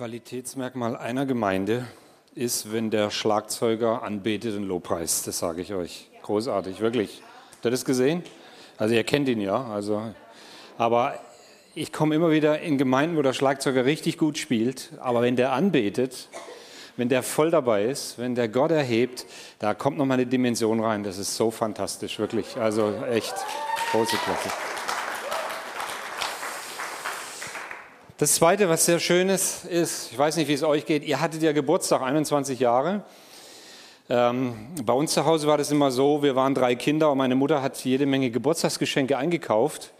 Qualitätsmerkmal 0.00 0.96
einer 0.96 1.26
Gemeinde 1.26 1.84
ist, 2.34 2.72
wenn 2.72 2.88
der 2.88 3.10
Schlagzeuger 3.10 4.02
anbetet 4.02 4.56
und 4.56 4.62
Lobpreist. 4.62 5.26
Das 5.26 5.40
sage 5.40 5.60
ich 5.60 5.74
euch. 5.74 6.08
Großartig, 6.22 6.80
wirklich. 6.80 7.20
Habt 7.52 7.66
ihr 7.66 7.70
das 7.70 7.84
gesehen? 7.84 8.22
Also 8.78 8.94
ihr 8.94 9.04
kennt 9.04 9.28
ihn 9.28 9.42
ja. 9.42 9.62
Also, 9.62 10.00
aber 10.78 11.20
ich 11.74 11.92
komme 11.92 12.14
immer 12.14 12.30
wieder 12.30 12.60
in 12.60 12.78
Gemeinden, 12.78 13.18
wo 13.18 13.20
der 13.20 13.34
Schlagzeuger 13.34 13.84
richtig 13.84 14.16
gut 14.16 14.38
spielt. 14.38 14.88
Aber 15.00 15.20
wenn 15.20 15.36
der 15.36 15.52
anbetet, 15.52 16.30
wenn 16.96 17.10
der 17.10 17.22
voll 17.22 17.50
dabei 17.50 17.84
ist, 17.84 18.18
wenn 18.18 18.34
der 18.34 18.48
Gott 18.48 18.70
erhebt, 18.70 19.26
da 19.58 19.74
kommt 19.74 19.98
noch 19.98 20.06
mal 20.06 20.14
eine 20.14 20.24
Dimension 20.24 20.82
rein. 20.82 21.02
Das 21.02 21.18
ist 21.18 21.36
so 21.36 21.50
fantastisch, 21.50 22.18
wirklich. 22.18 22.56
Also 22.56 22.94
echt 23.04 23.34
große 23.92 24.16
Klasse. 24.16 24.48
Das 28.20 28.34
Zweite, 28.34 28.68
was 28.68 28.84
sehr 28.84 29.00
schön 29.00 29.30
ist, 29.30 29.64
ist, 29.64 30.12
ich 30.12 30.18
weiß 30.18 30.36
nicht, 30.36 30.46
wie 30.46 30.52
es 30.52 30.62
euch 30.62 30.84
geht, 30.84 31.04
ihr 31.04 31.22
hattet 31.22 31.40
ja 31.40 31.52
Geburtstag, 31.52 32.02
21 32.02 32.60
Jahre. 32.60 33.02
Ähm, 34.10 34.52
bei 34.84 34.92
uns 34.92 35.14
zu 35.14 35.24
Hause 35.24 35.46
war 35.46 35.56
das 35.56 35.70
immer 35.70 35.90
so, 35.90 36.22
wir 36.22 36.36
waren 36.36 36.54
drei 36.54 36.74
Kinder 36.74 37.10
und 37.10 37.16
meine 37.16 37.34
Mutter 37.34 37.62
hat 37.62 37.82
jede 37.82 38.04
Menge 38.04 38.30
Geburtstagsgeschenke 38.30 39.16
eingekauft 39.16 39.94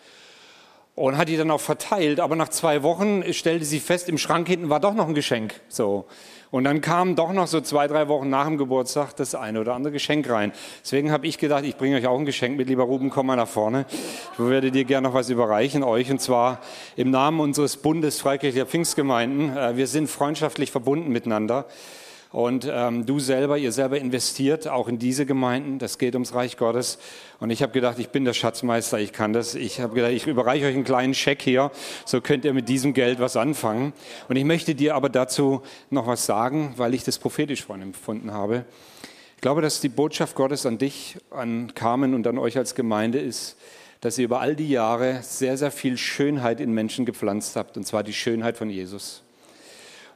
und 0.96 1.16
hat 1.16 1.30
die 1.30 1.38
dann 1.38 1.50
auch 1.50 1.62
verteilt. 1.62 2.20
Aber 2.20 2.36
nach 2.36 2.50
zwei 2.50 2.82
Wochen 2.82 3.24
stellte 3.32 3.64
sie 3.64 3.80
fest, 3.80 4.06
im 4.10 4.18
Schrank 4.18 4.48
hinten 4.48 4.68
war 4.68 4.80
doch 4.80 4.92
noch 4.92 5.08
ein 5.08 5.14
Geschenk. 5.14 5.58
So. 5.70 6.04
Und 6.50 6.64
dann 6.64 6.80
kam 6.80 7.14
doch 7.14 7.32
noch 7.32 7.46
so 7.46 7.60
zwei, 7.60 7.86
drei 7.86 8.08
Wochen 8.08 8.28
nach 8.28 8.46
dem 8.46 8.58
Geburtstag 8.58 9.14
das 9.14 9.36
eine 9.36 9.60
oder 9.60 9.74
andere 9.74 9.92
Geschenk 9.92 10.28
rein. 10.28 10.52
Deswegen 10.82 11.12
habe 11.12 11.26
ich 11.28 11.38
gedacht, 11.38 11.64
ich 11.64 11.76
bringe 11.76 11.96
euch 11.96 12.06
auch 12.08 12.18
ein 12.18 12.24
Geschenk 12.24 12.56
mit. 12.56 12.68
Lieber 12.68 12.82
Ruben, 12.82 13.10
komm 13.10 13.26
mal 13.26 13.36
nach 13.36 13.48
vorne. 13.48 13.86
Ich 14.32 14.38
werde 14.38 14.72
dir 14.72 14.84
gerne 14.84 15.08
noch 15.08 15.14
was 15.14 15.30
überreichen, 15.30 15.84
euch. 15.84 16.10
Und 16.10 16.20
zwar 16.20 16.58
im 16.96 17.10
Namen 17.10 17.38
unseres 17.38 17.76
Bundes 17.76 18.20
Freikirchlicher 18.20 18.66
Pfingstgemeinden. 18.66 19.56
Äh, 19.56 19.76
wir 19.76 19.86
sind 19.86 20.08
freundschaftlich 20.08 20.72
verbunden 20.72 21.10
miteinander. 21.10 21.66
Und 22.32 22.68
ähm, 22.70 23.06
du 23.06 23.18
selber, 23.18 23.58
ihr 23.58 23.72
selber 23.72 23.98
investiert 23.98 24.68
auch 24.68 24.86
in 24.86 25.00
diese 25.00 25.26
Gemeinden. 25.26 25.80
Das 25.80 25.98
geht 25.98 26.14
ums 26.14 26.32
Reich 26.32 26.56
Gottes. 26.56 26.98
Und 27.40 27.50
ich 27.50 27.60
habe 27.62 27.72
gedacht, 27.72 27.98
ich 27.98 28.10
bin 28.10 28.24
der 28.24 28.34
Schatzmeister, 28.34 29.00
ich 29.00 29.12
kann 29.12 29.32
das. 29.32 29.56
Ich 29.56 29.80
habe 29.80 29.94
gedacht, 29.94 30.12
ich 30.12 30.28
überreiche 30.28 30.66
euch 30.66 30.74
einen 30.74 30.84
kleinen 30.84 31.14
Scheck 31.14 31.42
hier, 31.42 31.72
so 32.04 32.20
könnt 32.20 32.44
ihr 32.44 32.54
mit 32.54 32.68
diesem 32.68 32.94
Geld 32.94 33.18
was 33.18 33.36
anfangen. 33.36 33.92
Und 34.28 34.36
ich 34.36 34.44
möchte 34.44 34.76
dir 34.76 34.94
aber 34.94 35.08
dazu 35.08 35.62
noch 35.90 36.06
was 36.06 36.24
sagen, 36.24 36.74
weil 36.76 36.94
ich 36.94 37.02
das 37.02 37.18
prophetisch 37.18 37.64
von 37.64 37.82
empfunden 37.82 38.32
habe. 38.32 38.64
Ich 39.34 39.40
glaube, 39.40 39.60
dass 39.60 39.80
die 39.80 39.88
Botschaft 39.88 40.36
Gottes 40.36 40.66
an 40.66 40.78
dich, 40.78 41.16
an 41.30 41.74
Carmen 41.74 42.14
und 42.14 42.26
an 42.28 42.38
euch 42.38 42.56
als 42.58 42.76
Gemeinde 42.76 43.18
ist, 43.18 43.56
dass 44.02 44.18
ihr 44.18 44.26
über 44.26 44.40
all 44.40 44.54
die 44.54 44.68
Jahre 44.68 45.20
sehr, 45.22 45.56
sehr 45.56 45.72
viel 45.72 45.96
Schönheit 45.96 46.60
in 46.60 46.72
Menschen 46.72 47.06
gepflanzt 47.06 47.56
habt, 47.56 47.76
und 47.76 47.86
zwar 47.86 48.04
die 48.04 48.12
Schönheit 48.12 48.56
von 48.56 48.70
Jesus. 48.70 49.22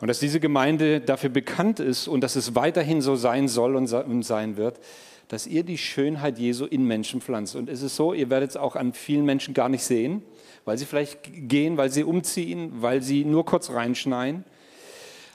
Und 0.01 0.09
dass 0.09 0.21
diese 0.21 0.41
Gemeinde 0.41 1.01
dafür 1.01 1.31
bekannt 1.31 1.81
ist 1.81 2.09
und 2.09 2.21
dass 2.21 2.37
es 2.37 2.55
weiterhin 2.55 3.01
so 3.01 3.17
sein 3.17 3.49
soll 3.49 3.77
und 3.77 4.23
sein 4.23 4.57
wird, 4.57 4.81
dass 5.29 5.47
ihr 5.47 5.63
die 5.63 5.79
Schönheit 5.79 6.39
Jesu 6.39 6.67
in 6.67 6.85
Menschen 6.85 7.21
pflanzt. 7.21 7.57
Und 7.57 7.69
es 7.69 7.83
ist 7.83 7.97
so, 7.97 8.13
ihr 8.13 8.31
werdet 8.31 8.51
es 8.51 8.57
auch 8.57 8.77
an 8.77 8.93
vielen 8.93 9.25
Menschen 9.25 9.55
gar 9.55 9.69
nicht 9.69 9.85
sehen, 9.85 10.23
weil 10.65 10.79
sie 10.79 10.85
vielleicht 10.85 11.19
gehen, 11.49 11.77
weil 11.77 11.91
sie 11.91 12.05
umziehen, 12.05 12.73
weil 12.77 13.03
sie 13.03 13.25
nur 13.25 13.45
kurz 13.45 13.71
reinschneien. 13.71 14.45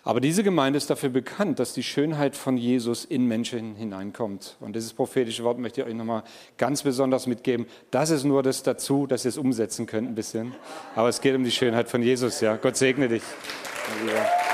Aber 0.03 0.21
diese 0.21 0.43
Gemeinde 0.43 0.77
ist 0.77 0.89
dafür 0.89 1.09
bekannt, 1.09 1.59
dass 1.59 1.73
die 1.73 1.83
Schönheit 1.83 2.35
von 2.35 2.55
Jesus 2.57 3.03
in 3.03 3.27
Menschen 3.27 3.75
hineinkommt. 3.75 4.55
Und 4.59 4.75
dieses 4.75 4.93
prophetische 4.93 5.43
Wort 5.43 5.59
möchte 5.59 5.81
ich 5.81 5.87
euch 5.87 5.93
nochmal 5.93 6.23
ganz 6.57 6.83
besonders 6.83 7.27
mitgeben. 7.27 7.65
Das 7.91 8.09
ist 8.09 8.23
nur 8.23 8.41
das 8.41 8.63
dazu, 8.63 9.05
dass 9.07 9.25
ihr 9.25 9.29
es 9.29 9.37
umsetzen 9.37 9.85
könnt 9.85 10.07
ein 10.07 10.15
bisschen. 10.15 10.55
Aber 10.95 11.09
es 11.09 11.19
geht 11.19 11.35
um 11.35 11.43
die 11.43 11.51
Schönheit 11.51 11.89
von 11.89 12.01
Jesus. 12.01 12.39
Ja, 12.39 12.55
Gott 12.55 12.77
segne 12.77 13.09
dich. 13.09 13.23
Ja. 14.07 14.48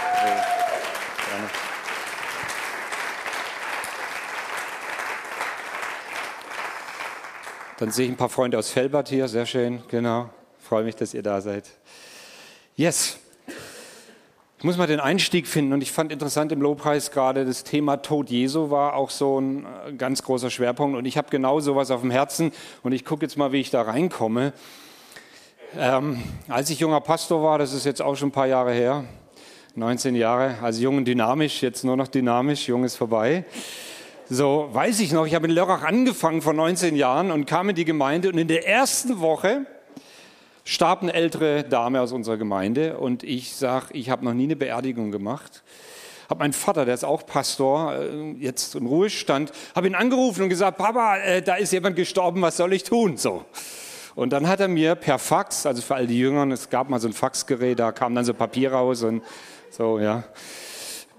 Dann 7.77 7.91
sehe 7.91 8.05
ich 8.05 8.11
ein 8.11 8.15
paar 8.15 8.29
Freunde 8.29 8.57
aus 8.57 8.69
Felbert 8.69 9.09
hier, 9.09 9.27
sehr 9.27 9.45
schön, 9.45 9.83
genau. 9.89 10.29
Freue 10.59 10.85
mich, 10.85 10.95
dass 10.95 11.13
ihr 11.13 11.23
da 11.23 11.41
seid. 11.41 11.65
Yes. 12.77 13.19
Ich 14.57 14.63
muss 14.63 14.77
mal 14.77 14.87
den 14.87 15.01
Einstieg 15.01 15.45
finden 15.45 15.73
und 15.73 15.81
ich 15.81 15.91
fand 15.91 16.13
interessant 16.13 16.53
im 16.53 16.61
Lobpreis 16.61 17.11
gerade 17.11 17.43
das 17.43 17.65
Thema 17.65 17.97
Tod 17.97 18.29
Jesu 18.29 18.71
war 18.71 18.93
auch 18.93 19.09
so 19.09 19.41
ein 19.41 19.65
äh, 19.65 19.91
ganz 19.91 20.23
großer 20.23 20.49
Schwerpunkt 20.49 20.97
und 20.97 21.03
ich 21.03 21.17
habe 21.17 21.27
genau 21.29 21.59
sowas 21.59 21.91
auf 21.91 21.99
dem 21.99 22.11
Herzen 22.11 22.53
und 22.81 22.93
ich 22.93 23.03
gucke 23.03 23.25
jetzt 23.25 23.37
mal, 23.37 23.51
wie 23.51 23.59
ich 23.59 23.71
da 23.71 23.81
reinkomme. 23.81 24.53
Ähm, 25.77 26.23
als 26.47 26.69
ich 26.69 26.79
junger 26.79 27.01
Pastor 27.01 27.43
war, 27.43 27.57
das 27.59 27.73
ist 27.73 27.85
jetzt 27.85 28.01
auch 28.01 28.15
schon 28.15 28.29
ein 28.29 28.31
paar 28.31 28.47
Jahre 28.47 28.71
her, 28.71 29.03
19 29.75 30.15
Jahre, 30.15 30.55
also 30.61 30.81
jung 30.81 30.95
und 30.95 31.05
dynamisch, 31.05 31.61
jetzt 31.61 31.83
nur 31.83 31.97
noch 31.97 32.07
dynamisch, 32.07 32.69
jung 32.69 32.85
ist 32.85 32.95
vorbei. 32.95 33.43
So, 34.27 34.69
weiß 34.71 35.01
ich 35.01 35.11
noch, 35.11 35.27
ich 35.27 35.35
habe 35.35 35.45
in 35.45 35.53
Lörrach 35.53 35.83
angefangen 35.83 36.41
vor 36.41 36.53
19 36.53 36.95
Jahren 36.95 37.29
und 37.29 37.45
kam 37.45 37.69
in 37.69 37.75
die 37.75 37.85
Gemeinde 37.85 38.29
und 38.29 38.39
in 38.39 38.47
der 38.47 38.67
ersten 38.67 39.19
Woche 39.19 39.67
starb 40.63 41.03
eine 41.03 41.13
ältere 41.13 41.63
Dame 41.63 42.01
aus 42.01 42.11
unserer 42.11 42.37
Gemeinde 42.37 42.97
und 42.97 43.21
ich 43.21 43.55
sage, 43.55 43.89
ich 43.91 44.09
habe 44.09 44.25
noch 44.25 44.33
nie 44.33 44.45
eine 44.45 44.55
Beerdigung 44.55 45.11
gemacht. 45.11 45.61
Habe 46.27 46.39
meinen 46.39 46.53
Vater, 46.53 46.85
der 46.85 46.95
ist 46.95 47.05
auch 47.05 47.27
Pastor, 47.27 47.93
äh, 47.93 48.31
jetzt 48.39 48.73
im 48.73 48.87
Ruhestand, 48.87 49.51
habe 49.75 49.85
ihn 49.85 49.93
angerufen 49.93 50.41
und 50.41 50.49
gesagt, 50.49 50.79
Papa, 50.79 51.17
äh, 51.17 51.43
da 51.43 51.53
ist 51.57 51.71
jemand 51.71 51.95
gestorben, 51.95 52.41
was 52.41 52.57
soll 52.57 52.73
ich 52.73 52.81
tun? 52.81 53.17
So. 53.17 53.45
Und 54.15 54.33
dann 54.33 54.47
hat 54.47 54.59
er 54.59 54.69
mir 54.69 54.95
per 54.95 55.19
Fax, 55.19 55.67
also 55.67 55.83
für 55.83 55.93
all 55.93 56.07
die 56.07 56.17
Jüngeren, 56.17 56.51
es 56.51 56.71
gab 56.71 56.89
mal 56.89 56.99
so 56.99 57.07
ein 57.07 57.13
Faxgerät, 57.13 57.77
da 57.77 57.91
kam 57.91 58.15
dann 58.15 58.25
so 58.25 58.33
Papier 58.33 58.71
raus 58.73 59.03
und 59.03 59.21
so, 59.69 59.99
ja 59.99 60.23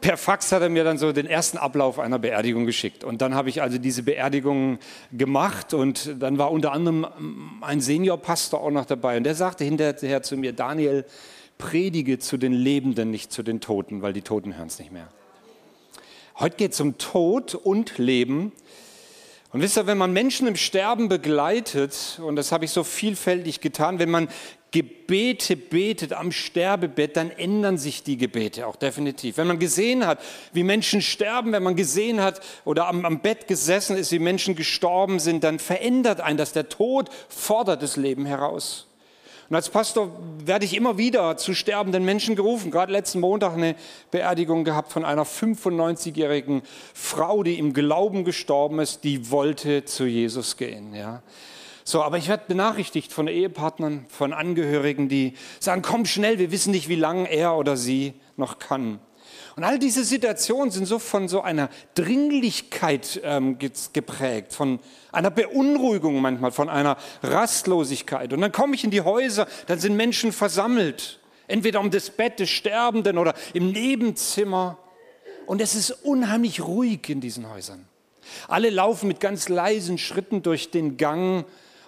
per 0.07 0.17
Fax 0.17 0.53
hat 0.53 0.63
er 0.63 0.69
mir 0.69 0.85
dann 0.85 0.99
so 0.99 1.11
den 1.11 1.27
ersten 1.27 1.59
Ablauf 1.59 1.99
einer 1.99 2.21
Beerdigung 2.21 2.65
geschickt. 2.65 3.03
Und 3.03 3.23
dann 3.23 3.35
habe 3.35 3.49
ich 3.49 3.61
also 3.61 3.77
diese 3.77 4.05
Beerdigung 4.05 4.79
gemacht 5.11 5.75
und 5.75 6.23
dann 6.23 6.39
war 6.39 6.53
unter 6.53 6.71
anderem 6.71 7.09
ein 7.61 7.81
Seniorpastor 7.81 8.61
auch 8.61 8.71
noch 8.71 8.85
dabei. 8.85 9.17
Und 9.17 9.25
der 9.25 9.35
sagte 9.35 9.65
hinterher 9.65 10.23
zu 10.23 10.37
mir, 10.37 10.53
Daniel, 10.53 11.05
predige 11.59 12.21
zu 12.21 12.37
den 12.37 12.53
Lebenden, 12.53 13.11
nicht 13.11 13.33
zu 13.33 13.43
den 13.43 13.61
Toten, 13.61 14.01
weil 14.01 14.13
die 14.13 14.23
Toten 14.23 14.57
hören 14.57 14.69
es 14.69 14.79
nicht 14.79 14.93
mehr. 14.93 15.09
Heute 16.39 16.55
geht 16.55 16.75
es 16.75 16.81
um 16.81 16.99
Tod 16.99 17.57
und 17.57 17.99
Leben. 17.99 18.53
Und 19.51 19.61
wisst 19.61 19.77
ihr, 19.77 19.89
wenn 19.89 19.99
man 19.99 20.13
Menschen 20.13 20.47
im 20.47 20.55
Sterben 20.55 21.09
begleitet, 21.09 22.21
und 22.23 22.37
das 22.37 22.53
habe 22.53 22.65
ich 22.65 22.71
so 22.71 22.85
vielfältig 22.85 23.61
getan, 23.61 23.99
wenn 23.99 24.11
man 24.11 24.29
Gebete 24.77 25.57
betet 25.57 26.13
am 26.13 26.31
Sterbebett, 26.31 27.17
dann 27.17 27.31
ändern 27.31 27.79
sich 27.79 28.03
die 28.03 28.19
Gebete 28.19 28.67
auch 28.67 28.77
definitiv. 28.77 29.39
Wenn 29.39 29.47
man 29.47 29.59
gesehen 29.59 30.07
hat, 30.07 30.19
wie 30.53 30.65
Menschen 30.65 31.01
sterben, 31.01 31.53
wenn 31.53 31.63
man 31.63 31.77
gesehen 31.77 32.21
hat 32.21 32.43
oder 32.67 32.87
am, 32.87 33.07
am 33.07 33.21
Bett 33.21 33.49
gesessen 33.49 33.97
ist, 33.97 34.13
wie 34.13 34.19
Menschen 34.19 34.55
gestorben 34.55 35.19
sind, 35.19 35.45
dann 35.45 35.61
verändert 35.61 36.21
ein 36.21 36.37
das. 36.37 36.53
Der 36.53 36.69
Tod 36.69 37.09
fordert 37.31 37.83
das 37.83 37.97
Leben 37.97 38.27
heraus. 38.27 38.87
Und 39.49 39.57
als 39.57 39.71
Pastor 39.71 40.11
werde 40.45 40.67
ich 40.67 40.77
immer 40.77 40.99
wieder 40.99 41.39
zu 41.39 41.55
sterbenden 41.55 42.05
Menschen 42.05 42.37
gerufen. 42.37 42.71
Gerade 42.71 42.93
letzten 42.93 43.21
Montag 43.21 43.55
eine 43.55 43.77
Beerdigung 44.11 44.65
gehabt 44.65 44.93
von 44.93 45.07
einer 45.07 45.25
95-jährigen 45.25 46.61
Frau, 46.93 47.43
die 47.43 47.59
im 47.59 47.73
Glauben 47.73 48.27
gestorben 48.27 48.79
ist, 48.81 49.05
die 49.05 49.31
wollte 49.31 49.87
zu 49.87 50.05
Jesus 50.05 50.59
gehen. 50.59 50.95
Ja. 50.95 51.23
So, 51.89 52.03
aber 52.03 52.19
ich 52.19 52.27
werde 52.27 52.43
benachrichtigt 52.49 53.13
von 53.13 53.29
Ehepartnern, 53.29 54.07
von 54.09 54.33
Angehörigen, 54.33 55.09
die 55.09 55.35
sagen, 55.61 55.83
komm 55.83 56.05
schnell, 56.05 56.41
wir 56.41 56.51
wissen 56.51 56.73
nicht, 56.73 56.89
wie 56.89 56.97
lange 56.97 57.31
er 57.31 57.57
oder 57.57 57.77
sie 57.77 58.15
noch 58.37 58.59
kann. 58.59 58.99
Und 59.55 59.63
all 59.63 59.79
diese 59.79 60.03
Situationen 60.03 60.73
sind 60.73 60.87
so 60.87 60.99
von 60.99 61.29
so 61.29 61.43
einer 61.43 61.71
Dringlichkeit 61.95 63.21
ähm, 63.23 63.59
geprägt, 63.93 64.53
von 64.53 64.81
einer 65.13 65.31
Beunruhigung 65.31 66.21
manchmal, 66.21 66.51
von 66.51 66.69
einer 66.69 66.97
Rastlosigkeit. 67.23 68.33
Und 68.33 68.41
dann 68.41 68.51
komme 68.51 68.75
ich 68.75 68.83
in 68.83 68.91
die 68.91 69.03
Häuser, 69.03 69.47
dann 69.69 69.79
sind 69.79 69.95
Menschen 69.95 70.33
versammelt, 70.33 71.21
entweder 71.47 71.79
um 71.79 71.93
das 71.93 72.11
Bett 72.11 72.41
des 72.41 72.51
Sterbenden 72.51 73.17
oder 73.17 73.33
im 73.55 73.71
Nebenzimmer. 73.71 74.77
Und 75.47 75.61
es 75.61 75.77
ist 75.77 75.93
unheimlich 75.93 76.65
ruhig 76.65 77.09
in 77.09 77.21
diesen 77.21 77.49
Häusern. 77.49 77.87
Alle 78.49 78.71
laufen 78.71 79.07
mit 79.07 79.21
ganz 79.21 79.49
leisen 79.49 79.99
Schritten 79.99 80.43
durch 80.43 80.73
den 80.73 80.97
Gang 80.97 81.45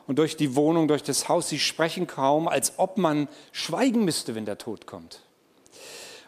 und 0.08 0.18
durch 0.18 0.36
die 0.36 0.56
Wohnung, 0.56 0.88
durch 0.88 1.04
das 1.04 1.28
Haus. 1.28 1.48
Sie 1.48 1.60
sprechen 1.60 2.08
kaum, 2.08 2.48
als 2.48 2.72
ob 2.78 2.98
man 2.98 3.28
schweigen 3.52 4.04
müsste, 4.04 4.34
wenn 4.34 4.46
der 4.46 4.58
Tod 4.58 4.86
kommt. 4.86 5.20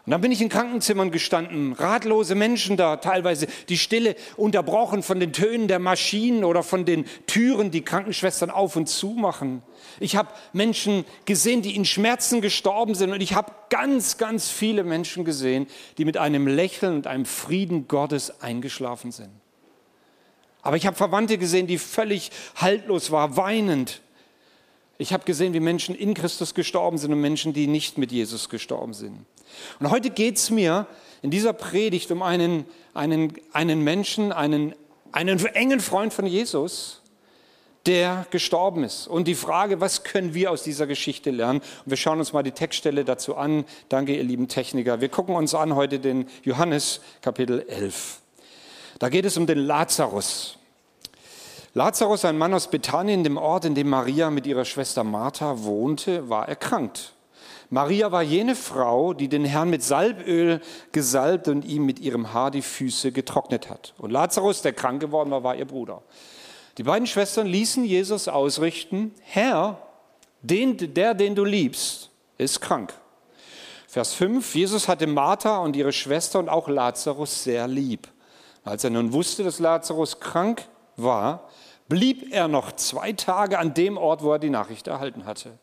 Und 0.05 0.11
dann 0.11 0.21
bin 0.21 0.31
ich 0.31 0.41
in 0.41 0.49
Krankenzimmern 0.49 1.11
gestanden, 1.11 1.73
ratlose 1.73 2.33
Menschen 2.33 2.75
da, 2.75 2.97
teilweise 2.97 3.45
die 3.69 3.77
Stille 3.77 4.15
unterbrochen 4.35 5.03
von 5.03 5.19
den 5.19 5.31
Tönen 5.31 5.67
der 5.67 5.77
Maschinen 5.77 6.43
oder 6.43 6.63
von 6.63 6.85
den 6.85 7.05
Türen, 7.27 7.69
die 7.69 7.83
Krankenschwestern 7.83 8.49
auf 8.49 8.75
und 8.75 8.87
zu 8.87 9.09
machen. 9.09 9.61
Ich 9.99 10.15
habe 10.15 10.29
Menschen 10.53 11.05
gesehen, 11.25 11.61
die 11.61 11.75
in 11.75 11.85
Schmerzen 11.85 12.41
gestorben 12.41 12.95
sind 12.95 13.11
und 13.11 13.21
ich 13.21 13.35
habe 13.35 13.51
ganz, 13.69 14.17
ganz 14.17 14.49
viele 14.49 14.83
Menschen 14.83 15.23
gesehen, 15.23 15.67
die 15.99 16.05
mit 16.05 16.17
einem 16.17 16.47
Lächeln 16.47 16.95
und 16.95 17.07
einem 17.07 17.25
Frieden 17.25 17.87
Gottes 17.87 18.41
eingeschlafen 18.41 19.11
sind. 19.11 19.29
Aber 20.61 20.77
ich 20.77 20.85
habe 20.85 20.95
Verwandte 20.95 21.37
gesehen, 21.37 21.67
die 21.67 21.77
völlig 21.77 22.31
haltlos 22.55 23.11
waren, 23.11 23.35
weinend. 23.37 24.01
Ich 24.97 25.13
habe 25.13 25.23
gesehen, 25.23 25.53
wie 25.53 25.59
Menschen 25.59 25.95
in 25.95 26.13
Christus 26.13 26.53
gestorben 26.53 26.97
sind 26.97 27.11
und 27.11 27.21
Menschen, 27.21 27.53
die 27.53 27.67
nicht 27.67 27.97
mit 27.97 28.11
Jesus 28.11 28.49
gestorben 28.49 28.93
sind. 28.93 29.25
Und 29.79 29.89
heute 29.89 30.11
geht 30.11 30.37
es 30.37 30.49
mir 30.49 30.85
in 31.21 31.31
dieser 31.31 31.53
Predigt 31.53 32.11
um 32.11 32.21
einen, 32.21 32.65
einen, 32.93 33.33
einen 33.51 33.83
Menschen, 33.83 34.31
einen, 34.31 34.75
einen 35.11 35.43
engen 35.45 35.79
Freund 35.79 36.13
von 36.13 36.25
Jesus, 36.25 37.01
der 37.87 38.27
gestorben 38.29 38.83
ist. 38.83 39.07
Und 39.07 39.27
die 39.27 39.35
Frage, 39.35 39.81
was 39.81 40.03
können 40.03 40.33
wir 40.33 40.51
aus 40.51 40.63
dieser 40.63 40.85
Geschichte 40.85 41.31
lernen? 41.31 41.61
Und 41.85 41.89
wir 41.89 41.97
schauen 41.97 42.19
uns 42.19 42.31
mal 42.31 42.43
die 42.43 42.51
Textstelle 42.51 43.03
dazu 43.03 43.35
an. 43.35 43.65
Danke, 43.89 44.15
ihr 44.15 44.23
lieben 44.23 44.47
Techniker. 44.47 45.01
Wir 45.01 45.09
gucken 45.09 45.35
uns 45.35 45.55
an 45.55 45.75
heute 45.75 45.99
den 45.99 46.27
Johannes 46.43 47.01
Kapitel 47.21 47.65
11. 47.67 48.20
Da 49.01 49.09
geht 49.09 49.25
es 49.25 49.35
um 49.35 49.47
den 49.47 49.57
Lazarus. 49.57 50.59
Lazarus, 51.73 52.23
ein 52.23 52.37
Mann 52.37 52.53
aus 52.53 52.69
Bethanien, 52.69 53.23
dem 53.23 53.37
Ort, 53.37 53.65
in 53.65 53.73
dem 53.73 53.89
Maria 53.89 54.29
mit 54.29 54.45
ihrer 54.45 54.63
Schwester 54.63 55.03
Martha 55.03 55.63
wohnte, 55.63 56.29
war 56.29 56.47
erkrankt. 56.47 57.13
Maria 57.71 58.11
war 58.11 58.21
jene 58.21 58.55
Frau, 58.55 59.15
die 59.15 59.27
den 59.27 59.43
Herrn 59.43 59.71
mit 59.71 59.81
Salböl 59.81 60.61
gesalbt 60.91 61.47
und 61.47 61.65
ihm 61.65 61.83
mit 61.83 61.99
ihrem 61.99 62.31
Haar 62.31 62.51
die 62.51 62.61
Füße 62.61 63.11
getrocknet 63.11 63.71
hat. 63.71 63.95
Und 63.97 64.11
Lazarus, 64.11 64.61
der 64.61 64.73
krank 64.73 65.01
geworden 65.01 65.31
war, 65.31 65.43
war 65.43 65.55
ihr 65.55 65.65
Bruder. 65.65 66.03
Die 66.77 66.83
beiden 66.83 67.07
Schwestern 67.07 67.47
ließen 67.47 67.83
Jesus 67.83 68.27
ausrichten, 68.27 69.15
Herr, 69.21 69.81
den, 70.43 70.93
der, 70.93 71.15
den 71.15 71.33
du 71.33 71.43
liebst, 71.43 72.11
ist 72.37 72.61
krank. 72.61 72.93
Vers 73.87 74.13
5, 74.13 74.53
Jesus 74.53 74.87
hatte 74.87 75.07
Martha 75.07 75.57
und 75.57 75.75
ihre 75.75 75.91
Schwester 75.91 76.37
und 76.37 76.49
auch 76.49 76.67
Lazarus 76.67 77.43
sehr 77.43 77.67
lieb. 77.67 78.07
Als 78.63 78.83
er 78.83 78.89
nun 78.89 79.13
wusste, 79.13 79.43
dass 79.43 79.59
Lazarus 79.59 80.19
krank 80.19 80.67
war, 80.95 81.49
blieb 81.87 82.31
er 82.31 82.47
noch 82.47 82.71
zwei 82.73 83.11
Tage 83.13 83.59
an 83.59 83.73
dem 83.73 83.97
Ort, 83.97 84.23
wo 84.23 84.31
er 84.31 84.39
die 84.39 84.49
Nachricht 84.49 84.87
erhalten 84.87 85.25
hatte. 85.25 85.57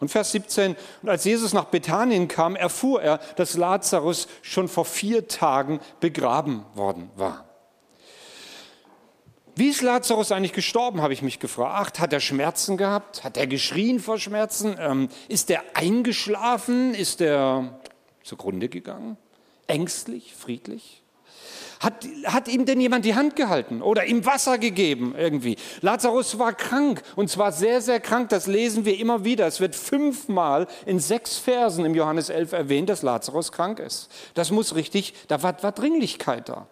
Und 0.00 0.10
Vers 0.10 0.32
17, 0.32 0.76
und 1.02 1.08
als 1.08 1.24
Jesus 1.24 1.52
nach 1.52 1.66
Bethanien 1.66 2.28
kam, 2.28 2.56
erfuhr 2.56 3.02
er, 3.02 3.18
dass 3.36 3.56
Lazarus 3.56 4.28
schon 4.42 4.68
vor 4.68 4.84
vier 4.84 5.28
Tagen 5.28 5.80
begraben 6.00 6.64
worden 6.74 7.10
war. 7.16 7.44
Wie 9.56 9.68
ist 9.68 9.82
Lazarus 9.82 10.30
eigentlich 10.30 10.52
gestorben, 10.52 11.02
habe 11.02 11.12
ich 11.12 11.22
mich 11.22 11.40
gefragt. 11.40 11.98
Hat 11.98 12.12
er 12.12 12.20
Schmerzen 12.20 12.76
gehabt? 12.76 13.24
Hat 13.24 13.36
er 13.36 13.48
geschrien 13.48 13.98
vor 13.98 14.18
Schmerzen? 14.18 14.76
Ähm, 14.78 15.08
ist 15.28 15.50
er 15.50 15.64
eingeschlafen? 15.74 16.94
Ist 16.94 17.20
er 17.20 17.80
zugrunde 18.22 18.68
gegangen? 18.68 19.16
Ängstlich, 19.66 20.32
friedlich? 20.36 21.02
Hat, 21.80 22.06
hat 22.24 22.48
ihm 22.48 22.66
denn 22.66 22.80
jemand 22.80 23.04
die 23.04 23.14
Hand 23.14 23.36
gehalten 23.36 23.82
oder 23.82 24.04
ihm 24.04 24.26
Wasser 24.26 24.58
gegeben 24.58 25.14
irgendwie? 25.16 25.56
Lazarus 25.80 26.38
war 26.38 26.52
krank 26.52 27.02
und 27.14 27.30
zwar 27.30 27.52
sehr, 27.52 27.80
sehr 27.80 28.00
krank. 28.00 28.30
Das 28.30 28.46
lesen 28.46 28.84
wir 28.84 28.98
immer 28.98 29.24
wieder. 29.24 29.46
Es 29.46 29.60
wird 29.60 29.76
fünfmal 29.76 30.66
in 30.86 30.98
sechs 30.98 31.38
Versen 31.38 31.84
im 31.84 31.94
Johannes 31.94 32.30
11 32.30 32.52
erwähnt, 32.52 32.88
dass 32.88 33.02
Lazarus 33.02 33.52
krank 33.52 33.78
ist. 33.78 34.08
Das 34.34 34.50
muss 34.50 34.74
richtig, 34.74 35.14
da 35.28 35.42
war, 35.42 35.62
war 35.62 35.72
Dringlichkeit 35.72 36.48
da. 36.48 36.66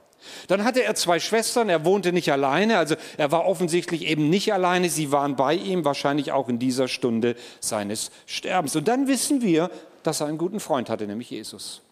Dann 0.49 0.65
hatte 0.65 0.83
er 0.83 0.95
zwei 0.95 1.21
Schwestern, 1.21 1.69
er 1.69 1.85
wohnte 1.85 2.13
nicht 2.13 2.33
alleine, 2.33 2.79
also 2.79 2.97
er 3.17 3.31
war 3.31 3.47
offensichtlich 3.47 4.07
eben 4.07 4.29
nicht 4.29 4.53
alleine, 4.53 4.91
sie 4.91 5.13
waren 5.13 5.37
bei 5.37 5.55
ihm, 5.55 5.85
wahrscheinlich 5.85 6.33
auch 6.33 6.49
in 6.49 6.59
dieser 6.59 6.89
Stunde 6.89 7.37
seines 7.61 8.11
Sterbens. 8.27 8.75
Und 8.77 8.89
dann 8.89 9.07
wissen 9.07 9.43
wir, 9.43 9.71
dass 10.03 10.21
er 10.21 10.27
einen 10.27 10.39
guten 10.39 10.59
Freund 10.59 10.91
hatte, 10.91 11.07
nämlich 11.07 11.31
Jesus. 11.31 11.83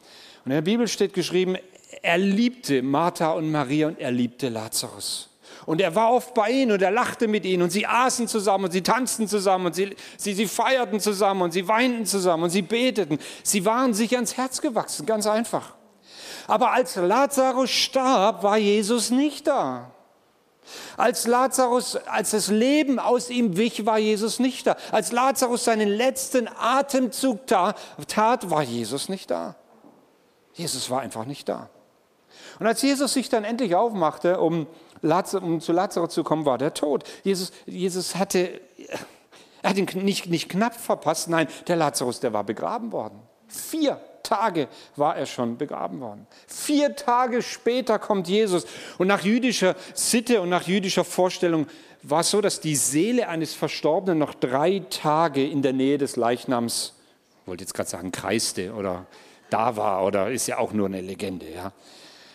Und 0.45 0.51
in 0.51 0.57
der 0.57 0.63
Bibel 0.63 0.89
steht 0.89 1.15
geschrieben, 1.15 1.57
er 2.03 2.19
liebte 2.19 2.83
Martha 2.83 3.33
und 3.33 3.51
Maria 3.51 3.89
und 3.89 3.99
er 3.99 4.11
liebte 4.11 4.49
Lazarus. 4.49 5.31
Und 5.67 5.81
er 5.81 5.95
war 5.95 6.13
oft 6.13 6.35
bei 6.35 6.51
ihnen 6.51 6.73
und 6.73 6.83
er 6.83 6.91
lachte 6.91 7.27
mit 7.27 7.45
ihnen 7.45 7.63
und 7.63 7.71
sie 7.71 7.87
aßen 7.87 8.29
zusammen 8.29 8.65
und 8.65 8.73
sie 8.73 8.83
tanzten 8.83 9.29
zusammen 9.29 9.67
und 9.67 9.75
sie, 9.75 9.97
sie, 10.17 10.35
sie 10.35 10.47
feierten 10.47 11.01
zusammen 11.01 11.43
und 11.43 11.53
sie 11.53 11.67
weinten 11.69 12.05
zusammen 12.05 12.45
und 12.45 12.51
sie 12.51 12.63
beteten. 12.63 13.19
Sie 13.43 13.65
waren 13.65 13.95
sich 13.95 14.15
ans 14.15 14.37
Herz 14.37 14.61
gewachsen, 14.61 15.07
ganz 15.07 15.27
einfach. 15.27 15.75
Aber 16.47 16.73
als 16.73 16.97
Lazarus 16.97 17.71
starb, 17.71 18.43
war 18.43 18.59
Jesus 18.59 19.11
nicht 19.11 19.47
da. 19.47 19.91
Als 20.97 21.27
Lazarus, 21.27 21.97
als 21.97 22.31
das 22.31 22.49
Leben 22.49 22.99
aus 22.99 23.31
ihm 23.31 23.57
wich, 23.57 23.85
war 23.87 23.99
Jesus 23.99 24.39
nicht 24.39 24.67
da. 24.67 24.77
Als 24.93 25.13
Lazarus 25.13 25.65
seinen 25.65 25.89
letzten 25.89 26.49
Atemzug 26.49 27.47
tat, 27.47 28.51
war 28.51 28.63
Jesus 28.63 29.09
nicht 29.09 29.31
da. 29.31 29.57
Jesus 30.55 30.89
war 30.89 31.01
einfach 31.01 31.25
nicht 31.27 31.49
da. 31.49 31.69
Und 32.59 32.67
als 32.67 32.83
Jesus 32.83 33.13
sich 33.13 33.29
dann 33.29 33.45
endlich 33.45 33.75
aufmachte, 33.75 34.41
um, 34.41 34.67
um 35.03 35.61
zu 35.61 35.73
Lazarus 35.73 36.15
zu 36.15 36.25
kommen, 36.25 36.47
war 36.47 36.59
der 36.59 36.75
tot. 36.75 37.05
Jesus, 37.23 37.53
Jesus 37.67 38.17
hatte, 38.17 38.61
er 39.63 39.71
hat 39.71 39.77
ihn 39.77 39.89
nicht, 40.05 40.27
nicht 40.27 40.49
knapp 40.49 40.75
verpasst, 40.75 41.29
nein, 41.29 41.49
der 41.69 41.77
Lazarus, 41.77 42.21
der 42.21 42.33
war 42.33 42.45
begraben 42.45 42.93
worden. 42.93 43.21
Vier 43.49 44.01
Tage 44.23 44.69
war 44.97 45.17
er 45.17 45.27
schon 45.27 45.57
begraben 45.57 46.01
worden. 46.01 46.27
Vier 46.49 46.97
Tage 46.97 47.43
später 47.43 47.99
kommt 47.99 48.27
Jesus. 48.27 48.67
Und 48.99 49.07
nach 49.07 49.23
jüdischer 49.23 49.77
Sitte 49.93 50.41
und 50.41 50.49
nach 50.49 50.67
jüdischer 50.67 51.05
Vorstellung 51.05 51.67
war 52.03 52.21
es 52.21 52.31
so, 52.31 52.41
dass 52.41 52.61
die 52.61 52.77
Seele 52.77 53.29
eines 53.29 53.55
Verstorbenen 53.55 54.19
noch 54.19 54.35
drei 54.35 54.83
Tage 54.91 55.47
in 55.47 55.63
der 55.63 55.73
Nähe 55.73 55.99
des 55.99 56.17
Leichnams, 56.17 56.95
ich 57.43 57.49
wollte 57.49 57.65
jetzt 57.65 57.75
gerade 57.75 57.89
sagen, 57.89 58.13
kreiste 58.13 58.73
oder 58.75 59.07
da 59.51 59.77
war 59.77 60.05
oder 60.05 60.31
ist 60.31 60.47
ja 60.47 60.59
auch 60.59 60.73
nur 60.73 60.87
eine 60.87 61.01
Legende. 61.01 61.47
Ja. 61.51 61.73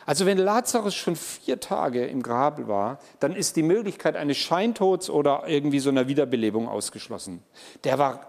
Also 0.09 0.25
wenn 0.25 0.39
Lazarus 0.39 0.95
schon 0.95 1.15
vier 1.15 1.59
Tage 1.59 2.03
im 2.07 2.23
Grab 2.23 2.67
war, 2.67 2.97
dann 3.19 3.35
ist 3.35 3.55
die 3.57 3.61
Möglichkeit 3.61 4.15
eines 4.15 4.37
Scheintods 4.37 5.07
oder 5.07 5.43
irgendwie 5.45 5.77
so 5.77 5.91
einer 5.91 6.07
Wiederbelebung 6.07 6.67
ausgeschlossen. 6.67 7.43
Der 7.83 7.99
war, 7.99 8.25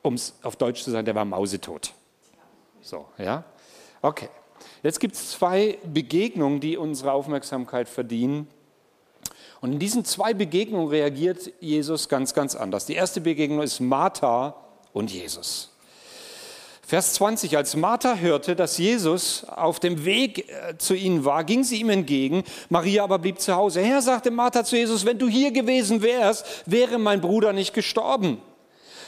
um 0.00 0.14
es 0.14 0.32
auf 0.42 0.56
Deutsch 0.56 0.82
zu 0.82 0.90
sagen, 0.90 1.04
der 1.04 1.14
war 1.14 1.26
mausetot. 1.26 1.92
So, 2.80 3.04
ja? 3.18 3.44
Okay. 4.00 4.30
Jetzt 4.82 5.00
gibt 5.00 5.16
es 5.16 5.32
zwei 5.32 5.76
Begegnungen, 5.84 6.60
die 6.60 6.78
unsere 6.78 7.12
Aufmerksamkeit 7.12 7.90
verdienen. 7.90 8.48
Und 9.60 9.74
in 9.74 9.78
diesen 9.78 10.06
zwei 10.06 10.32
Begegnungen 10.32 10.88
reagiert 10.88 11.52
Jesus 11.60 12.08
ganz, 12.08 12.32
ganz 12.32 12.54
anders. 12.54 12.86
Die 12.86 12.94
erste 12.94 13.20
Begegnung 13.20 13.60
ist 13.60 13.80
Martha 13.80 14.54
und 14.94 15.10
Jesus. 15.10 15.76
Vers 16.88 17.12
20, 17.12 17.54
als 17.54 17.76
Martha 17.76 18.14
hörte, 18.14 18.56
dass 18.56 18.78
Jesus 18.78 19.44
auf 19.44 19.78
dem 19.78 20.06
Weg 20.06 20.48
äh, 20.48 20.78
zu 20.78 20.94
ihnen 20.94 21.26
war, 21.26 21.44
ging 21.44 21.62
sie 21.62 21.80
ihm 21.80 21.90
entgegen. 21.90 22.44
Maria 22.70 23.04
aber 23.04 23.18
blieb 23.18 23.42
zu 23.42 23.54
Hause. 23.54 23.82
Herr, 23.82 24.00
sagte 24.00 24.30
Martha 24.30 24.64
zu 24.64 24.74
Jesus, 24.74 25.04
wenn 25.04 25.18
du 25.18 25.28
hier 25.28 25.50
gewesen 25.50 26.00
wärst, 26.00 26.46
wäre 26.64 26.96
mein 26.96 27.20
Bruder 27.20 27.52
nicht 27.52 27.74
gestorben. 27.74 28.40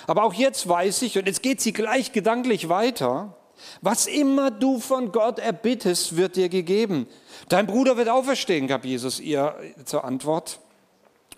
Aber 0.07 0.25
auch 0.25 0.35
jetzt 0.35 0.69
weiß 0.69 1.01
ich, 1.01 1.17
und 1.17 1.27
jetzt 1.27 1.43
geht 1.43 1.63
sie 1.63 1.73
gleich 1.73 2.13
gedanklich 2.13 2.69
weiter, 2.69 3.35
was 3.81 4.07
immer 4.07 4.51
du 4.51 4.79
von 4.79 5.11
Gott 5.11 5.39
erbittest, 5.39 6.19
wird 6.19 6.37
dir 6.37 6.51
gegeben. 6.51 7.07
Dein 7.49 7.67
Bruder 7.67 7.97
wird 7.97 8.11
auferstehen, 8.11 8.67
gab 8.67 8.85
Jesus 8.85 9.21
ihr 9.21 9.55
zur 9.87 10.05
Antwort. 10.05 10.61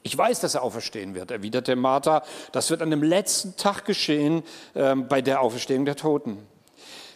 Ich 0.02 0.16
weiß, 0.16 0.40
dass 0.40 0.54
er 0.54 0.62
auferstehen 0.62 1.14
wird, 1.14 1.30
erwiderte 1.30 1.76
Martha. 1.76 2.22
Das 2.50 2.70
wird 2.70 2.82
an 2.82 2.90
dem 2.90 3.02
letzten 3.02 3.56
Tag 3.56 3.84
geschehen 3.84 4.42
äh, 4.74 4.94
bei 4.96 5.22
der 5.22 5.40
Auferstehung 5.40 5.84
der 5.84 5.96
Toten. 5.96 6.38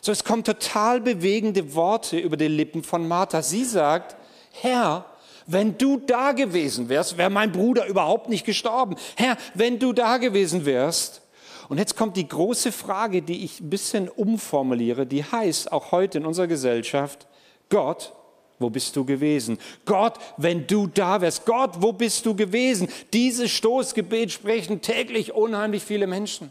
So, 0.00 0.12
es 0.12 0.22
kommen 0.22 0.44
total 0.44 1.00
bewegende 1.00 1.74
Worte 1.74 2.16
über 2.16 2.36
die 2.36 2.46
Lippen 2.46 2.84
von 2.84 3.08
Martha. 3.08 3.42
Sie 3.42 3.64
sagt, 3.64 4.16
Herr, 4.52 5.04
wenn 5.46 5.78
du 5.78 5.98
da 5.98 6.32
gewesen 6.32 6.88
wärst, 6.88 7.18
wäre 7.18 7.30
mein 7.30 7.50
Bruder 7.50 7.86
überhaupt 7.86 8.28
nicht 8.28 8.46
gestorben. 8.46 8.96
Herr, 9.16 9.36
wenn 9.54 9.78
du 9.78 9.92
da 9.92 10.18
gewesen 10.18 10.64
wärst. 10.64 11.22
Und 11.68 11.78
jetzt 11.78 11.96
kommt 11.96 12.16
die 12.16 12.28
große 12.28 12.70
Frage, 12.70 13.22
die 13.22 13.44
ich 13.44 13.60
ein 13.60 13.70
bisschen 13.70 14.08
umformuliere, 14.08 15.06
die 15.06 15.24
heißt 15.24 15.72
auch 15.72 15.90
heute 15.90 16.18
in 16.18 16.26
unserer 16.26 16.46
Gesellschaft, 16.46 17.26
Gott, 17.68 18.12
wo 18.58 18.70
bist 18.70 18.96
du 18.96 19.04
gewesen? 19.04 19.58
Gott, 19.84 20.14
wenn 20.38 20.66
du 20.66 20.86
da 20.86 21.20
wärst. 21.20 21.44
Gott, 21.44 21.72
wo 21.80 21.92
bist 21.92 22.24
du 22.24 22.34
gewesen? 22.34 22.88
Dieses 23.12 23.50
Stoßgebet 23.50 24.32
sprechen 24.32 24.80
täglich 24.80 25.32
unheimlich 25.32 25.82
viele 25.82 26.06
Menschen. 26.06 26.50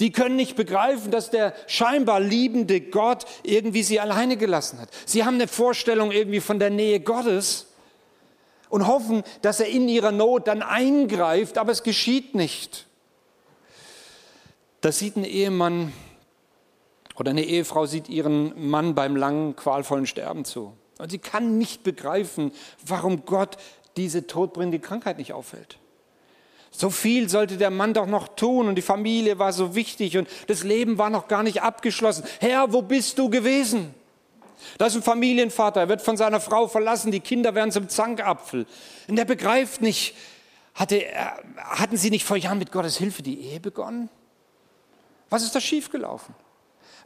Die 0.00 0.12
können 0.12 0.36
nicht 0.36 0.56
begreifen, 0.56 1.10
dass 1.10 1.30
der 1.30 1.54
scheinbar 1.66 2.20
liebende 2.20 2.80
Gott 2.80 3.24
irgendwie 3.42 3.82
sie 3.82 3.98
alleine 4.00 4.36
gelassen 4.36 4.80
hat. 4.80 4.90
Sie 5.06 5.24
haben 5.24 5.34
eine 5.34 5.48
Vorstellung 5.48 6.12
irgendwie 6.12 6.40
von 6.40 6.58
der 6.58 6.70
Nähe 6.70 7.00
Gottes 7.00 7.66
und 8.68 8.86
hoffen, 8.86 9.24
dass 9.42 9.60
er 9.60 9.68
in 9.68 9.88
ihrer 9.88 10.12
Not 10.12 10.46
dann 10.46 10.62
eingreift, 10.62 11.58
aber 11.58 11.72
es 11.72 11.82
geschieht 11.82 12.34
nicht. 12.34 12.86
Da 14.80 14.92
sieht 14.92 15.16
ein 15.16 15.24
Ehemann 15.24 15.92
oder 17.18 17.30
eine 17.30 17.44
Ehefrau 17.44 17.86
sieht 17.86 18.08
ihren 18.08 18.70
Mann 18.70 18.94
beim 18.94 19.16
langen, 19.16 19.56
qualvollen 19.56 20.06
Sterben 20.06 20.44
zu. 20.44 20.72
Und 20.98 21.10
sie 21.10 21.18
kann 21.18 21.58
nicht 21.58 21.82
begreifen, 21.82 22.52
warum 22.86 23.24
Gott 23.24 23.56
diese 23.96 24.26
todbringende 24.26 24.78
Krankheit 24.78 25.18
nicht 25.18 25.32
aufhält. 25.32 25.78
So 26.70 26.90
viel 26.90 27.28
sollte 27.28 27.56
der 27.56 27.70
Mann 27.70 27.94
doch 27.94 28.06
noch 28.06 28.28
tun 28.28 28.68
und 28.68 28.74
die 28.74 28.82
Familie 28.82 29.38
war 29.38 29.52
so 29.52 29.74
wichtig 29.74 30.18
und 30.18 30.28
das 30.46 30.62
Leben 30.64 30.98
war 30.98 31.10
noch 31.10 31.26
gar 31.26 31.42
nicht 31.42 31.62
abgeschlossen. 31.62 32.24
Herr, 32.40 32.72
wo 32.72 32.82
bist 32.82 33.18
du 33.18 33.30
gewesen? 33.30 33.94
Das 34.76 34.92
ist 34.92 35.00
ein 35.00 35.02
Familienvater, 35.02 35.80
er 35.80 35.88
wird 35.88 36.02
von 36.02 36.16
seiner 36.16 36.40
Frau 36.40 36.68
verlassen, 36.68 37.10
die 37.10 37.20
Kinder 37.20 37.54
werden 37.54 37.72
zum 37.72 37.88
Zankapfel. 37.88 38.66
Und 39.08 39.18
er 39.18 39.24
begreift 39.24 39.80
nicht, 39.80 40.14
Hatte, 40.74 41.02
hatten 41.56 41.96
sie 41.96 42.10
nicht 42.10 42.24
vor 42.24 42.36
Jahren 42.36 42.58
mit 42.58 42.70
Gottes 42.70 42.98
Hilfe 42.98 43.22
die 43.22 43.40
Ehe 43.40 43.58
begonnen? 43.58 44.08
Was 45.28 45.42
ist 45.42 45.54
da 45.54 45.60
schiefgelaufen? 45.60 46.34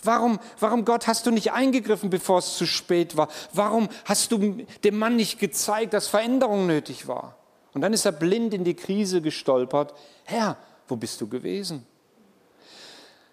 Warum, 0.02 0.40
warum 0.58 0.84
Gott 0.84 1.06
hast 1.06 1.26
du 1.26 1.30
nicht 1.30 1.52
eingegriffen, 1.52 2.10
bevor 2.10 2.38
es 2.38 2.56
zu 2.56 2.66
spät 2.66 3.16
war? 3.16 3.28
Warum 3.52 3.88
hast 4.04 4.32
du 4.32 4.64
dem 4.82 4.98
Mann 4.98 5.16
nicht 5.16 5.38
gezeigt, 5.38 5.94
dass 5.94 6.08
Veränderung 6.08 6.66
nötig 6.66 7.06
war? 7.06 7.36
Und 7.72 7.82
dann 7.82 7.92
ist 7.92 8.04
er 8.04 8.12
blind 8.12 8.52
in 8.52 8.64
die 8.64 8.74
Krise 8.74 9.22
gestolpert. 9.22 9.94
Herr, 10.24 10.56
wo 10.88 10.96
bist 10.96 11.20
du 11.20 11.28
gewesen? 11.28 11.86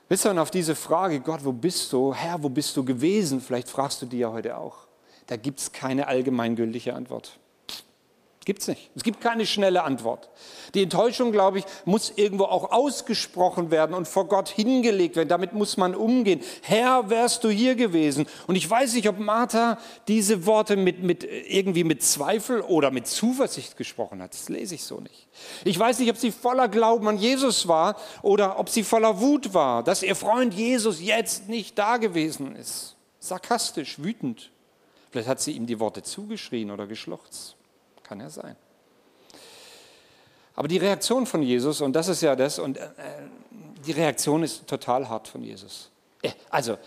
Wisst 0.07 0.25
ihr, 0.25 0.31
und 0.31 0.39
auf 0.39 0.51
diese 0.51 0.75
Frage, 0.75 1.19
Gott, 1.19 1.43
wo 1.43 1.51
bist 1.51 1.91
du? 1.91 2.13
Herr, 2.13 2.41
wo 2.41 2.49
bist 2.49 2.75
du 2.77 2.85
gewesen? 2.85 3.41
Vielleicht 3.41 3.69
fragst 3.69 4.01
du 4.01 4.05
die 4.05 4.19
ja 4.19 4.31
heute 4.31 4.57
auch. 4.57 4.87
Da 5.27 5.35
gibt 5.37 5.59
es 5.59 5.71
keine 5.71 6.07
allgemeingültige 6.07 6.95
Antwort. 6.95 7.37
Gibt 8.49 8.63
es 8.63 8.67
nicht. 8.67 8.89
Es 8.95 9.03
gibt 9.03 9.21
keine 9.21 9.45
schnelle 9.45 9.83
Antwort. 9.83 10.27
Die 10.73 10.81
Enttäuschung, 10.81 11.31
glaube 11.31 11.59
ich, 11.59 11.65
muss 11.85 12.13
irgendwo 12.15 12.45
auch 12.45 12.71
ausgesprochen 12.71 13.69
werden 13.69 13.93
und 13.93 14.07
vor 14.07 14.27
Gott 14.27 14.49
hingelegt 14.49 15.17
werden. 15.17 15.29
Damit 15.29 15.53
muss 15.53 15.77
man 15.77 15.93
umgehen. 15.93 16.41
Herr, 16.63 17.11
wärst 17.11 17.43
du 17.43 17.49
hier 17.49 17.75
gewesen? 17.75 18.25
Und 18.47 18.55
ich 18.55 18.67
weiß 18.67 18.95
nicht, 18.95 19.07
ob 19.07 19.19
Martha 19.19 19.77
diese 20.07 20.47
Worte 20.47 20.77
mit, 20.77 21.03
mit, 21.03 21.23
irgendwie 21.23 21.83
mit 21.83 22.01
Zweifel 22.01 22.61
oder 22.61 22.89
mit 22.89 23.05
Zuversicht 23.05 23.77
gesprochen 23.77 24.19
hat. 24.19 24.33
Das 24.33 24.49
lese 24.49 24.73
ich 24.73 24.83
so 24.83 24.99
nicht. 24.99 25.27
Ich 25.63 25.77
weiß 25.77 25.99
nicht, 25.99 26.09
ob 26.09 26.17
sie 26.17 26.31
voller 26.31 26.69
Glauben 26.69 27.07
an 27.07 27.19
Jesus 27.19 27.67
war 27.67 27.97
oder 28.23 28.57
ob 28.57 28.69
sie 28.69 28.81
voller 28.81 29.19
Wut 29.21 29.53
war, 29.53 29.83
dass 29.83 30.01
ihr 30.01 30.15
Freund 30.15 30.55
Jesus 30.55 30.99
jetzt 31.03 31.49
nicht 31.49 31.77
da 31.77 31.97
gewesen 31.97 32.55
ist. 32.55 32.95
Sarkastisch, 33.19 34.01
wütend. 34.01 34.49
Vielleicht 35.11 35.27
hat 35.27 35.39
sie 35.39 35.51
ihm 35.51 35.67
die 35.67 35.79
Worte 35.79 36.01
zugeschrien 36.01 36.71
oder 36.71 36.87
geschluchzt. 36.87 37.58
Kann 38.09 38.21
ja 38.21 38.29
sein. 38.31 38.55
Aber 40.55 40.67
die 40.67 40.77
Reaktion 40.77 41.27
von 41.27 41.43
Jesus, 41.43 41.79
und 41.79 41.93
das 41.93 42.07
ist 42.07 42.21
ja 42.21 42.35
das, 42.35 42.57
und 42.57 42.77
äh, 42.77 42.89
die 43.85 43.91
Reaktion 43.91 44.41
ist 44.41 44.65
total 44.65 45.07
hart 45.07 45.27
von 45.27 45.43
Jesus. 45.43 45.91
Äh, 46.23 46.31
also, 46.49 46.79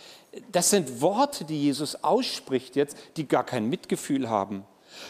das 0.50 0.70
sind 0.70 1.00
Worte, 1.00 1.44
die 1.44 1.62
Jesus 1.62 2.02
ausspricht 2.02 2.74
jetzt, 2.74 2.96
die 3.16 3.28
gar 3.28 3.46
kein 3.46 3.68
Mitgefühl 3.68 4.28
haben. 4.28 4.64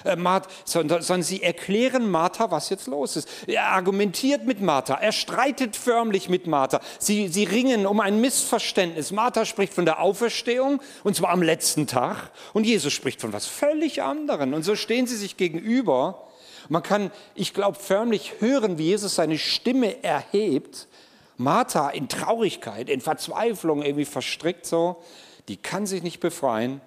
Äh, 0.05 0.17
sondern 0.65 1.23
sie 1.23 1.43
erklären 1.43 2.11
Martha, 2.11 2.51
was 2.51 2.71
jetzt 2.71 2.87
los 2.87 3.17
ist. 3.17 3.29
Er 3.47 3.67
argumentiert 3.67 4.45
mit 4.45 4.61
Martha, 4.61 4.95
er 4.95 5.13
streitet 5.13 5.77
förmlich 5.77 6.29
mit 6.29 6.47
Martha. 6.47 6.81
Sie, 6.99 7.29
sie 7.29 7.45
ringen 7.45 7.87
um 7.87 8.01
ein 8.01 8.21
Missverständnis. 8.21 9.13
Martha 9.13 9.45
spricht 9.45 9.75
von 9.75 9.85
der 9.85 10.01
Auferstehung, 10.01 10.81
und 11.05 11.17
zwar 11.17 11.31
am 11.31 11.43
letzten 11.43 11.87
Tag, 11.87 12.31
und 12.53 12.65
Jesus 12.65 12.93
spricht 12.93 13.21
von 13.21 13.33
was 13.33 13.47
völlig 13.47 14.03
anderem. 14.03 14.55
Und 14.55 14.65
so 14.65 14.77
stehen 14.77 15.07
sie 15.07 15.17
sich 15.17 15.37
gegenüber. 15.37 16.27
Man 16.69 16.83
kann, 16.83 17.11
ich 17.35 17.55
glaube, 17.55 17.79
förmlich 17.79 18.35
hören, 18.41 18.79
wie 18.79 18.87
Jesus 18.87 19.15
seine 19.15 19.39
Stimme 19.39 20.03
erhebt. 20.03 20.89
Martha 21.37 21.91
in 21.91 22.09
Traurigkeit, 22.09 22.89
in 22.89 23.01
Verzweiflung 23.01 23.83
irgendwie 23.83 24.05
verstrickt 24.05 24.67
so, 24.67 25.03
die 25.49 25.57
kann 25.57 25.87
sich 25.87 26.03
nicht 26.03 26.21
befreien 26.21 26.81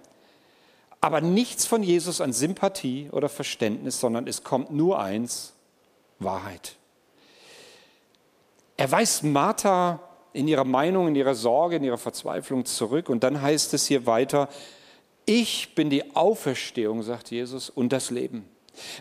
aber 1.05 1.21
nichts 1.21 1.67
von 1.67 1.83
Jesus 1.83 2.19
an 2.19 2.33
Sympathie 2.33 3.09
oder 3.11 3.29
Verständnis, 3.29 3.99
sondern 3.99 4.25
es 4.25 4.43
kommt 4.43 4.71
nur 4.71 4.99
eins, 4.99 5.53
Wahrheit. 6.17 6.77
Er 8.75 8.91
weist 8.91 9.23
Martha 9.23 9.99
in 10.33 10.47
ihrer 10.47 10.63
Meinung, 10.63 11.07
in 11.07 11.15
ihrer 11.15 11.35
Sorge, 11.35 11.75
in 11.75 11.83
ihrer 11.83 11.99
Verzweiflung 11.99 12.65
zurück 12.65 13.07
und 13.07 13.23
dann 13.23 13.39
heißt 13.39 13.75
es 13.75 13.85
hier 13.85 14.07
weiter, 14.07 14.49
ich 15.27 15.75
bin 15.75 15.91
die 15.91 16.15
Auferstehung, 16.15 17.03
sagt 17.03 17.29
Jesus, 17.29 17.69
und 17.69 17.93
das 17.93 18.09
Leben. 18.09 18.49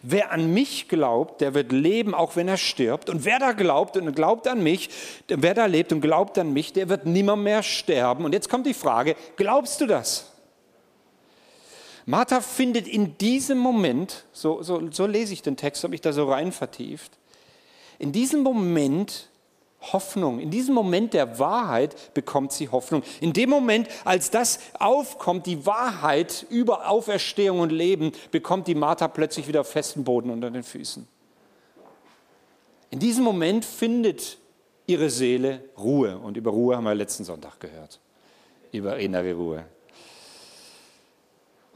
Wer 0.02 0.30
an 0.30 0.52
mich 0.52 0.88
glaubt, 0.88 1.40
der 1.40 1.54
wird 1.54 1.72
leben, 1.72 2.14
auch 2.14 2.36
wenn 2.36 2.48
er 2.48 2.58
stirbt. 2.58 3.08
Und 3.08 3.24
wer 3.24 3.38
da 3.38 3.52
glaubt 3.52 3.96
und 3.96 4.14
glaubt 4.14 4.46
an 4.46 4.62
mich, 4.62 4.90
wer 5.26 5.54
da 5.54 5.64
lebt 5.64 5.90
und 5.92 6.02
glaubt 6.02 6.38
an 6.38 6.52
mich, 6.52 6.74
der 6.74 6.90
wird 6.90 7.06
nimmer 7.06 7.34
mehr 7.34 7.62
sterben. 7.62 8.26
Und 8.26 8.34
jetzt 8.34 8.50
kommt 8.50 8.66
die 8.66 8.74
Frage, 8.74 9.16
glaubst 9.36 9.80
du 9.80 9.86
das? 9.86 10.33
Martha 12.06 12.40
findet 12.40 12.86
in 12.86 13.16
diesem 13.18 13.58
Moment, 13.58 14.24
so, 14.32 14.62
so, 14.62 14.90
so 14.90 15.06
lese 15.06 15.32
ich 15.32 15.42
den 15.42 15.56
Text, 15.56 15.84
habe 15.84 15.94
ich 15.94 16.00
da 16.00 16.12
so 16.12 16.30
rein 16.30 16.52
vertieft, 16.52 17.12
in 17.98 18.12
diesem 18.12 18.42
Moment 18.42 19.28
Hoffnung. 19.92 20.40
In 20.40 20.50
diesem 20.50 20.74
Moment 20.74 21.14
der 21.14 21.38
Wahrheit 21.38 22.14
bekommt 22.14 22.52
sie 22.52 22.68
Hoffnung. 22.68 23.02
In 23.20 23.32
dem 23.32 23.50
Moment, 23.50 23.88
als 24.04 24.30
das 24.30 24.58
aufkommt, 24.78 25.46
die 25.46 25.66
Wahrheit 25.66 26.46
über 26.48 26.88
Auferstehung 26.88 27.60
und 27.60 27.70
Leben, 27.70 28.12
bekommt 28.30 28.66
die 28.66 28.74
Martha 28.74 29.08
plötzlich 29.08 29.46
wieder 29.46 29.64
festen 29.64 30.04
Boden 30.04 30.30
unter 30.30 30.50
den 30.50 30.62
Füßen. 30.62 31.06
In 32.90 32.98
diesem 32.98 33.24
Moment 33.24 33.64
findet 33.64 34.38
ihre 34.86 35.10
Seele 35.10 35.64
Ruhe. 35.76 36.18
Und 36.18 36.36
über 36.36 36.50
Ruhe 36.50 36.76
haben 36.76 36.84
wir 36.84 36.94
letzten 36.94 37.24
Sonntag 37.24 37.60
gehört. 37.60 38.00
Über 38.72 38.96
innere 38.98 39.34
Ruhe. 39.34 39.64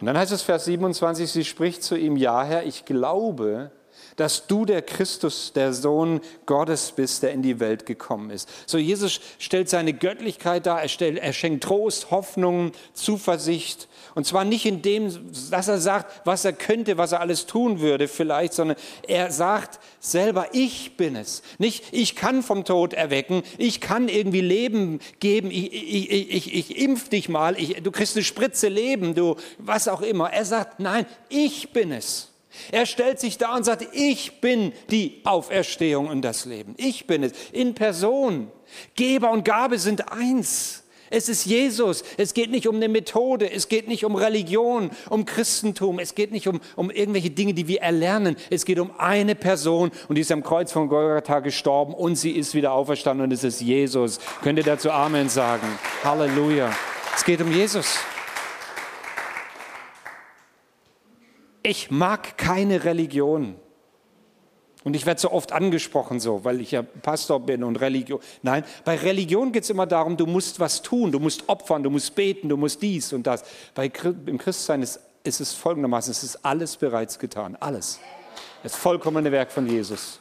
Und 0.01 0.07
dann 0.07 0.17
heißt 0.17 0.33
es 0.33 0.43
Vers 0.43 0.65
27, 0.67 1.31
sie 1.31 1.45
spricht 1.45 1.83
zu 1.83 1.97
ihm, 1.97 2.17
ja 2.17 2.45
Herr, 2.45 2.65
ich 2.65 2.85
glaube, 2.85 3.71
dass 4.19 4.49
du 4.49 4.65
der 4.65 4.83
Christus, 4.83 5.53
der 5.55 5.73
Sohn 5.73 6.21
Gottes 6.45 6.93
bist, 6.93 7.23
der 7.23 7.31
in 7.31 7.41
die 7.41 7.61
Welt 7.61 7.87
gekommen 7.87 8.31
ist. 8.31 8.49
So 8.67 8.77
Jesus 8.77 9.21
stellt 9.39 9.69
seine 9.69 9.93
Göttlichkeit 9.93 10.67
dar, 10.67 10.83
er, 10.83 10.89
stellt, 10.89 11.19
er 11.19 11.33
schenkt 11.33 11.63
Trost, 11.65 12.11
Hoffnung, 12.11 12.73
Zuversicht. 12.95 13.87
Und 14.17 14.27
zwar 14.27 14.45
nicht 14.45 14.67
in 14.67 14.83
dem, 14.83 15.31
dass 15.53 15.69
er 15.69 15.79
sagt, 15.79 16.27
was 16.27 16.45
er 16.45 16.53
könnte, 16.53 16.99
was 16.99 17.13
er 17.13 17.21
alles 17.21 17.47
tun 17.47 17.79
würde 17.79 18.09
vielleicht, 18.09 18.55
sondern 18.55 18.77
er 19.07 19.31
sagt 19.31 19.79
selber, 20.01 20.49
ich 20.53 20.97
bin 20.97 21.15
es. 21.15 21.43
Nicht, 21.59 21.85
ich 21.93 22.17
kann 22.17 22.43
vom 22.43 22.65
Tod 22.65 22.95
erwecken, 22.95 23.45
ich 23.57 23.81
kann 23.81 24.09
irgendwie 24.09 24.41
Leben 24.41 24.99
geben, 25.21 25.53
ich, 25.53 25.73
ich, 25.73 26.11
ich, 26.11 26.55
ich 26.55 26.79
impf 26.79 27.09
dich 27.09 27.29
mal, 27.29 27.55
du 27.55 27.91
kriegst 27.93 28.17
eine 28.17 28.25
Spritze 28.25 28.67
Leben, 28.67 29.15
du, 29.15 29.37
was 29.59 29.87
auch 29.87 30.01
immer. 30.01 30.33
Er 30.33 30.45
sagt, 30.45 30.81
nein, 30.81 31.07
ich 31.29 31.73
bin 31.73 31.93
es. 31.93 32.33
Er 32.73 32.87
stellt 32.87 33.21
sich 33.21 33.39
da 33.39 33.57
und 33.57 33.65
sagt, 33.65 33.87
ich 33.93 34.41
bin 34.41 34.73
die 34.91 35.21
Auferstehung 35.25 36.09
und 36.09 36.23
das 36.23 36.45
Leben. 36.45 36.75
Ich 36.77 37.07
bin 37.07 37.23
es 37.23 37.33
in 37.53 37.75
Person. 37.75 38.51
Geber 38.95 39.31
und 39.31 39.45
Gabe 39.45 39.79
sind 39.79 40.13
eins. 40.13 40.85
Es 41.11 41.29
ist 41.29 41.47
Jesus. 41.47 42.05
Es 42.19 42.35
geht 42.35 42.51
nicht 42.51 42.69
um 42.69 42.77
eine 42.77 42.89
Methode. 42.89 43.51
Es 43.51 43.69
geht 43.69 43.89
nicht 43.89 44.05
um 44.05 44.15
Religion, 44.15 44.91
um 45.09 45.25
Christentum. 45.25 45.99
Es 45.99 46.15
geht 46.15 46.33
nicht 46.33 46.47
um, 46.49 46.61
um 46.77 46.91
irgendwelche 46.91 47.31
Dinge, 47.31 47.55
die 47.55 47.67
wir 47.67 47.81
erlernen. 47.81 48.37
Es 48.51 48.65
geht 48.65 48.79
um 48.79 48.91
eine 48.99 49.35
Person 49.35 49.91
und 50.09 50.17
die 50.17 50.21
ist 50.21 50.33
am 50.33 50.43
Kreuz 50.43 50.71
von 50.71 50.89
Golgatha 50.89 51.41
gestorben 51.41 51.95
und 51.95 52.17
sie 52.17 52.33
ist 52.33 52.55
wieder 52.55 52.73
auferstanden 52.73 53.25
und 53.25 53.33
es 53.33 53.45
ist 53.45 53.61
Jesus. 53.61 54.19
Könnt 54.43 54.59
ihr 54.59 54.65
dazu 54.65 54.91
Amen 54.91 55.29
sagen? 55.29 55.67
Halleluja. 56.05 56.71
Es 57.17 57.25
geht 57.25 57.41
um 57.41 57.51
Jesus. 57.53 57.99
Ich 61.63 61.91
mag 61.91 62.39
keine 62.39 62.85
Religion. 62.85 63.57
Und 64.85 64.95
ich 64.95 65.07
werde 65.07 65.21
so 65.21 65.33
oft 65.33 65.53
angesprochen, 65.53 66.21
so, 66.21 66.45
weil 66.45 66.61
ich 66.61 66.71
ja 66.71 66.83
Pastor 66.83 67.41
bin 67.41 67.65
und 67.65 67.77
Religion. 67.77 68.21
Nein, 68.43 68.65
bei 68.85 68.97
Religion 68.97 69.53
geht 69.53 69.65
es 69.65 69.71
immer 69.71 69.87
darum, 69.87 70.17
du 70.17 70.25
musst 70.25 70.61
was 70.61 70.83
tun, 70.83 71.11
du 71.11 71.19
musst 71.19 71.49
opfern, 71.49 71.83
du 71.83 71.91
musst 71.91 72.15
beten, 72.15 72.49
du 72.49 72.57
musst 72.57 72.81
dies 72.81 73.13
und 73.13 73.27
das. 73.27 73.43
Bei, 73.75 73.91
Im 74.27 74.39
Christsein 74.39 74.83
ist, 74.83 75.01
ist 75.25 75.41
es 75.41 75.53
folgendermaßen, 75.53 76.11
es 76.13 76.23
ist 76.23 76.45
alles 76.45 76.77
bereits 76.77 77.19
getan, 77.19 77.57
alles. 77.59 77.99
Das 78.63 78.77
vollkommene 78.77 79.33
Werk 79.33 79.51
von 79.51 79.67
Jesus. 79.67 80.21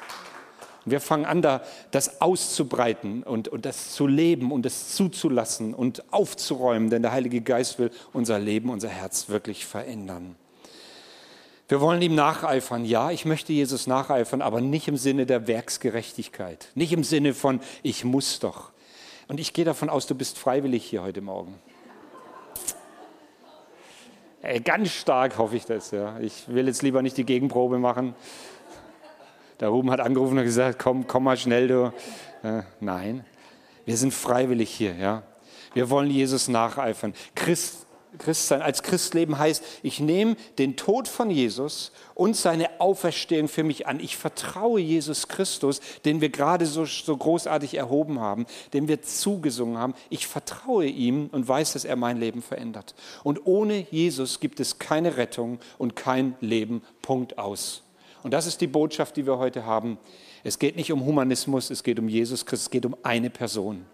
Und 0.84 0.92
wir 0.92 1.02
fangen 1.02 1.26
an, 1.26 1.42
da 1.42 1.62
das 1.92 2.20
auszubreiten 2.20 3.24
und, 3.24 3.48
und 3.48 3.66
das 3.66 3.94
zu 3.94 4.08
leben 4.08 4.52
und 4.52 4.66
das 4.66 4.96
zuzulassen 4.96 5.76
und 5.76 6.04
aufzuräumen, 6.12 6.90
denn 6.90 7.04
der 7.04 7.12
Heilige 7.12 7.42
Geist 7.42 7.78
will 7.78 7.92
unser 8.12 8.40
Leben, 8.40 8.70
unser 8.70 8.90
Herz 8.90 9.30
wirklich 9.30 9.66
verändern. 9.66 10.36
Wir 11.68 11.82
wollen 11.82 12.02
ihm 12.02 12.16
nacheifern. 12.16 12.86
Ja, 12.86 13.12
ich 13.12 13.26
möchte 13.26 13.52
Jesus 13.52 13.88
nacheifern, 13.88 14.42
aber 14.42 14.62
nicht 14.62 14.88
im 14.88 14.96
Sinne 14.96 15.26
der 15.26 15.48
Werksgerechtigkeit. 15.48 16.70
Nicht 16.76 16.94
im 16.94 17.04
Sinne 17.04 17.34
von, 17.34 17.60
ich 17.84 18.06
muss 18.06 18.40
doch. 18.40 18.72
Und 19.28 19.40
ich 19.40 19.52
gehe 19.52 19.66
davon 19.66 19.90
aus, 19.90 20.08
du 20.08 20.16
bist 20.16 20.38
freiwillig 20.38 20.86
hier 20.86 21.04
heute 21.04 21.20
Morgen. 21.20 21.60
Ey, 24.42 24.62
ganz 24.62 24.92
stark 24.92 25.38
hoffe 25.38 25.58
ich 25.58 25.66
das. 25.66 25.92
Ja. 25.92 26.18
Ich 26.20 26.48
will 26.48 26.68
jetzt 26.68 26.84
lieber 26.84 27.02
nicht 27.02 27.18
die 27.18 27.26
Gegenprobe 27.26 27.80
machen. 27.80 28.16
Der 29.60 29.70
Ruben 29.70 29.92
hat 29.92 30.00
angerufen 30.00 30.38
und 30.38 30.44
gesagt, 30.46 30.80
komm, 30.80 31.08
komm 31.08 31.24
mal 31.24 31.36
schnell, 31.36 31.68
du. 31.68 31.94
Äh, 32.44 32.62
nein, 32.80 33.26
wir 33.86 33.98
sind 33.98 34.14
freiwillig 34.14 34.70
hier. 34.70 34.96
Ja. 34.96 35.24
Wir 35.74 35.90
wollen 35.90 36.10
Jesus 36.10 36.48
nacheifern. 36.48 37.14
Christ, 37.36 37.87
Christsein, 38.18 38.62
als 38.62 38.84
Christleben 38.84 39.38
heißt, 39.38 39.64
ich 39.84 40.00
nehme 40.00 40.36
den 40.58 40.76
Tod 40.76 41.08
von 41.08 41.30
Jesus 41.30 41.92
und 42.16 42.36
seine 42.36 42.80
Auferstehung 42.80 43.48
für 43.48 43.64
mich 43.64 43.88
an. 43.88 44.00
Ich 44.00 44.18
vertraue 44.18 44.80
Jesus 44.80 45.28
Christus, 45.28 45.82
den 46.06 46.22
wir 46.22 46.30
gerade 46.30 46.66
so, 46.66 46.86
so 46.86 47.16
großartig 47.16 47.76
erhoben 47.76 48.20
haben, 48.20 48.46
den 48.74 48.88
wir 48.88 49.02
zugesungen 49.02 49.78
haben. 49.78 49.94
Ich 50.10 50.28
vertraue 50.28 50.86
ihm 50.86 51.30
und 51.32 51.48
weiß, 51.48 51.74
dass 51.74 51.86
er 51.86 51.96
mein 51.96 52.18
Leben 52.18 52.42
verändert. 52.42 52.96
Und 53.24 53.46
ohne 53.46 53.88
Jesus 53.92 54.40
gibt 54.40 54.60
es 54.60 54.80
keine 54.80 55.18
Rettung 55.18 55.60
und 55.78 55.96
kein 55.96 56.36
Leben. 56.42 56.82
Punkt 57.02 57.38
aus. 57.38 57.84
Und 58.24 58.32
das 58.32 58.48
ist 58.48 58.62
die 58.62 58.68
Botschaft, 58.68 59.16
die 59.16 59.26
wir 59.26 59.38
heute 59.38 59.66
haben. 59.66 59.98
Es 60.44 60.60
geht 60.60 60.76
nicht 60.76 60.92
um 60.92 61.06
Humanismus, 61.06 61.70
es 61.70 61.84
geht 61.84 62.00
um 62.00 62.10
Jesus 62.10 62.46
Christus, 62.46 62.68
es 62.68 62.72
geht 62.72 62.86
um 62.86 62.96
eine 63.04 63.30
Person. 63.30 63.86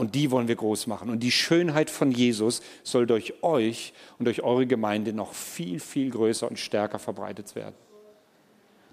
Und 0.00 0.14
die 0.14 0.30
wollen 0.30 0.48
wir 0.48 0.56
groß 0.56 0.86
machen. 0.86 1.10
Und 1.10 1.22
die 1.22 1.30
Schönheit 1.30 1.90
von 1.90 2.10
Jesus 2.10 2.62
soll 2.84 3.06
durch 3.06 3.34
euch 3.42 3.92
und 4.18 4.24
durch 4.24 4.42
eure 4.42 4.66
Gemeinde 4.66 5.12
noch 5.12 5.34
viel, 5.34 5.78
viel 5.78 6.08
größer 6.08 6.48
und 6.48 6.58
stärker 6.58 6.98
verbreitet 6.98 7.54
werden. 7.54 7.74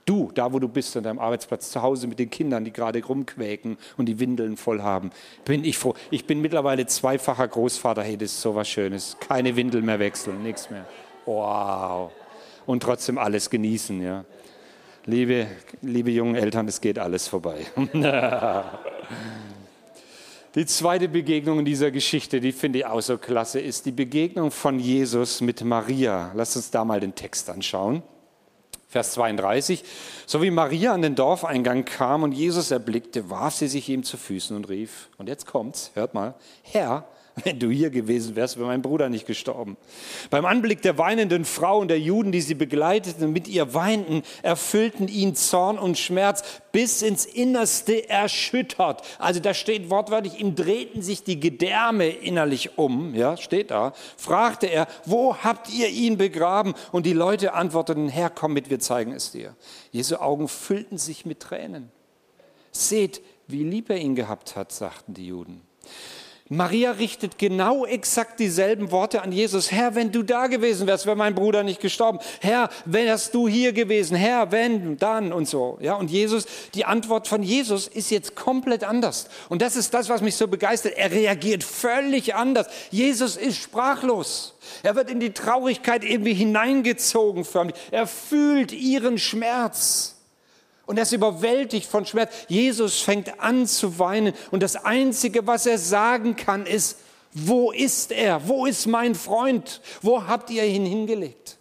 Du, 0.03 0.33
da 0.35 0.51
wo 0.51 0.59
du 0.59 0.67
bist, 0.67 0.97
an 0.97 1.03
deinem 1.03 1.19
Arbeitsplatz, 1.19 1.71
zu 1.71 1.81
Hause 1.81 2.07
mit 2.07 2.19
den 2.19 2.29
Kindern, 2.29 2.65
die 2.65 2.73
gerade 2.73 3.01
rumquäken 3.01 3.77
und 3.95 4.07
die 4.07 4.19
Windeln 4.19 4.57
voll 4.57 4.81
haben, 4.81 5.11
bin 5.45 5.63
ich 5.63 5.77
froh. 5.77 5.93
Ich 6.11 6.25
bin 6.25 6.41
mittlerweile 6.41 6.85
zweifacher 6.87 7.47
Großvater. 7.47 8.03
Hey, 8.03 8.17
das 8.17 8.33
ist 8.33 8.41
so 8.41 8.53
was 8.53 8.67
Schönes. 8.67 9.15
Keine 9.21 9.55
Windel 9.55 9.83
mehr 9.83 9.99
wechseln, 9.99 10.43
nichts 10.43 10.69
mehr. 10.69 10.85
Wow. 11.25 12.11
Und 12.65 12.83
trotzdem 12.83 13.17
alles 13.17 13.49
genießen, 13.49 14.01
ja. 14.01 14.25
Liebe, 15.05 15.47
liebe 15.81 16.11
jungen 16.11 16.35
Eltern, 16.35 16.67
es 16.67 16.81
geht 16.81 16.99
alles 16.99 17.29
vorbei. 17.29 17.65
Die 20.57 20.65
zweite 20.65 21.07
Begegnung 21.07 21.59
in 21.59 21.65
dieser 21.65 21.91
Geschichte, 21.91 22.41
die 22.41 22.51
finde 22.51 22.79
ich 22.79 22.85
auch 22.87 22.99
so 22.99 23.19
klasse, 23.19 23.59
ist 23.59 23.85
die 23.85 23.91
Begegnung 23.91 24.49
von 24.49 24.79
Jesus 24.79 25.39
mit 25.39 25.63
Maria. 25.63 26.31
Lass 26.33 26.55
uns 26.55 26.71
da 26.71 26.83
mal 26.83 26.99
den 26.99 27.13
Text 27.13 27.51
anschauen. 27.51 28.01
Vers 28.87 29.11
32. 29.11 29.83
So 30.25 30.41
wie 30.41 30.49
Maria 30.49 30.95
an 30.95 31.03
den 31.03 31.13
Dorfeingang 31.13 31.85
kam 31.85 32.23
und 32.23 32.31
Jesus 32.31 32.71
erblickte, 32.71 33.29
warf 33.29 33.53
sie 33.53 33.67
sich 33.67 33.87
ihm 33.87 34.01
zu 34.01 34.17
Füßen 34.17 34.55
und 34.55 34.67
rief, 34.67 35.09
und 35.19 35.29
jetzt 35.29 35.45
kommt's, 35.45 35.91
hört 35.93 36.15
mal, 36.15 36.33
Herr, 36.63 37.07
wenn 37.43 37.59
du 37.59 37.69
hier 37.69 37.89
gewesen 37.89 38.35
wärst, 38.35 38.57
wäre 38.57 38.67
mein 38.67 38.81
Bruder 38.81 39.09
nicht 39.09 39.27
gestorben. 39.27 39.77
Beim 40.29 40.45
Anblick 40.45 40.81
der 40.81 40.97
weinenden 40.97 41.45
Frau 41.45 41.79
und 41.79 41.89
der 41.89 41.99
Juden, 41.99 42.31
die 42.31 42.41
sie 42.41 42.55
begleiteten 42.55 43.25
und 43.25 43.33
mit 43.33 43.47
ihr 43.47 43.73
weinten, 43.73 44.23
erfüllten 44.41 45.07
ihn 45.07 45.35
Zorn 45.35 45.77
und 45.77 45.97
Schmerz 45.97 46.43
bis 46.71 47.01
ins 47.01 47.25
Innerste 47.25 48.09
erschüttert. 48.09 49.01
Also 49.19 49.39
da 49.39 49.53
steht 49.53 49.89
wortwörtlich, 49.89 50.39
ihm 50.39 50.55
drehten 50.55 51.01
sich 51.01 51.23
die 51.23 51.39
Gedärme 51.39 52.07
innerlich 52.07 52.77
um, 52.77 53.13
ja, 53.13 53.37
steht 53.37 53.71
da. 53.71 53.93
Fragte 54.17 54.67
er, 54.67 54.87
wo 55.05 55.35
habt 55.35 55.73
ihr 55.73 55.89
ihn 55.89 56.17
begraben? 56.17 56.73
Und 56.91 57.05
die 57.05 57.13
Leute 57.13 57.53
antworteten, 57.53 58.09
Herr, 58.09 58.29
komm 58.29 58.53
mit, 58.53 58.69
wir 58.69 58.79
zeigen 58.79 59.11
es 59.11 59.31
dir. 59.31 59.55
Jesu 59.91 60.15
Augen 60.15 60.47
füllten 60.47 60.97
sich 60.97 61.25
mit 61.25 61.39
Tränen. 61.39 61.91
Seht, 62.71 63.21
wie 63.47 63.63
lieb 63.63 63.89
er 63.89 63.97
ihn 63.97 64.15
gehabt 64.15 64.55
hat, 64.55 64.71
sagten 64.71 65.13
die 65.13 65.27
Juden. 65.27 65.61
Maria 66.49 66.91
richtet 66.91 67.37
genau 67.37 67.85
exakt 67.85 68.39
dieselben 68.39 68.91
Worte 68.91 69.21
an 69.21 69.31
Jesus. 69.31 69.71
Herr, 69.71 69.95
wenn 69.95 70.11
du 70.11 70.23
da 70.23 70.47
gewesen 70.47 70.87
wärst, 70.87 71.05
wäre 71.05 71.15
mein 71.17 71.35
Bruder 71.35 71.63
nicht 71.63 71.81
gestorben. 71.81 72.19
Herr, 72.39 72.69
wärst 72.85 73.33
du 73.35 73.47
hier 73.47 73.73
gewesen. 73.73 74.15
Herr, 74.15 74.51
wenn, 74.51 74.97
dann 74.97 75.33
und 75.33 75.47
so. 75.47 75.77
Ja, 75.81 75.95
und 75.95 76.09
Jesus, 76.09 76.45
die 76.73 76.85
Antwort 76.85 77.27
von 77.27 77.43
Jesus 77.43 77.87
ist 77.87 78.11
jetzt 78.11 78.35
komplett 78.35 78.83
anders. 78.85 79.27
Und 79.49 79.61
das 79.61 79.75
ist 79.75 79.93
das, 79.93 80.07
was 80.07 80.21
mich 80.21 80.35
so 80.35 80.47
begeistert. 80.47 80.93
Er 80.95 81.11
reagiert 81.11 81.63
völlig 81.63 82.33
anders. 82.33 82.67
Jesus 82.91 83.35
ist 83.35 83.57
sprachlos. 83.57 84.55
Er 84.83 84.95
wird 84.95 85.09
in 85.09 85.19
die 85.19 85.33
Traurigkeit 85.33 86.03
irgendwie 86.03 86.33
hineingezogen 86.33 87.43
förmlich. 87.45 87.75
Er 87.91 88.07
fühlt 88.07 88.71
ihren 88.71 89.17
Schmerz. 89.17 90.16
Und 90.87 90.97
er 90.97 91.03
ist 91.03 91.11
überwältigt 91.11 91.85
von 91.85 92.05
Schmerz. 92.05 92.33
Jesus 92.47 93.01
fängt 93.01 93.39
an 93.39 93.67
zu 93.67 93.99
weinen. 93.99 94.33
Und 94.51 94.63
das 94.63 94.77
Einzige, 94.77 95.45
was 95.45 95.65
er 95.65 95.77
sagen 95.77 96.35
kann, 96.35 96.65
ist, 96.65 96.97
wo 97.33 97.71
ist 97.71 98.11
er? 98.11 98.47
Wo 98.47 98.65
ist 98.65 98.87
mein 98.87 99.13
Freund? 99.13 99.81
Wo 100.01 100.25
habt 100.25 100.49
ihr 100.49 100.63
ihn 100.63 100.85
hingelegt? 100.85 101.57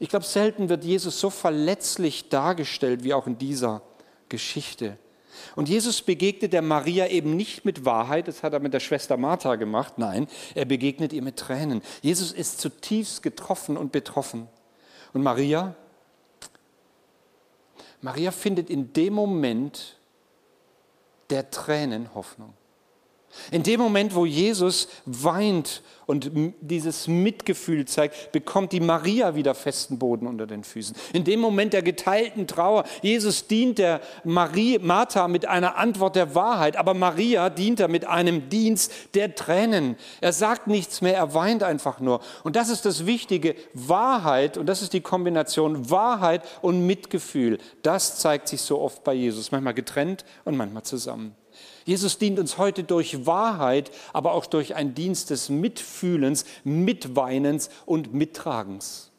Ich 0.00 0.08
glaube, 0.08 0.24
selten 0.24 0.68
wird 0.68 0.84
Jesus 0.84 1.20
so 1.20 1.30
verletzlich 1.30 2.28
dargestellt 2.28 3.04
wie 3.04 3.14
auch 3.14 3.26
in 3.28 3.38
dieser 3.38 3.80
Geschichte. 4.28 4.98
Und 5.54 5.68
Jesus 5.68 6.02
begegnet 6.02 6.52
der 6.52 6.62
Maria 6.62 7.06
eben 7.06 7.36
nicht 7.36 7.64
mit 7.64 7.84
Wahrheit, 7.84 8.26
das 8.26 8.42
hat 8.42 8.52
er 8.52 8.60
mit 8.60 8.74
der 8.74 8.80
Schwester 8.80 9.16
Martha 9.16 9.54
gemacht, 9.54 9.94
nein, 9.96 10.26
er 10.54 10.64
begegnet 10.64 11.12
ihr 11.12 11.22
mit 11.22 11.36
Tränen. 11.36 11.82
Jesus 12.02 12.32
ist 12.32 12.60
zutiefst 12.60 13.22
getroffen 13.22 13.76
und 13.76 13.92
betroffen. 13.92 14.48
Und 15.12 15.22
Maria, 15.22 15.76
Maria 18.04 18.32
findet 18.32 18.68
in 18.68 18.92
dem 18.92 19.14
Moment 19.14 19.96
der 21.30 21.50
Tränen 21.50 22.14
Hoffnung. 22.14 22.52
In 23.50 23.62
dem 23.62 23.80
Moment, 23.80 24.14
wo 24.14 24.26
Jesus 24.26 24.88
weint 25.06 25.82
und 26.06 26.30
dieses 26.60 27.08
Mitgefühl 27.08 27.86
zeigt, 27.86 28.32
bekommt 28.32 28.72
die 28.72 28.80
Maria 28.80 29.34
wieder 29.34 29.54
festen 29.54 29.98
Boden 29.98 30.26
unter 30.26 30.46
den 30.46 30.64
Füßen. 30.64 30.94
In 31.12 31.24
dem 31.24 31.40
Moment 31.40 31.72
der 31.72 31.82
geteilten 31.82 32.46
Trauer, 32.46 32.84
Jesus 33.02 33.46
dient 33.46 33.78
der 33.78 34.00
Marie, 34.24 34.78
Martha 34.78 35.28
mit 35.28 35.46
einer 35.46 35.76
Antwort 35.76 36.16
der 36.16 36.34
Wahrheit, 36.34 36.76
aber 36.76 36.94
Maria 36.94 37.50
dient 37.50 37.80
er 37.80 37.88
mit 37.88 38.06
einem 38.06 38.48
Dienst 38.48 38.92
der 39.14 39.34
Tränen. 39.34 39.96
Er 40.20 40.32
sagt 40.32 40.66
nichts 40.66 41.00
mehr, 41.00 41.16
er 41.16 41.34
weint 41.34 41.62
einfach 41.62 42.00
nur. 42.00 42.20
Und 42.42 42.56
das 42.56 42.68
ist 42.68 42.84
das 42.84 43.06
Wichtige, 43.06 43.54
Wahrheit, 43.72 44.58
und 44.58 44.66
das 44.66 44.82
ist 44.82 44.92
die 44.92 45.00
Kombination 45.00 45.90
Wahrheit 45.90 46.42
und 46.62 46.86
Mitgefühl. 46.86 47.58
Das 47.82 48.18
zeigt 48.18 48.48
sich 48.48 48.60
so 48.60 48.80
oft 48.80 49.04
bei 49.04 49.14
Jesus, 49.14 49.52
manchmal 49.52 49.74
getrennt 49.74 50.24
und 50.44 50.56
manchmal 50.56 50.82
zusammen. 50.82 51.34
Jesus 51.84 52.18
dient 52.18 52.38
uns 52.38 52.58
heute 52.58 52.84
durch 52.84 53.26
Wahrheit, 53.26 53.90
aber 54.12 54.32
auch 54.32 54.46
durch 54.46 54.74
einen 54.74 54.94
Dienst 54.94 55.30
des 55.30 55.48
Mitfühlens, 55.48 56.44
Mitweinens 56.64 57.68
und 57.86 58.14
Mittragens. 58.14 59.10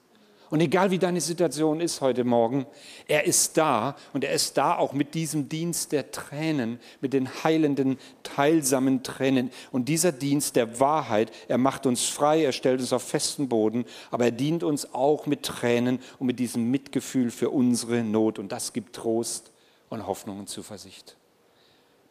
Und 0.52 0.62
egal 0.62 0.92
wie 0.92 1.00
deine 1.00 1.22
Situation 1.22 1.82
ist 1.82 2.02
heute 2.02 2.24
Morgen, 2.24 2.68
er 3.08 3.26
ist 3.26 3.58
da 3.58 3.96
und 4.14 4.24
er 4.24 4.32
ist 4.32 4.58
da 4.58 4.78
auch 4.78 4.94
mit 4.94 5.16
diesem 5.16 5.50
Dienst 5.50 5.92
der 5.92 6.12
Tränen, 6.12 6.80
mit 7.02 7.14
den 7.14 7.44
heilenden, 7.44 7.98
teilsamen 8.24 9.02
Tränen. 9.02 9.50
Und 9.72 9.90
dieser 9.90 10.12
Dienst 10.12 10.56
der 10.56 10.80
Wahrheit, 10.80 11.32
er 11.48 11.58
macht 11.58 11.86
uns 11.86 12.06
frei, 12.06 12.44
er 12.44 12.52
stellt 12.52 12.80
uns 12.80 12.94
auf 12.94 13.04
festen 13.04 13.50
Boden, 13.50 13.86
aber 14.12 14.26
er 14.26 14.32
dient 14.32 14.64
uns 14.64 14.94
auch 14.94 15.26
mit 15.26 15.44
Tränen 15.44 16.00
und 16.20 16.28
mit 16.28 16.40
diesem 16.40 16.70
Mitgefühl 16.70 17.32
für 17.32 17.50
unsere 17.50 18.04
Not. 18.04 18.38
Und 18.38 18.52
das 18.52 18.72
gibt 18.72 18.96
Trost 18.96 19.52
und 19.90 20.06
Hoffnung 20.06 20.40
und 20.40 20.50
Zuversicht. 20.50 21.18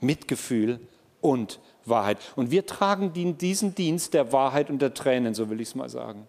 Mitgefühl 0.00 0.80
und 1.20 1.60
Wahrheit. 1.84 2.18
Und 2.36 2.50
wir 2.50 2.66
tragen 2.66 3.12
diesen 3.12 3.74
Dienst 3.74 4.14
der 4.14 4.32
Wahrheit 4.32 4.70
und 4.70 4.80
der 4.80 4.94
Tränen, 4.94 5.34
so 5.34 5.50
will 5.50 5.60
ich 5.60 5.68
es 5.68 5.74
mal 5.74 5.88
sagen. 5.88 6.28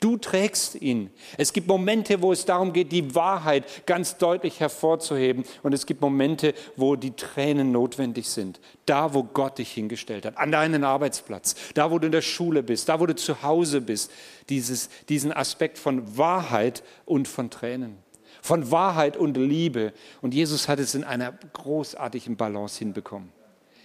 Du 0.00 0.16
trägst 0.16 0.76
ihn. 0.76 1.10
Es 1.36 1.52
gibt 1.52 1.68
Momente, 1.68 2.20
wo 2.22 2.32
es 2.32 2.44
darum 2.44 2.72
geht, 2.72 2.90
die 2.90 3.14
Wahrheit 3.14 3.86
ganz 3.86 4.16
deutlich 4.16 4.60
hervorzuheben. 4.60 5.44
Und 5.62 5.72
es 5.72 5.86
gibt 5.86 6.00
Momente, 6.00 6.54
wo 6.76 6.96
die 6.96 7.12
Tränen 7.12 7.70
notwendig 7.70 8.28
sind. 8.28 8.60
Da, 8.86 9.14
wo 9.14 9.22
Gott 9.22 9.58
dich 9.58 9.72
hingestellt 9.72 10.24
hat, 10.24 10.36
an 10.36 10.52
deinen 10.52 10.84
Arbeitsplatz, 10.84 11.54
da, 11.74 11.90
wo 11.90 11.98
du 11.98 12.06
in 12.06 12.12
der 12.12 12.22
Schule 12.22 12.62
bist, 12.62 12.88
da, 12.88 12.98
wo 13.00 13.06
du 13.06 13.14
zu 13.14 13.42
Hause 13.42 13.80
bist. 13.80 14.10
Dieses, 14.48 14.88
diesen 15.08 15.32
Aspekt 15.32 15.78
von 15.78 16.16
Wahrheit 16.16 16.82
und 17.04 17.28
von 17.28 17.50
Tränen 17.50 17.98
von 18.42 18.70
Wahrheit 18.70 19.16
und 19.16 19.36
Liebe. 19.36 19.92
Und 20.22 20.34
Jesus 20.34 20.68
hat 20.68 20.78
es 20.78 20.94
in 20.94 21.04
einer 21.04 21.32
großartigen 21.52 22.36
Balance 22.36 22.78
hinbekommen. 22.78 23.32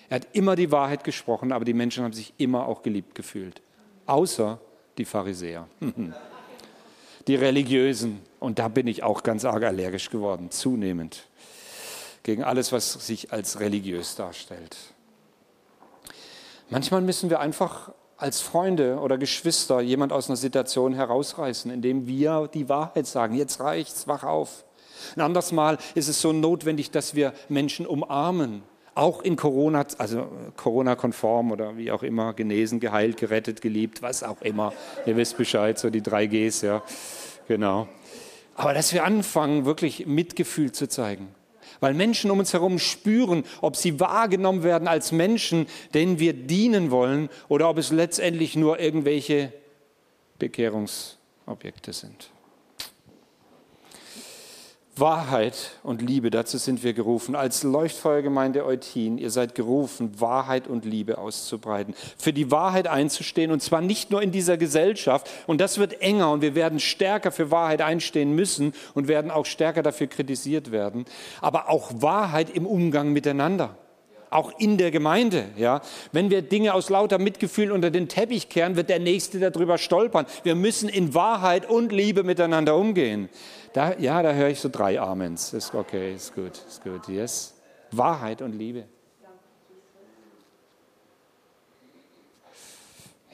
Er 0.09 0.15
hat 0.15 0.27
immer 0.33 0.55
die 0.55 0.71
Wahrheit 0.71 1.03
gesprochen, 1.03 1.51
aber 1.51 1.65
die 1.65 1.73
Menschen 1.73 2.03
haben 2.03 2.13
sich 2.13 2.33
immer 2.37 2.67
auch 2.67 2.83
geliebt 2.83 3.15
gefühlt. 3.15 3.61
Außer 4.05 4.59
die 4.97 5.05
Pharisäer, 5.05 5.67
die 7.27 7.35
Religiösen. 7.35 8.21
Und 8.39 8.59
da 8.59 8.67
bin 8.67 8.87
ich 8.87 9.03
auch 9.03 9.23
ganz 9.23 9.45
arg 9.45 9.63
allergisch 9.63 10.09
geworden, 10.09 10.51
zunehmend. 10.51 11.27
Gegen 12.23 12.43
alles, 12.43 12.71
was 12.71 12.93
sich 13.05 13.33
als 13.33 13.59
religiös 13.59 14.15
darstellt. 14.15 14.77
Manchmal 16.69 17.01
müssen 17.01 17.29
wir 17.29 17.39
einfach 17.39 17.91
als 18.17 18.41
Freunde 18.41 18.97
oder 18.99 19.17
Geschwister 19.17 19.82
jemand 19.82 20.13
aus 20.13 20.30
einer 20.30 20.38
Situation 20.38 20.93
herausreißen, 20.93 21.71
indem 21.71 22.08
wir 22.08 22.49
die 22.54 22.69
Wahrheit 22.69 23.08
sagen, 23.08 23.36
jetzt 23.36 23.60
reicht's, 23.60 24.08
wach 24.08 24.23
auf. 24.23 24.65
Ein 25.15 25.21
anderes 25.21 25.52
Mal 25.52 25.78
ist 25.95 26.08
es 26.08 26.21
so 26.21 26.32
notwendig, 26.32 26.91
dass 26.91 27.15
wir 27.15 27.34
Menschen 27.49 27.86
umarmen, 27.86 28.63
auch 28.95 29.21
in 29.23 29.36
Corona, 29.36 29.86
also 29.97 30.28
Corona-konform 30.56 31.52
oder 31.52 31.78
wie 31.78 31.91
auch 31.91 32.04
immer, 32.04 32.34
genesen, 32.34 32.80
geheilt, 32.80 33.17
gerettet, 33.17 33.62
geliebt, 33.62 34.02
was 34.02 34.23
auch 34.23 34.41
immer. 34.41 34.71
Ihr 35.06 35.17
wisst 35.17 35.38
Bescheid, 35.38 35.80
so 35.80 35.89
die 35.89 36.02
drei 36.02 36.28
Gs, 36.28 36.62
ja, 36.62 36.84
genau. 37.47 37.88
Aber 38.56 38.73
dass 38.73 38.93
wir 38.93 39.04
anfangen, 39.04 39.65
wirklich 39.65 40.06
Mitgefühl 40.06 40.71
zu 40.71 40.88
zeigen 40.88 41.34
weil 41.84 41.93
Menschen 41.93 42.32
um 42.32 42.39
uns 42.39 42.54
herum 42.54 42.80
spüren, 42.80 43.43
ob 43.60 43.76
sie 43.76 44.00
wahrgenommen 44.00 44.63
werden 44.63 44.88
als 44.88 45.12
Menschen, 45.12 45.67
denen 45.93 46.17
wir 46.17 46.32
dienen 46.32 46.91
wollen, 46.91 47.28
oder 47.50 47.69
ob 47.69 47.78
es 47.78 47.91
letztendlich 47.91 48.56
nur 48.56 48.80
irgendwelche 48.80 49.52
Bekehrungsobjekte 50.39 51.91
sind. 51.91 52.30
Wahrheit 54.95 55.71
und 55.82 56.03
Liebe, 56.03 56.29
dazu 56.29 56.60
sind 56.60 56.84
wir 56.84 56.93
gerufen. 56.93 57.36
Als 57.36 57.63
Leuchtfeuergemeinde 57.63 58.63
Eutin, 58.63 59.17
ihr 59.17 59.32
seid 59.32 59.56
gerufen, 59.56 60.21
Wahrheit 60.21 60.67
und 60.67 60.86
Liebe 60.86 61.17
auszubreiten. 61.17 61.95
Für 62.17 62.32
die 62.32 62.51
Wahrheit 62.51 62.88
einzustehen 62.88 63.49
und 63.49 63.63
zwar 63.63 63.82
nicht 63.82 64.12
nur 64.12 64.21
in 64.21 64.32
dieser 64.32 64.56
Gesellschaft. 64.58 65.27
Und 65.47 65.62
das 65.62 65.79
wird 65.79 66.01
enger 66.01 66.32
und 66.32 66.41
wir 66.41 66.53
werden 66.53 66.79
stärker 66.79 67.32
für 67.32 67.49
Wahrheit 67.49 67.82
einstehen 67.82 68.36
müssen 68.36 68.73
und 68.93 69.08
werden 69.08 69.32
auch 69.32 69.47
stärker 69.47 69.82
dafür 69.82 70.08
kritisiert 70.08 70.71
werden. 70.71 71.06
Aber 71.41 71.69
auch 71.69 71.89
Wahrheit 71.95 72.51
im 72.51 72.67
Umgang 72.67 73.13
miteinander 73.13 73.75
auch 74.34 74.58
in 74.60 74.78
der 74.78 74.91
Gemeinde. 74.91 75.46
Ja? 75.58 75.82
Wenn 76.12 76.30
wir 76.30 76.41
Dinge 76.41 76.74
aus 76.74 76.89
lauter 76.89 77.19
Mitgefühl 77.19 77.72
unter 77.72 77.91
den 77.91 78.08
Teppich 78.08 78.50
kehren, 78.50 78.76
wird 78.76 78.89
der 78.89 79.00
Nächste 79.00 79.39
darüber 79.39 79.78
stolpern. 79.78 80.26
Wir 80.43 80.56
müssen 80.56 80.89
in 80.89 81.13
Wahrheit 81.13 81.69
und 81.69 81.91
Liebe 81.91 82.24
miteinander 82.24 82.76
umgehen. 82.76 83.30
Da, 83.74 83.98
ja, 83.98 84.22
da 84.22 84.34
höre 84.34 84.50
ich 84.50 84.60
so 84.60 84.69
drei 84.69 85.00
Amens. 85.00 85.54
Ist 85.54 85.74
okay, 85.74 86.13
ist 86.13 86.36
gut, 86.36 86.62
ist 86.67 86.84
gut. 86.84 87.08
Yes. 87.08 87.56
Wahrheit 87.91 88.41
und 88.41 88.54
Liebe. 88.54 88.86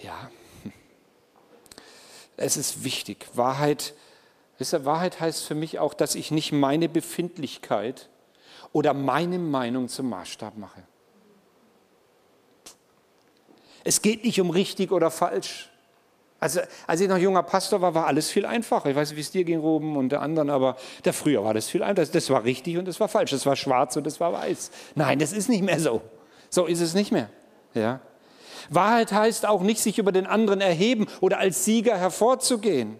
Ja, 0.01 0.29
es 2.39 2.55
ist 2.55 2.83
wichtig. 2.85 3.27
Wahrheit, 3.33 3.93
Wahrheit 4.59 5.19
heißt 5.19 5.43
für 5.43 5.55
mich 5.55 5.79
auch, 5.79 5.93
dass 5.93 6.15
ich 6.15 6.31
nicht 6.31 6.53
meine 6.53 6.87
Befindlichkeit 6.87 8.07
oder 8.71 8.93
meine 8.93 9.39
Meinung 9.39 9.87
zum 9.87 10.09
Maßstab 10.09 10.57
mache. 10.57 10.83
Es 13.83 14.01
geht 14.01 14.23
nicht 14.23 14.39
um 14.39 14.49
richtig 14.49 14.91
oder 14.91 15.09
falsch. 15.09 15.69
Also, 16.41 16.61
als 16.87 17.01
ich 17.01 17.09
noch 17.09 17.17
junger 17.17 17.43
Pastor 17.43 17.81
war, 17.81 17.93
war 17.93 18.07
alles 18.07 18.29
viel 18.29 18.45
einfacher. 18.45 18.89
Ich 18.89 18.95
weiß 18.95 19.09
nicht, 19.09 19.17
wie 19.17 19.21
es 19.21 19.31
dir 19.31 19.43
ging, 19.43 19.59
Ruben 19.59 19.97
und 19.97 20.09
der 20.09 20.21
anderen, 20.21 20.49
aber 20.49 20.77
der 21.03 21.11
früher 21.11 21.43
war 21.43 21.53
das 21.53 21.67
viel 21.67 21.83
einfacher. 21.83 22.07
Das 22.11 22.29
war 22.29 22.43
richtig 22.43 22.77
und 22.77 22.87
das 22.87 22.99
war 22.99 23.09
falsch. 23.09 23.31
Das 23.31 23.45
war 23.45 23.55
schwarz 23.55 23.97
und 23.97 24.05
das 24.05 24.19
war 24.19 24.31
weiß. 24.31 24.71
Nein, 24.95 25.19
das 25.19 25.33
ist 25.33 25.49
nicht 25.49 25.63
mehr 25.63 25.79
so. 25.79 26.01
So 26.49 26.65
ist 26.65 26.79
es 26.79 26.93
nicht 26.93 27.11
mehr. 27.11 27.29
Ja? 27.73 27.99
Wahrheit 28.69 29.11
heißt 29.11 29.45
auch 29.45 29.61
nicht, 29.61 29.81
sich 29.81 29.99
über 29.99 30.11
den 30.11 30.27
anderen 30.27 30.61
erheben 30.61 31.07
oder 31.19 31.39
als 31.39 31.65
Sieger 31.65 31.97
hervorzugehen. 31.97 32.97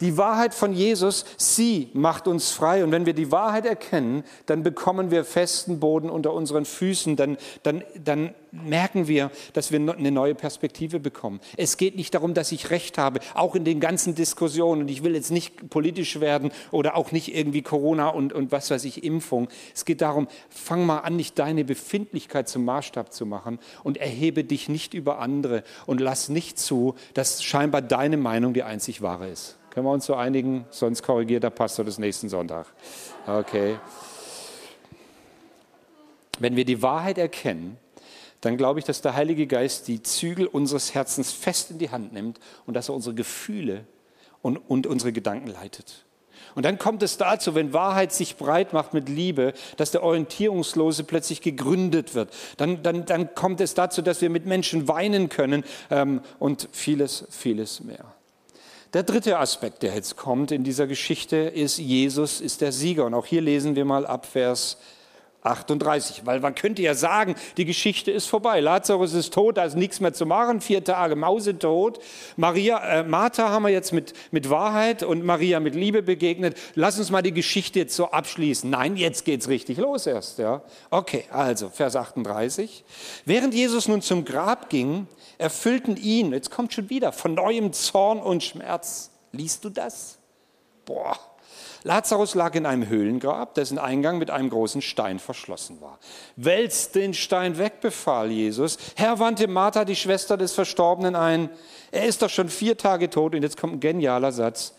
Die 0.00 0.16
Wahrheit 0.16 0.54
von 0.54 0.72
Jesus, 0.72 1.26
sie 1.36 1.90
macht 1.92 2.26
uns 2.26 2.52
frei. 2.52 2.82
Und 2.84 2.90
wenn 2.90 3.04
wir 3.04 3.12
die 3.12 3.30
Wahrheit 3.30 3.66
erkennen, 3.66 4.24
dann 4.46 4.62
bekommen 4.62 5.10
wir 5.10 5.24
festen 5.24 5.78
Boden 5.78 6.08
unter 6.08 6.32
unseren 6.32 6.64
Füßen. 6.64 7.16
Dann, 7.16 7.36
dann, 7.62 7.84
dann 8.02 8.34
merken 8.50 9.08
wir, 9.08 9.30
dass 9.52 9.72
wir 9.72 9.78
eine 9.78 10.10
neue 10.10 10.34
Perspektive 10.34 11.00
bekommen. 11.00 11.40
Es 11.58 11.76
geht 11.76 11.96
nicht 11.96 12.14
darum, 12.14 12.32
dass 12.32 12.50
ich 12.50 12.70
Recht 12.70 12.96
habe, 12.96 13.20
auch 13.34 13.54
in 13.54 13.64
den 13.64 13.78
ganzen 13.78 14.14
Diskussionen. 14.14 14.82
Und 14.82 14.90
ich 14.90 15.04
will 15.04 15.14
jetzt 15.14 15.30
nicht 15.30 15.68
politisch 15.68 16.18
werden 16.18 16.50
oder 16.70 16.96
auch 16.96 17.12
nicht 17.12 17.34
irgendwie 17.34 17.62
Corona 17.62 18.08
und, 18.08 18.32
und 18.32 18.52
was 18.52 18.70
weiß 18.70 18.84
ich, 18.86 19.04
Impfung. 19.04 19.48
Es 19.74 19.84
geht 19.84 20.00
darum, 20.00 20.28
fang 20.48 20.86
mal 20.86 21.00
an, 21.00 21.16
nicht 21.16 21.38
deine 21.38 21.64
Befindlichkeit 21.64 22.48
zum 22.48 22.64
Maßstab 22.64 23.12
zu 23.12 23.26
machen 23.26 23.58
und 23.84 23.98
erhebe 23.98 24.44
dich 24.44 24.70
nicht 24.70 24.94
über 24.94 25.18
andere 25.18 25.62
und 25.84 26.00
lass 26.00 26.30
nicht 26.30 26.58
zu, 26.58 26.94
dass 27.12 27.42
scheinbar 27.42 27.82
deine 27.82 28.16
Meinung 28.16 28.54
die 28.54 28.62
einzig 28.62 29.02
wahre 29.02 29.28
ist. 29.28 29.59
Können 29.70 29.86
wir 29.86 29.92
uns 29.92 30.06
so 30.06 30.14
einigen? 30.14 30.66
Sonst 30.70 31.02
korrigiert 31.02 31.44
der 31.44 31.50
Pastor 31.50 31.84
das 31.84 31.98
nächsten 31.98 32.28
Sonntag. 32.28 32.66
Okay. 33.26 33.78
Wenn 36.38 36.56
wir 36.56 36.64
die 36.64 36.82
Wahrheit 36.82 37.18
erkennen, 37.18 37.76
dann 38.40 38.56
glaube 38.56 38.78
ich, 38.78 38.84
dass 38.84 39.02
der 39.02 39.14
Heilige 39.14 39.46
Geist 39.46 39.86
die 39.88 40.02
Zügel 40.02 40.46
unseres 40.46 40.94
Herzens 40.94 41.32
fest 41.32 41.70
in 41.70 41.78
die 41.78 41.90
Hand 41.90 42.12
nimmt 42.12 42.40
und 42.66 42.74
dass 42.74 42.88
er 42.88 42.94
unsere 42.94 43.14
Gefühle 43.14 43.84
und, 44.42 44.56
und 44.56 44.86
unsere 44.86 45.12
Gedanken 45.12 45.48
leitet. 45.48 46.04
Und 46.54 46.64
dann 46.64 46.78
kommt 46.78 47.02
es 47.02 47.16
dazu, 47.16 47.54
wenn 47.54 47.72
Wahrheit 47.72 48.12
sich 48.12 48.36
breit 48.36 48.72
macht 48.72 48.94
mit 48.94 49.08
Liebe, 49.08 49.52
dass 49.76 49.92
der 49.92 50.02
Orientierungslose 50.02 51.04
plötzlich 51.04 51.42
gegründet 51.42 52.14
wird. 52.14 52.32
Dann, 52.56 52.82
dann, 52.82 53.04
dann 53.04 53.34
kommt 53.34 53.60
es 53.60 53.74
dazu, 53.74 54.02
dass 54.02 54.20
wir 54.20 54.30
mit 54.30 54.46
Menschen 54.46 54.88
weinen 54.88 55.28
können 55.28 55.64
ähm, 55.90 56.22
und 56.38 56.68
vieles, 56.72 57.26
vieles 57.30 57.80
mehr. 57.80 58.14
Der 58.92 59.04
dritte 59.04 59.38
Aspekt, 59.38 59.84
der 59.84 59.94
jetzt 59.94 60.16
kommt 60.16 60.50
in 60.50 60.64
dieser 60.64 60.88
Geschichte, 60.88 61.36
ist, 61.36 61.78
Jesus 61.78 62.40
ist 62.40 62.60
der 62.60 62.72
Sieger. 62.72 63.06
Und 63.06 63.14
auch 63.14 63.26
hier 63.26 63.40
lesen 63.40 63.76
wir 63.76 63.84
mal 63.84 64.04
ab 64.04 64.26
Vers 64.26 64.78
38, 65.42 66.26
weil 66.26 66.40
man 66.40 66.54
könnte 66.54 66.82
ja 66.82 66.94
sagen, 66.94 67.34
die 67.56 67.64
Geschichte 67.64 68.10
ist 68.10 68.26
vorbei. 68.26 68.60
Lazarus 68.60 69.14
ist 69.14 69.32
tot, 69.32 69.56
da 69.56 69.64
ist 69.64 69.74
nichts 69.74 70.00
mehr 70.00 70.12
zu 70.12 70.26
machen, 70.26 70.60
vier 70.60 70.84
Tage 70.84 71.16
mausetot. 71.16 71.98
Maria, 72.36 73.00
äh, 73.00 73.04
Martha 73.04 73.48
haben 73.48 73.62
wir 73.62 73.70
jetzt 73.70 73.92
mit, 73.92 74.12
mit 74.30 74.50
Wahrheit 74.50 75.02
und 75.02 75.24
Maria 75.24 75.58
mit 75.60 75.74
Liebe 75.74 76.02
begegnet. 76.02 76.58
Lass 76.74 76.98
uns 76.98 77.10
mal 77.10 77.22
die 77.22 77.32
Geschichte 77.32 77.78
jetzt 77.78 77.96
so 77.96 78.10
abschließen. 78.10 78.68
Nein, 78.68 78.96
jetzt 78.96 79.24
geht's 79.24 79.48
richtig 79.48 79.78
los 79.78 80.06
erst. 80.06 80.38
Ja? 80.38 80.62
Okay, 80.90 81.24
also 81.30 81.70
Vers 81.70 81.96
38. 81.96 82.84
Während 83.24 83.54
Jesus 83.54 83.88
nun 83.88 84.02
zum 84.02 84.26
Grab 84.26 84.68
ging, 84.68 85.06
erfüllten 85.38 85.96
ihn, 85.96 86.32
jetzt 86.32 86.50
kommt 86.50 86.74
schon 86.74 86.90
wieder, 86.90 87.12
von 87.12 87.32
neuem 87.32 87.72
Zorn 87.72 88.18
und 88.18 88.42
Schmerz. 88.42 89.10
Liest 89.32 89.64
du 89.64 89.70
das? 89.70 90.18
Boah. 90.84 91.18
Lazarus 91.82 92.34
lag 92.34 92.54
in 92.54 92.66
einem 92.66 92.88
Höhlengrab, 92.88 93.54
dessen 93.54 93.78
Eingang 93.78 94.18
mit 94.18 94.30
einem 94.30 94.50
großen 94.50 94.82
Stein 94.82 95.18
verschlossen 95.18 95.80
war. 95.80 95.98
Wälzt 96.36 96.94
den 96.94 97.14
Stein 97.14 97.58
weg, 97.58 97.80
befahl 97.80 98.30
Jesus. 98.30 98.76
Herr 98.96 99.18
wandte 99.18 99.48
Martha, 99.48 99.84
die 99.84 99.96
Schwester 99.96 100.36
des 100.36 100.52
Verstorbenen, 100.52 101.16
ein. 101.16 101.48
Er 101.90 102.06
ist 102.06 102.22
doch 102.22 102.30
schon 102.30 102.48
vier 102.48 102.76
Tage 102.76 103.08
tot. 103.08 103.34
Und 103.34 103.42
jetzt 103.42 103.58
kommt 103.58 103.74
ein 103.74 103.80
genialer 103.80 104.32
Satz. 104.32 104.74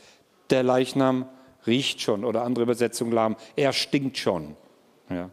Der 0.50 0.64
Leichnam 0.64 1.28
riecht 1.66 2.02
schon. 2.02 2.24
Oder 2.24 2.44
andere 2.44 2.64
Übersetzung 2.64 3.12
lahm. 3.12 3.36
Er 3.56 3.74
stinkt 3.74 4.18
schon. 4.18 4.56
Ja. 5.10 5.30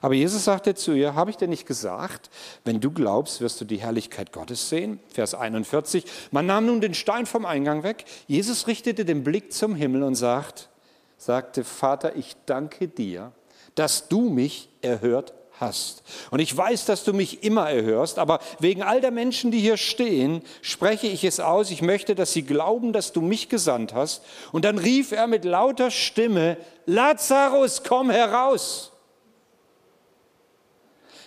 Aber 0.00 0.14
Jesus 0.14 0.44
sagte 0.44 0.74
zu 0.74 0.92
ihr, 0.92 1.14
habe 1.14 1.30
ich 1.30 1.36
dir 1.36 1.48
nicht 1.48 1.66
gesagt, 1.66 2.30
wenn 2.64 2.80
du 2.80 2.90
glaubst, 2.90 3.40
wirst 3.40 3.60
du 3.60 3.64
die 3.64 3.78
Herrlichkeit 3.78 4.32
Gottes 4.32 4.68
sehen? 4.68 5.00
Vers 5.12 5.34
41. 5.34 6.04
Man 6.30 6.46
nahm 6.46 6.66
nun 6.66 6.80
den 6.80 6.94
Stein 6.94 7.26
vom 7.26 7.46
Eingang 7.46 7.82
weg. 7.82 8.04
Jesus 8.26 8.66
richtete 8.66 9.04
den 9.04 9.24
Blick 9.24 9.52
zum 9.52 9.74
Himmel 9.74 10.02
und 10.02 10.14
sagt, 10.14 10.68
sagte, 11.16 11.64
Vater, 11.64 12.16
ich 12.16 12.36
danke 12.46 12.88
dir, 12.88 13.32
dass 13.74 14.08
du 14.08 14.28
mich 14.28 14.68
erhört 14.80 15.32
hast. 15.62 16.02
Und 16.30 16.40
ich 16.40 16.54
weiß, 16.54 16.84
dass 16.84 17.04
du 17.04 17.12
mich 17.12 17.42
immer 17.42 17.70
erhörst, 17.70 18.18
aber 18.18 18.40
wegen 18.58 18.82
all 18.82 19.00
der 19.00 19.10
Menschen, 19.10 19.50
die 19.50 19.60
hier 19.60 19.76
stehen, 19.76 20.42
spreche 20.60 21.06
ich 21.06 21.24
es 21.24 21.40
aus. 21.40 21.70
Ich 21.70 21.82
möchte, 21.82 22.14
dass 22.14 22.32
sie 22.32 22.42
glauben, 22.42 22.92
dass 22.92 23.12
du 23.12 23.20
mich 23.20 23.48
gesandt 23.48 23.94
hast. 23.94 24.22
Und 24.50 24.64
dann 24.64 24.76
rief 24.76 25.12
er 25.12 25.26
mit 25.26 25.44
lauter 25.44 25.90
Stimme, 25.90 26.58
Lazarus, 26.86 27.82
komm 27.86 28.10
heraus. 28.10 28.91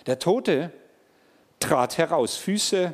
Der 0.08 0.20
Tote 0.20 0.72
trat 1.60 1.98
heraus, 1.98 2.36
Füße 2.36 2.94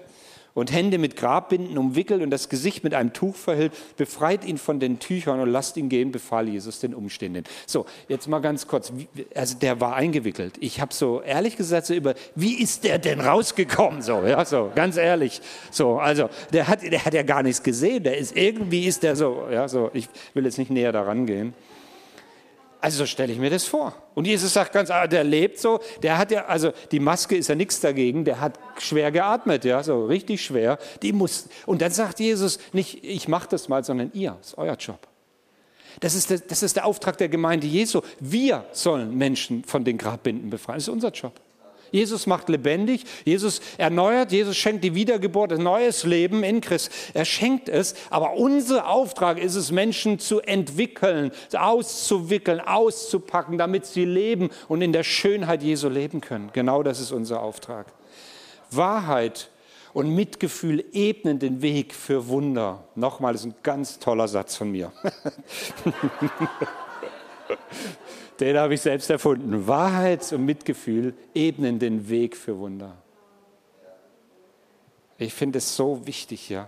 und 0.53 0.71
Hände 0.71 0.97
mit 0.97 1.15
Grabbinden 1.15 1.77
umwickelt 1.77 2.21
und 2.21 2.29
das 2.29 2.49
Gesicht 2.49 2.83
mit 2.83 2.93
einem 2.93 3.13
Tuch 3.13 3.35
verhüllt, 3.35 3.71
befreit 3.97 4.43
ihn 4.43 4.57
von 4.57 4.79
den 4.79 4.99
Tüchern 4.99 5.39
und 5.39 5.49
lasst 5.49 5.77
ihn 5.77 5.89
gehen, 5.89 6.11
befahl 6.11 6.49
Jesus 6.49 6.79
den 6.79 6.93
Umständen. 6.93 7.43
So, 7.65 7.85
jetzt 8.07 8.27
mal 8.27 8.39
ganz 8.39 8.67
kurz, 8.67 8.91
also 9.33 9.57
der 9.57 9.79
war 9.79 9.95
eingewickelt. 9.95 10.55
Ich 10.59 10.81
habe 10.81 10.93
so 10.93 11.21
ehrlich 11.21 11.55
gesagt 11.55 11.85
so 11.85 11.93
über, 11.93 12.15
wie 12.35 12.61
ist 12.61 12.83
der 12.83 12.99
denn 12.99 13.21
rausgekommen? 13.21 14.01
So, 14.01 14.23
ja, 14.25 14.43
so, 14.45 14.71
ganz 14.75 14.97
ehrlich. 14.97 15.41
So, 15.71 15.99
also 15.99 16.29
der 16.51 16.67
hat, 16.67 16.81
der 16.83 17.05
hat 17.05 17.13
ja 17.13 17.23
gar 17.23 17.43
nichts 17.43 17.63
gesehen. 17.63 18.03
Der 18.03 18.17
ist 18.17 18.35
irgendwie 18.35 18.85
ist 18.85 19.03
der 19.03 19.15
so, 19.15 19.47
ja, 19.51 19.67
so. 19.67 19.89
Ich 19.93 20.09
will 20.33 20.45
jetzt 20.45 20.57
nicht 20.57 20.71
näher 20.71 20.91
daran 20.91 21.25
gehen. 21.25 21.53
Also 22.81 22.97
so 22.99 23.05
stelle 23.05 23.31
ich 23.31 23.37
mir 23.37 23.51
das 23.51 23.65
vor. 23.65 23.95
Und 24.15 24.25
Jesus 24.25 24.53
sagt 24.53 24.73
ganz, 24.73 24.89
ah, 24.89 25.05
der 25.05 25.23
lebt 25.23 25.59
so, 25.59 25.79
der 26.01 26.17
hat 26.17 26.31
ja, 26.31 26.45
also 26.45 26.71
die 26.91 26.99
Maske 26.99 27.37
ist 27.37 27.47
ja 27.47 27.53
nichts 27.53 27.79
dagegen, 27.79 28.25
der 28.25 28.41
hat 28.41 28.57
schwer 28.79 29.11
geatmet, 29.11 29.63
ja, 29.65 29.83
so 29.83 30.07
richtig 30.07 30.43
schwer. 30.43 30.79
Die 31.03 31.13
muss, 31.13 31.47
und 31.67 31.83
dann 31.83 31.91
sagt 31.91 32.19
Jesus 32.19 32.57
nicht, 32.73 33.03
ich 33.03 33.27
mache 33.27 33.47
das 33.49 33.69
mal, 33.69 33.83
sondern 33.83 34.09
ihr, 34.13 34.35
das 34.39 34.47
ist 34.47 34.57
euer 34.57 34.75
Job. 34.75 35.07
Das 35.99 36.15
ist, 36.15 36.31
der, 36.31 36.39
das 36.39 36.63
ist 36.63 36.75
der 36.75 36.85
Auftrag 36.85 37.19
der 37.19 37.29
Gemeinde 37.29 37.67
Jesu. 37.67 38.01
Wir 38.19 38.65
sollen 38.71 39.15
Menschen 39.15 39.63
von 39.63 39.83
den 39.83 39.99
Grabbinden 39.99 40.49
befreien. 40.49 40.77
Das 40.77 40.83
ist 40.83 40.89
unser 40.89 41.11
Job. 41.11 41.33
Jesus 41.91 42.25
macht 42.25 42.49
lebendig, 42.49 43.03
Jesus 43.25 43.61
erneuert, 43.77 44.31
Jesus 44.31 44.57
schenkt 44.57 44.83
die 44.83 44.95
Wiedergeburt, 44.95 45.53
ein 45.53 45.63
neues 45.63 46.03
Leben 46.03 46.43
in 46.43 46.61
Christus. 46.61 46.93
Er 47.13 47.25
schenkt 47.25 47.69
es, 47.69 47.95
aber 48.09 48.33
unser 48.33 48.87
Auftrag 48.87 49.37
ist 49.37 49.55
es, 49.55 49.71
Menschen 49.71 50.19
zu 50.19 50.39
entwickeln, 50.41 51.31
auszuwickeln, 51.53 52.59
auszupacken, 52.61 53.57
damit 53.57 53.85
sie 53.85 54.05
leben 54.05 54.49
und 54.67 54.81
in 54.81 54.93
der 54.93 55.03
Schönheit 55.03 55.63
Jesu 55.63 55.89
leben 55.89 56.21
können. 56.21 56.49
Genau 56.53 56.83
das 56.83 56.99
ist 56.99 57.11
unser 57.11 57.41
Auftrag. 57.41 57.87
Wahrheit 58.69 59.49
und 59.93 60.15
Mitgefühl 60.15 60.85
ebnen 60.93 61.39
den 61.39 61.61
Weg 61.61 61.93
für 61.93 62.27
Wunder. 62.27 62.85
Nochmal, 62.95 63.33
das 63.33 63.41
ist 63.41 63.47
ein 63.47 63.55
ganz 63.63 63.99
toller 63.99 64.27
Satz 64.27 64.55
von 64.55 64.71
mir. 64.71 64.91
Den 68.41 68.57
habe 68.57 68.73
ich 68.73 68.81
selbst 68.81 69.09
erfunden. 69.11 69.67
Wahrheit 69.67 70.33
und 70.33 70.45
Mitgefühl 70.45 71.13
ebnen 71.35 71.77
den 71.77 72.09
Weg 72.09 72.35
für 72.35 72.57
Wunder. 72.57 72.97
Ich 75.19 75.35
finde 75.35 75.59
es 75.59 75.75
so 75.75 76.07
wichtig 76.07 76.41
hier. 76.41 76.67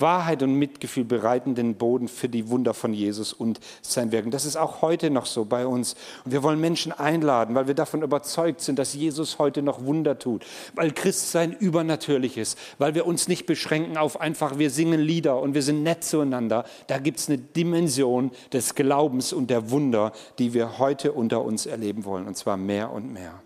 Wahrheit 0.00 0.42
und 0.42 0.54
Mitgefühl 0.54 1.04
bereiten 1.04 1.54
den 1.54 1.76
Boden 1.76 2.08
für 2.08 2.28
die 2.28 2.48
Wunder 2.48 2.74
von 2.74 2.92
Jesus 2.92 3.32
und 3.32 3.60
sein 3.82 4.12
Wirken. 4.12 4.30
Das 4.30 4.44
ist 4.44 4.56
auch 4.56 4.82
heute 4.82 5.10
noch 5.10 5.26
so 5.26 5.44
bei 5.44 5.66
uns. 5.66 5.94
Und 6.24 6.32
wir 6.32 6.42
wollen 6.42 6.60
Menschen 6.60 6.92
einladen, 6.92 7.54
weil 7.54 7.66
wir 7.66 7.74
davon 7.74 8.02
überzeugt 8.02 8.60
sind, 8.60 8.78
dass 8.78 8.94
Jesus 8.94 9.38
heute 9.38 9.62
noch 9.62 9.84
Wunder 9.84 10.18
tut. 10.18 10.44
Weil 10.74 10.92
Christsein 10.92 11.52
übernatürlich 11.52 12.36
ist. 12.38 12.58
Weil 12.78 12.94
wir 12.94 13.06
uns 13.06 13.28
nicht 13.28 13.46
beschränken 13.46 13.96
auf 13.96 14.20
einfach, 14.20 14.58
wir 14.58 14.70
singen 14.70 15.00
Lieder 15.00 15.40
und 15.40 15.54
wir 15.54 15.62
sind 15.62 15.82
nett 15.82 16.04
zueinander. 16.04 16.64
Da 16.86 16.98
gibt 16.98 17.18
es 17.18 17.28
eine 17.28 17.38
Dimension 17.38 18.30
des 18.52 18.74
Glaubens 18.74 19.32
und 19.32 19.50
der 19.50 19.70
Wunder, 19.70 20.12
die 20.38 20.54
wir 20.54 20.78
heute 20.78 21.12
unter 21.12 21.44
uns 21.44 21.66
erleben 21.66 22.04
wollen. 22.04 22.26
Und 22.26 22.36
zwar 22.36 22.56
mehr 22.56 22.90
und 22.92 23.12
mehr. 23.12 23.42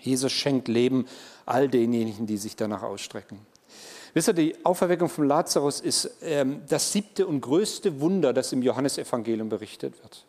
Jesus 0.00 0.32
schenkt 0.32 0.68
Leben 0.68 1.06
all 1.44 1.68
denjenigen, 1.68 2.26
die 2.26 2.36
sich 2.36 2.56
danach 2.56 2.82
ausstrecken. 2.82 3.38
Wisst 4.16 4.28
ihr, 4.28 4.32
die 4.32 4.56
Auferweckung 4.64 5.10
von 5.10 5.28
Lazarus 5.28 5.78
ist 5.80 6.10
ähm, 6.22 6.62
das 6.70 6.90
siebte 6.90 7.26
und 7.26 7.42
größte 7.42 8.00
Wunder, 8.00 8.32
das 8.32 8.50
im 8.50 8.62
Johannesevangelium 8.62 9.50
berichtet 9.50 9.92
wird. 10.02 10.24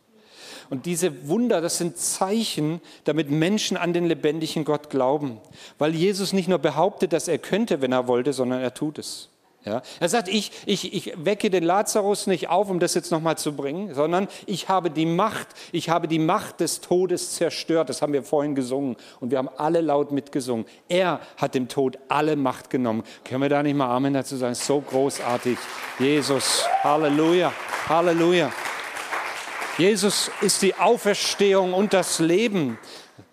Und 0.70 0.86
diese 0.86 1.30
Wunder, 1.30 1.62
das 1.62 1.78
sind 1.78 1.98
Zeichen, 1.98 2.82
damit 3.06 3.32
Menschen 3.32 3.78
an 3.78 3.94
den 3.94 4.04
lebendigen 4.04 4.66
Gott 4.66 4.90
glauben. 4.90 5.40
Weil 5.78 5.96
Jesus 5.96 6.34
nicht 6.34 6.50
nur 6.50 6.60
behauptet, 6.60 7.14
dass 7.14 7.30
er 7.30 7.38
könnte, 7.38 7.80
wenn 7.80 7.94
er 7.94 8.10
wollte, 8.10 8.34
sondern 8.34 8.60
er 8.60 8.74
tut 8.74 9.00
es. 9.00 9.30
Ja? 9.68 9.82
Er 10.00 10.10
sagt, 10.10 10.30
ich, 10.30 10.52
ich, 10.66 10.94
ich 10.94 11.14
wecke 11.18 11.50
den 11.50 11.64
Lazarus 11.64 12.26
nicht 12.26 12.50
auf, 12.50 12.70
um 12.70 12.80
das 12.80 12.94
jetzt 12.94 13.12
nochmal 13.12 13.38
zu 13.38 13.56
bringen, 13.56 13.94
sondern 13.94 14.28
ich 14.46 14.70
habe 14.70 14.90
die 14.90 15.06
Macht, 15.06 15.48
ich 15.72 15.90
habe 15.90 16.08
die 16.08 16.20
Macht 16.20 16.62
des 16.62 16.82
Todes 16.82 17.36
zerstört. 17.36 17.90
Das 17.90 18.02
haben 18.02 18.14
wir 18.14 18.24
vorhin 18.24 18.56
gesungen 18.56 18.96
und 19.20 19.32
wir 19.32 19.38
haben 19.38 19.50
alle 19.58 19.82
laut 19.82 20.12
mitgesungen. 20.12 20.66
Er 20.88 21.20
hat 21.36 21.54
dem 21.54 21.68
Tod 21.68 21.98
alle 22.08 22.36
Macht 22.36 22.70
genommen. 22.70 23.04
Können 23.26 23.42
wir 23.42 23.50
da 23.50 23.62
nicht 23.62 23.76
mal 23.76 23.94
Amen 23.94 24.14
dazu 24.14 24.38
sagen? 24.38 24.56
So 24.56 24.80
großartig. 24.82 25.58
Jesus, 26.00 26.66
Halleluja, 26.84 27.52
Halleluja. 27.90 28.52
Jesus 29.78 30.32
ist 30.42 30.62
die 30.62 30.74
Auferstehung 30.76 31.74
und 31.74 31.94
das 31.94 32.20
Leben. 32.20 32.80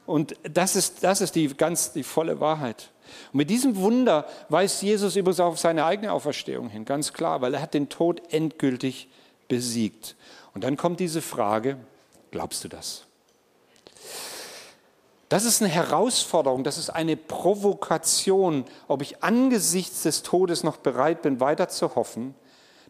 Und 0.05 0.37
das 0.42 0.77
ist, 0.77 1.03
das 1.03 1.20
ist 1.20 1.35
die 1.35 1.49
ganz 1.49 1.92
die 1.92 2.03
volle 2.03 2.40
Wahrheit. 2.40 2.90
Und 3.33 3.38
mit 3.38 3.51
diesem 3.51 3.77
Wunder 3.77 4.27
weist 4.49 4.83
Jesus 4.83 5.17
übrigens 5.17 5.40
auf 5.40 5.59
seine 5.59 5.85
eigene 5.85 6.12
Auferstehung 6.12 6.69
hin, 6.69 6.85
ganz 6.85 7.12
klar, 7.12 7.40
weil 7.40 7.55
er 7.55 7.62
hat 7.62 7.75
den 7.75 7.88
Tod 7.88 8.23
endgültig 8.33 9.09
besiegt. 9.49 10.17
Und 10.55 10.64
dann 10.64 10.77
kommt 10.77 11.01
diese 11.01 11.23
Frage, 11.23 11.77
glaubst 12.31 12.64
du 12.64 12.69
das? 12.69 13.05
Das 15.29 15.45
ist 15.45 15.62
eine 15.62 15.71
Herausforderung, 15.71 16.64
das 16.64 16.79
ist 16.79 16.90
eine 16.90 17.17
Provokation, 17.17 18.64
ob 18.88 19.03
ich 19.03 19.23
angesichts 19.23 20.03
des 20.03 20.23
Todes 20.23 20.62
noch 20.62 20.77
bereit 20.77 21.23
bin, 21.23 21.40
weiter 21.40 21.69
zu 21.69 21.95
hoffen 21.97 22.35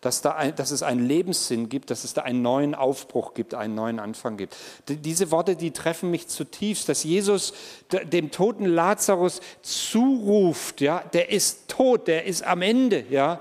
dass, 0.05 0.21
da 0.21 0.33
ein, 0.33 0.55
dass 0.55 0.71
es 0.71 0.83
einen 0.83 1.07
Lebenssinn 1.07 1.71
gibt, 1.71 1.91
dass 1.91 2.05
es 2.05 2.13
da 2.13 2.23
einen 2.23 2.43
neuen 2.43 2.75
Aufbruch 2.75 3.33
gibt, 3.33 3.55
einen 3.55 3.75
neuen 3.75 3.99
Anfang 3.99 4.37
gibt. 4.37 4.55
Diese 4.87 5.31
Worte, 5.31 5.57
die 5.57 5.71
treffen 5.71 6.11
mich 6.11 6.29
zutiefst, 6.29 6.89
dass 6.91 7.05
Jesus 7.05 7.55
dem 7.91 8.31
toten 8.31 8.67
Lazarus 8.67 9.41
zuruft, 9.63 10.83
ja, 10.83 11.03
der 11.15 11.31
ist 11.31 11.69
tot, 11.69 12.07
der 12.07 12.25
ist 12.25 12.45
am 12.45 12.61
Ende, 12.61 13.05
ja. 13.09 13.41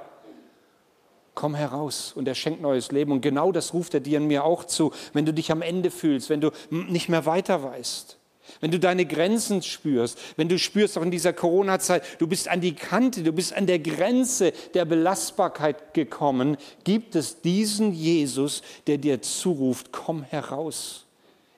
Komm 1.35 1.55
heraus 1.55 2.13
und 2.15 2.27
er 2.27 2.35
schenkt 2.35 2.61
neues 2.61 2.91
Leben. 2.91 3.11
Und 3.11 3.21
genau 3.21 3.51
das 3.51 3.73
ruft 3.73 3.93
er 3.95 3.99
dir 3.99 4.21
und 4.21 4.27
mir 4.27 4.45
auch 4.45 4.63
zu, 4.63 4.93
wenn 5.11 5.25
du 5.25 5.33
dich 5.33 5.51
am 5.51 5.61
Ende 5.61 5.91
fühlst, 5.91 6.29
wenn 6.29 6.41
du 6.41 6.51
nicht 6.69 7.09
mehr 7.09 7.25
weiter 7.25 7.63
weißt. 7.63 8.19
Wenn 8.59 8.71
du 8.71 8.79
deine 8.79 9.05
Grenzen 9.05 9.61
spürst, 9.61 10.17
wenn 10.35 10.49
du 10.49 10.59
spürst 10.59 10.97
auch 10.97 11.01
in 11.01 11.11
dieser 11.11 11.33
Corona-Zeit, 11.33 12.03
du 12.19 12.27
bist 12.27 12.47
an 12.47 12.61
die 12.61 12.75
Kante, 12.75 13.23
du 13.23 13.31
bist 13.31 13.53
an 13.53 13.67
der 13.67 13.79
Grenze 13.79 14.53
der 14.73 14.85
Belastbarkeit 14.85 15.93
gekommen, 15.93 16.57
gibt 16.83 17.15
es 17.15 17.41
diesen 17.41 17.93
Jesus, 17.93 18.61
der 18.87 18.97
dir 18.97 19.21
zuruft, 19.21 19.91
komm 19.91 20.23
heraus. 20.23 21.05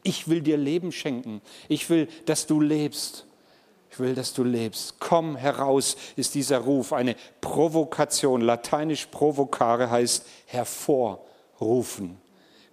Ich 0.04 0.28
will 0.28 0.42
dir 0.42 0.58
Leben 0.58 0.92
schenken. 0.92 1.42
Ich 1.68 1.90
will, 1.90 2.08
dass 2.26 2.46
du 2.46 2.62
lebst. 2.62 3.26
Ich 3.92 4.00
will, 4.00 4.14
dass 4.14 4.34
du 4.34 4.44
lebst. 4.44 5.00
Komm 5.00 5.36
heraus 5.36 5.96
ist 6.16 6.36
dieser 6.36 6.60
Ruf, 6.60 6.94
eine 6.94 7.16
Provokation. 7.42 8.42
Lateinisch 8.42 9.08
provocare 9.08 9.90
heißt 9.90 10.26
hervorrufen. 10.46 12.18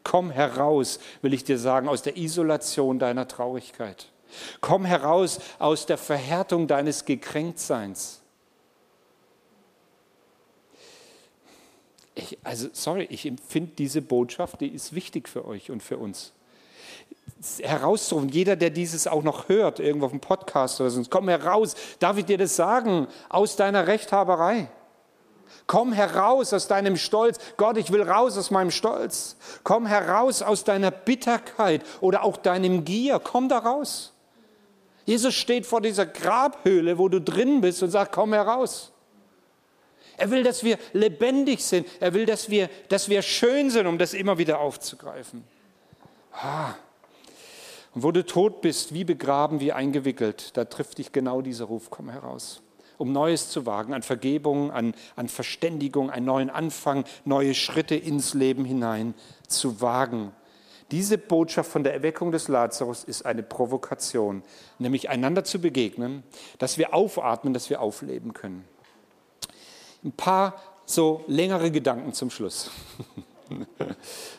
Komm 0.05 0.31
heraus, 0.31 0.99
will 1.21 1.33
ich 1.35 1.45
dir 1.45 1.59
sagen, 1.59 1.89
aus 1.89 2.03
der 2.03 2.17
Isolation 2.17 2.99
deiner 2.99 3.29
Traurigkeit. 3.29 4.07
Komm 4.61 4.85
heraus 4.85 5.41
aus 5.59 5.87
der 5.87 5.99
Verhärtung 5.99 6.67
deines 6.67 7.05
Gekränktseins. 7.05 8.21
Ich, 12.15 12.39
also, 12.43 12.69
sorry, 12.73 13.07
ich 13.11 13.25
empfinde 13.27 13.73
diese 13.79 14.03
Botschaft, 14.03 14.61
die 14.61 14.69
ist 14.69 14.95
wichtig 14.95 15.29
für 15.29 15.47
euch 15.47 15.71
und 15.71 15.83
für 15.83 15.97
uns. 15.97 16.33
Herauszurufen, 17.61 18.29
jeder, 18.29 18.57
der 18.57 18.71
dieses 18.71 19.07
auch 19.07 19.23
noch 19.23 19.49
hört, 19.49 19.81
irgendwo 19.81 20.07
auf 20.07 20.13
dem 20.13 20.21
Podcast 20.21 20.81
oder 20.81 20.91
sonst, 20.91 21.11
komm 21.11 21.29
heraus, 21.29 21.75
darf 21.99 22.19
ich 22.19 22.25
dir 22.25 22.39
das 22.39 22.55
sagen, 22.55 23.07
aus 23.29 23.57
deiner 23.57 23.87
Rechthaberei. 23.87 24.69
Komm 25.67 25.93
heraus 25.93 26.53
aus 26.53 26.69
deinem 26.69 26.97
Stolz. 26.97 27.39
Gott, 27.57 27.77
ich 27.77 27.93
will 27.93 28.03
raus 28.03 28.37
aus 28.37 28.51
meinem 28.51 28.71
Stolz. 28.71 29.37
Komm 29.63 29.87
heraus 29.87 30.43
aus 30.43 30.65
deiner 30.65 30.91
Bitterkeit 30.91 31.83
oder 32.01 32.25
auch 32.25 32.37
deinem 32.37 32.85
Gier. 32.85 33.21
Komm 33.21 33.49
da 33.49 33.59
raus. 33.59 34.13
Jesus 35.05 35.35
steht 35.35 35.67
vor 35.67 35.81
dieser 35.81 36.07
Grabhöhle, 36.07 36.99
wo 36.99 37.09
du 37.09 37.21
drin 37.21 37.61
bist 37.61 37.83
und 37.83 37.91
sagt, 37.91 38.13
komm 38.13 38.33
heraus. 38.33 38.93
Er 40.17 40.31
will, 40.31 40.43
dass 40.43 40.63
wir 40.63 40.79
lebendig 40.93 41.65
sind. 41.65 41.87
Er 42.01 42.15
will, 42.15 42.27
dass 42.27 42.51
wir, 42.51 42.69
dass 42.89 43.09
wir 43.09 43.23
schön 43.23 43.71
sind, 43.71 43.87
um 43.87 43.99
das 43.99 44.15
immer 44.15 44.39
wieder 44.39 44.61
aufzugreifen. 44.61 45.45
Ah. 46.33 46.75
Und 47.95 48.03
wo 48.03 48.13
du 48.13 48.25
tot 48.25 48.61
bist, 48.61 48.95
wie 48.95 49.05
begraben, 49.05 49.61
wie 49.61 49.73
eingewickelt, 49.73 50.57
da 50.57 50.65
trifft 50.65 50.99
dich 50.99 51.13
genau 51.13 51.43
dieser 51.43 51.67
Ruf, 51.67 51.91
komm 51.91 52.09
heraus 52.09 52.63
um 52.99 53.13
Neues 53.13 53.51
zu 53.51 53.67
wagen, 53.67 53.95
an 53.95 54.03
Vergebung, 54.03 54.71
an, 54.71 54.95
an 55.17 55.29
Verständigung, 55.29 56.11
einen 56.11 56.27
neuen 56.27 56.51
Anfang, 56.51 57.05
neue 57.25 57.55
Schritte 57.55 57.95
ins 57.95 58.35
Leben 58.35 58.65
hinein 58.65 59.15
zu 59.49 59.81
wagen. 59.81 60.33
Diese 60.91 61.17
Botschaft 61.17 61.71
von 61.71 61.85
der 61.85 61.95
Erweckung 61.95 62.33
des 62.33 62.49
Lazarus 62.49 63.03
ist 63.05 63.25
eine 63.25 63.43
Provokation, 63.43 64.43
nämlich 64.79 65.09
einander 65.09 65.43
zu 65.43 65.59
begegnen, 65.59 66.23
dass 66.59 66.77
wir 66.77 66.93
aufatmen, 66.93 67.55
dass 67.55 67.71
wir 67.71 67.81
aufleben 67.81 68.35
können. 68.35 68.65
Ein 70.05 70.13
paar 70.13 70.61
so 70.85 71.25
längere 71.27 71.71
Gedanken 71.71 72.13
zum 72.13 72.31
Schluss. 72.31 72.71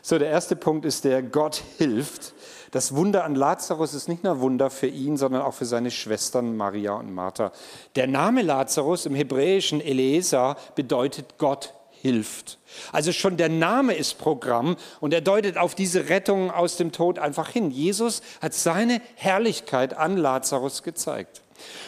So, 0.01 0.17
der 0.17 0.29
erste 0.29 0.55
Punkt 0.55 0.85
ist 0.85 1.05
der, 1.05 1.21
Gott 1.21 1.61
hilft. 1.77 2.33
Das 2.73 2.95
Wunder 2.95 3.23
an 3.23 3.35
Lazarus 3.35 3.93
ist 3.93 4.09
nicht 4.09 4.23
nur 4.23 4.39
Wunder 4.39 4.71
für 4.71 4.87
ihn, 4.87 5.15
sondern 5.15 5.43
auch 5.43 5.53
für 5.53 5.65
seine 5.65 5.91
Schwestern 5.91 6.57
Maria 6.57 6.93
und 6.93 7.13
Martha. 7.13 7.51
Der 7.95 8.07
Name 8.07 8.41
Lazarus 8.41 9.05
im 9.05 9.13
Hebräischen 9.13 9.79
Elesa 9.79 10.57
bedeutet 10.73 11.37
Gott 11.37 11.75
hilft. 11.91 12.57
Also 12.91 13.11
schon 13.11 13.37
der 13.37 13.49
Name 13.49 13.93
ist 13.93 14.17
Programm 14.17 14.75
und 15.01 15.13
er 15.13 15.21
deutet 15.21 15.55
auf 15.59 15.75
diese 15.75 16.09
Rettung 16.09 16.49
aus 16.49 16.75
dem 16.75 16.91
Tod 16.91 17.19
einfach 17.19 17.49
hin. 17.49 17.69
Jesus 17.69 18.23
hat 18.41 18.55
seine 18.55 19.01
Herrlichkeit 19.13 19.95
an 19.95 20.17
Lazarus 20.17 20.81
gezeigt. 20.81 21.43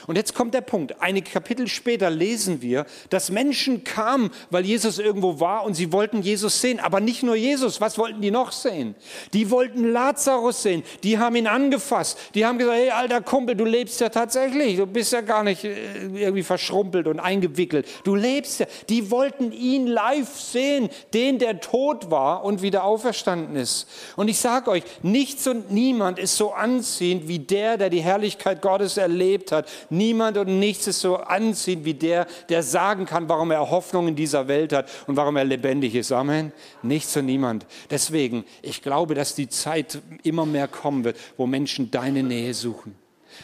Und 0.07 0.15
jetzt 0.15 0.35
kommt 0.35 0.53
der 0.53 0.61
Punkt. 0.61 1.01
Einige 1.01 1.31
Kapitel 1.31 1.67
später 1.67 2.09
lesen 2.09 2.61
wir, 2.61 2.85
dass 3.09 3.31
Menschen 3.31 3.83
kamen, 3.83 4.31
weil 4.49 4.65
Jesus 4.65 4.99
irgendwo 4.99 5.39
war 5.39 5.63
und 5.63 5.73
sie 5.73 5.91
wollten 5.91 6.21
Jesus 6.21 6.61
sehen. 6.61 6.79
Aber 6.79 6.99
nicht 6.99 7.23
nur 7.23 7.35
Jesus. 7.35 7.81
Was 7.81 7.97
wollten 7.97 8.21
die 8.21 8.31
noch 8.31 8.51
sehen? 8.51 8.95
Die 9.33 9.49
wollten 9.49 9.91
Lazarus 9.91 10.61
sehen. 10.61 10.83
Die 11.03 11.17
haben 11.17 11.35
ihn 11.35 11.47
angefasst. 11.47 12.17
Die 12.35 12.45
haben 12.45 12.57
gesagt, 12.57 12.77
hey 12.77 12.89
alter 12.91 13.21
Kumpel, 13.21 13.55
du 13.55 13.65
lebst 13.65 13.99
ja 14.01 14.09
tatsächlich. 14.09 14.77
Du 14.77 14.85
bist 14.85 15.11
ja 15.11 15.21
gar 15.21 15.43
nicht 15.43 15.63
äh, 15.63 16.05
irgendwie 16.13 16.43
verschrumpelt 16.43 17.07
und 17.07 17.19
eingewickelt. 17.19 17.87
Du 18.03 18.15
lebst 18.15 18.59
ja. 18.59 18.67
Die 18.89 19.09
wollten 19.09 19.51
ihn 19.51 19.87
live 19.87 20.39
sehen. 20.39 20.89
Den, 21.13 21.39
der 21.39 21.59
tot 21.61 22.11
war 22.11 22.43
und 22.43 22.61
wieder 22.61 22.83
auferstanden 22.83 23.55
ist. 23.55 23.87
Und 24.15 24.27
ich 24.27 24.37
sage 24.37 24.69
euch, 24.69 24.83
nichts 25.01 25.47
und 25.47 25.71
niemand 25.71 26.19
ist 26.19 26.35
so 26.35 26.53
anziehend 26.53 27.27
wie 27.27 27.39
der, 27.39 27.77
der 27.77 27.89
die 27.89 28.01
Herrlichkeit 28.01 28.61
Gottes 28.61 28.97
erlebt 28.97 29.51
hat 29.51 29.64
Niemand 29.89 30.37
und 30.37 30.59
nichts 30.59 30.87
ist 30.87 31.01
so 31.01 31.17
anziehend 31.17 31.85
wie 31.85 31.93
der, 31.93 32.27
der 32.49 32.63
sagen 32.63 33.05
kann, 33.05 33.29
warum 33.29 33.51
er 33.51 33.69
Hoffnung 33.69 34.07
in 34.07 34.15
dieser 34.15 34.47
Welt 34.47 34.73
hat 34.73 34.89
und 35.07 35.15
warum 35.15 35.35
er 35.37 35.45
lebendig 35.45 35.95
ist. 35.95 36.11
Amen. 36.11 36.51
Nichts 36.81 37.15
und 37.17 37.25
niemand. 37.25 37.65
Deswegen, 37.89 38.45
ich 38.61 38.81
glaube, 38.81 39.15
dass 39.15 39.35
die 39.35 39.49
Zeit 39.49 39.99
immer 40.23 40.45
mehr 40.45 40.67
kommen 40.67 41.03
wird, 41.03 41.17
wo 41.37 41.47
Menschen 41.47 41.91
deine 41.91 42.23
Nähe 42.23 42.53
suchen. 42.53 42.95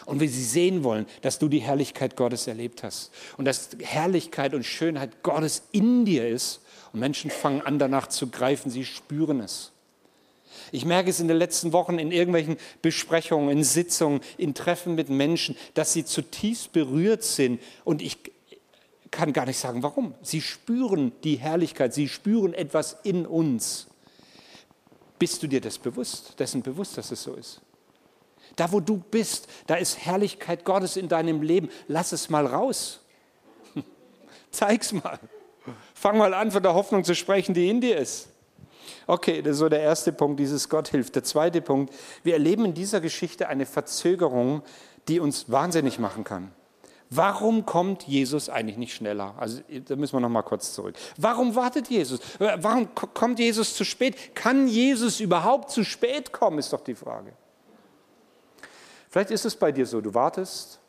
Und 0.06 0.20
wenn 0.20 0.30
sie 0.30 0.44
sehen 0.44 0.84
wollen, 0.84 1.06
dass 1.22 1.40
du 1.40 1.48
die 1.48 1.60
Herrlichkeit 1.60 2.16
Gottes 2.16 2.48
erlebt 2.48 2.84
hast 2.84 3.12
und 3.38 3.46
dass 3.46 3.70
Herrlichkeit 3.80 4.54
und 4.54 4.66
Schönheit 4.66 5.24
Gottes 5.24 5.64
in 5.72 6.06
dir 6.06 6.28
ist 6.28 6.62
und 6.94 7.00
Menschen 7.00 7.30
fangen 7.30 7.62
an 7.62 7.80
danach 7.80 8.08
zu 8.08 8.28
greifen, 8.28 8.70
sie 8.70 8.86
spüren 8.86 9.42
es. 9.42 9.72
Ich 10.72 10.86
merke 10.86 11.10
es 11.10 11.20
in 11.20 11.28
den 11.28 11.38
letzten 11.38 11.74
Wochen 11.74 12.00
in 12.00 12.12
irgendwelchen 12.12 12.58
Besprechungen, 12.82 13.50
in 13.50 13.64
Sitzungen, 13.64 14.22
in 14.38 14.54
Treffen 14.54 14.96
mit 14.96 15.10
Menschen, 15.10 15.58
dass 15.74 15.94
sie 15.94 16.06
zutiefst 16.06 16.72
berührt 16.72 17.24
sind. 17.24 17.60
Und 17.84 18.02
ich 18.02 18.18
kann 19.12 19.34
gar 19.34 19.46
nicht 19.46 19.58
sagen, 19.58 19.84
warum. 19.84 20.16
Sie 20.22 20.42
spüren 20.42 21.12
die 21.24 21.36
Herrlichkeit, 21.36 21.94
sie 21.94 22.08
spüren 22.08 22.54
etwas 22.54 22.98
in 23.04 23.26
uns. 23.26 23.88
Bist 25.20 25.44
du 25.44 25.48
dir 25.48 25.62
das 25.62 25.78
bewusst, 25.78 26.40
dessen 26.40 26.64
bewusst, 26.64 26.98
dass 26.98 27.12
es 27.12 27.22
so 27.22 27.36
ist? 27.36 27.62
Da, 28.56 28.72
wo 28.72 28.80
du 28.80 28.98
bist, 28.98 29.48
da 29.68 29.76
ist 29.76 29.98
Herrlichkeit 30.06 30.66
Gottes 30.66 30.98
in 30.98 31.08
deinem 31.08 31.42
Leben. 31.42 31.70
Lass 31.88 32.12
es 32.12 32.30
mal 32.30 32.46
raus. 32.46 33.02
Zeig's 34.52 34.92
mal. 34.92 35.20
Fang 35.94 36.18
mal 36.18 36.34
an, 36.34 36.52
von 36.52 36.64
der 36.64 36.74
Hoffnung 36.74 37.04
zu 37.04 37.14
sprechen, 37.16 37.54
die 37.54 37.70
in 37.70 37.82
dir 37.82 37.98
ist. 37.98 38.30
Okay, 39.08 39.42
das 39.42 39.54
ist 39.54 39.60
so 39.60 39.70
der 39.70 39.82
erste 39.82 40.12
Punkt, 40.12 40.40
dieses 40.40 40.70
Gott 40.70 40.90
hilft. 40.90 41.16
Der 41.16 41.24
zweite 41.24 41.62
Punkt, 41.62 41.94
wir 42.24 42.34
erleben 42.34 42.66
in 42.66 42.74
dieser 42.74 43.02
Geschichte 43.02 43.48
eine 43.48 43.66
Verzögerung, 43.66 44.62
die 45.08 45.20
uns 45.20 45.52
wahnsinnig 45.52 46.00
machen 46.00 46.24
kann. 46.24 46.52
Warum 47.14 47.66
kommt 47.66 48.04
Jesus 48.04 48.48
eigentlich 48.48 48.78
nicht 48.78 48.94
schneller? 48.94 49.36
Also 49.38 49.60
da 49.86 49.98
müssen 49.98 50.14
wir 50.14 50.22
noch 50.22 50.30
mal 50.30 50.44
kurz 50.44 50.74
zurück. 50.74 50.96
Warum 51.18 51.56
wartet 51.56 51.90
Jesus? 51.90 52.22
Warum 52.40 52.96
kommt 52.96 53.38
Jesus 53.38 53.76
zu 53.76 53.84
spät? 53.84 54.34
Kann 54.34 54.70
Jesus 54.70 55.20
überhaupt 55.20 55.72
zu 55.72 55.84
spät 55.84 56.32
kommen, 56.32 56.58
ist 56.58 56.72
doch 56.72 56.80
die 56.80 56.96
Frage. 56.96 57.34
Vielleicht 59.10 59.32
ist 59.32 59.44
es 59.44 59.58
bei 59.58 59.74
dir 59.74 59.86
so, 59.86 60.00
du 60.00 60.14
wartest 60.14 60.80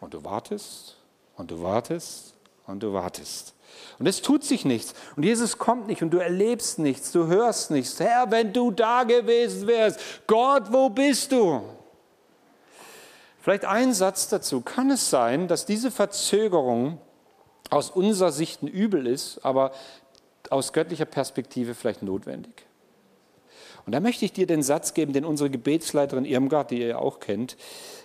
und 0.00 0.12
du 0.12 0.22
wartest 0.22 0.98
und 1.36 1.50
du 1.50 1.62
wartest 1.62 2.34
und 2.66 2.82
du 2.82 2.92
wartest. 2.92 3.54
Und 3.98 4.06
es 4.06 4.22
tut 4.22 4.44
sich 4.44 4.64
nichts. 4.64 4.94
Und 5.16 5.24
Jesus 5.24 5.58
kommt 5.58 5.86
nicht 5.86 6.02
und 6.02 6.10
du 6.10 6.18
erlebst 6.18 6.78
nichts, 6.78 7.12
du 7.12 7.26
hörst 7.26 7.70
nichts. 7.70 7.98
Herr, 8.00 8.30
wenn 8.30 8.52
du 8.52 8.70
da 8.70 9.04
gewesen 9.04 9.66
wärst, 9.66 10.00
Gott, 10.26 10.72
wo 10.72 10.90
bist 10.90 11.32
du? 11.32 11.62
Vielleicht 13.40 13.64
ein 13.64 13.94
Satz 13.94 14.28
dazu. 14.28 14.60
Kann 14.60 14.90
es 14.90 15.08
sein, 15.08 15.48
dass 15.48 15.66
diese 15.66 15.90
Verzögerung 15.90 16.98
aus 17.70 17.90
unserer 17.90 18.32
Sicht 18.32 18.62
ein 18.62 18.68
Übel 18.68 19.06
ist, 19.06 19.44
aber 19.44 19.72
aus 20.50 20.72
göttlicher 20.72 21.04
Perspektive 21.04 21.74
vielleicht 21.74 22.02
notwendig? 22.02 22.66
Und 23.86 23.92
da 23.92 24.00
möchte 24.00 24.24
ich 24.24 24.32
dir 24.32 24.48
den 24.48 24.64
Satz 24.64 24.94
geben, 24.94 25.12
den 25.12 25.24
unsere 25.24 25.48
Gebetsleiterin 25.48 26.24
Irmgard, 26.24 26.72
die 26.72 26.80
ihr 26.80 26.88
ja 26.88 26.98
auch 26.98 27.20
kennt, 27.20 27.56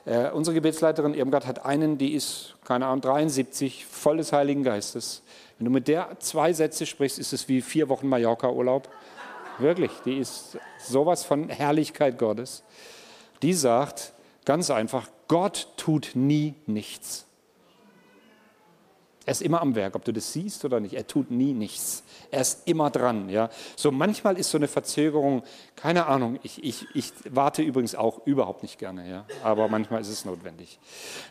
äh, 0.05 0.29
unsere 0.29 0.53
Gebetsleiterin 0.53 1.15
Irmgard 1.15 1.47
hat 1.47 1.65
einen, 1.65 1.97
die 1.97 2.13
ist, 2.13 2.55
keine 2.63 2.85
Ahnung, 2.85 3.01
73, 3.01 3.87
voll 3.87 4.17
des 4.17 4.31
Heiligen 4.31 4.63
Geistes. 4.63 5.23
Wenn 5.61 5.65
du 5.65 5.71
mit 5.73 5.87
der 5.87 6.19
zwei 6.19 6.53
Sätze 6.53 6.87
sprichst, 6.87 7.19
ist 7.19 7.33
es 7.33 7.47
wie 7.47 7.61
vier 7.61 7.87
Wochen 7.87 8.09
Mallorca-Urlaub. 8.09 8.89
Wirklich, 9.59 9.91
die 10.05 10.17
ist 10.17 10.57
sowas 10.79 11.23
von 11.23 11.49
Herrlichkeit 11.49 12.17
Gottes. 12.17 12.63
Die 13.43 13.53
sagt 13.53 14.13
ganz 14.43 14.71
einfach, 14.71 15.07
Gott 15.27 15.67
tut 15.77 16.13
nie 16.15 16.55
nichts. 16.65 17.27
Er 19.23 19.33
ist 19.33 19.43
immer 19.43 19.61
am 19.61 19.75
Werk, 19.75 19.95
ob 19.95 20.03
du 20.03 20.11
das 20.11 20.33
siehst 20.33 20.65
oder 20.65 20.79
nicht. 20.79 20.95
Er 20.95 21.05
tut 21.05 21.29
nie 21.29 21.53
nichts. 21.53 22.03
Er 22.31 22.41
ist 22.41 22.67
immer 22.67 22.89
dran. 22.89 23.29
Ja. 23.29 23.49
So 23.75 23.91
manchmal 23.91 24.35
ist 24.37 24.49
so 24.49 24.57
eine 24.57 24.67
Verzögerung, 24.67 25.43
keine 25.75 26.07
Ahnung. 26.07 26.39
Ich, 26.41 26.63
ich, 26.63 26.87
ich 26.95 27.13
warte 27.29 27.61
übrigens 27.61 27.93
auch 27.93 28.25
überhaupt 28.25 28.63
nicht 28.63 28.79
gerne, 28.79 29.07
ja. 29.07 29.25
aber 29.43 29.67
manchmal 29.67 30.01
ist 30.01 30.09
es 30.09 30.25
notwendig. 30.25 30.79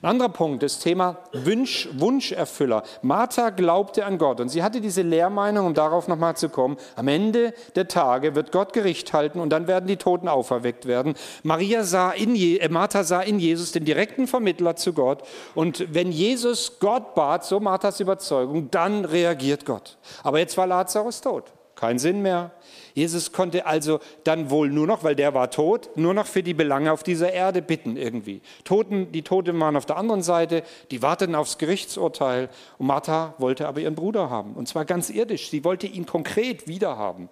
Ein 0.02 0.10
anderer 0.10 0.28
Punkt, 0.28 0.62
das 0.62 0.78
Thema 0.78 1.18
Wunsch, 1.32 1.88
Wunscherfüller. 1.94 2.84
Martha 3.02 3.50
glaubte 3.50 4.04
an 4.04 4.18
Gott 4.18 4.40
und 4.40 4.50
sie 4.50 4.62
hatte 4.62 4.80
diese 4.80 5.02
Lehrmeinung, 5.02 5.66
um 5.66 5.74
darauf 5.74 6.06
nochmal 6.06 6.36
zu 6.36 6.48
kommen. 6.48 6.76
Am 6.94 7.08
Ende 7.08 7.54
der 7.74 7.88
Tage 7.88 8.36
wird 8.36 8.52
Gott 8.52 8.72
Gericht 8.72 9.12
halten 9.12 9.40
und 9.40 9.50
dann 9.50 9.66
werden 9.66 9.88
die 9.88 9.96
Toten 9.96 10.28
auferweckt 10.28 10.86
werden. 10.86 11.14
Maria 11.42 11.82
sah 11.82 12.12
in 12.12 12.36
Je 12.36 12.58
äh, 12.58 12.68
Martha 12.68 13.02
sah 13.02 13.20
in 13.20 13.40
Jesus 13.40 13.72
den 13.72 13.84
direkten 13.84 14.28
Vermittler 14.28 14.76
zu 14.76 14.92
Gott 14.92 15.24
und 15.56 15.92
wenn 15.92 16.12
Jesus 16.12 16.78
Gott 16.78 17.16
bat, 17.16 17.44
so 17.44 17.58
Martha 17.58 17.79
Marthas 17.80 17.98
Überzeugung, 17.98 18.70
dann 18.70 19.06
reagiert 19.06 19.64
Gott. 19.64 19.96
Aber 20.22 20.38
jetzt 20.38 20.58
war 20.58 20.66
Lazarus 20.66 21.22
tot. 21.22 21.50
Kein 21.76 21.98
Sinn 21.98 22.20
mehr. 22.20 22.50
Jesus 22.92 23.32
konnte 23.32 23.64
also 23.64 24.00
dann 24.22 24.50
wohl 24.50 24.68
nur 24.68 24.86
noch, 24.86 25.02
weil 25.02 25.16
der 25.16 25.32
war 25.32 25.50
tot, 25.50 25.88
nur 25.96 26.12
noch 26.12 26.26
für 26.26 26.42
die 26.42 26.52
Belange 26.52 26.92
auf 26.92 27.02
dieser 27.02 27.32
Erde 27.32 27.62
bitten 27.62 27.96
irgendwie. 27.96 28.42
Toten, 28.64 29.12
die 29.12 29.22
Toten 29.22 29.58
waren 29.58 29.76
auf 29.76 29.86
der 29.86 29.96
anderen 29.96 30.20
Seite, 30.22 30.62
die 30.90 31.00
warteten 31.00 31.34
aufs 31.34 31.56
Gerichtsurteil. 31.56 32.50
Und 32.76 32.86
Martha 32.86 33.32
wollte 33.38 33.66
aber 33.66 33.80
ihren 33.80 33.94
Bruder 33.94 34.28
haben. 34.28 34.52
Und 34.56 34.68
zwar 34.68 34.84
ganz 34.84 35.08
irdisch. 35.08 35.48
Sie 35.48 35.64
wollte 35.64 35.86
ihn 35.86 36.04
konkret 36.04 36.68
wiederhaben. 36.68 37.30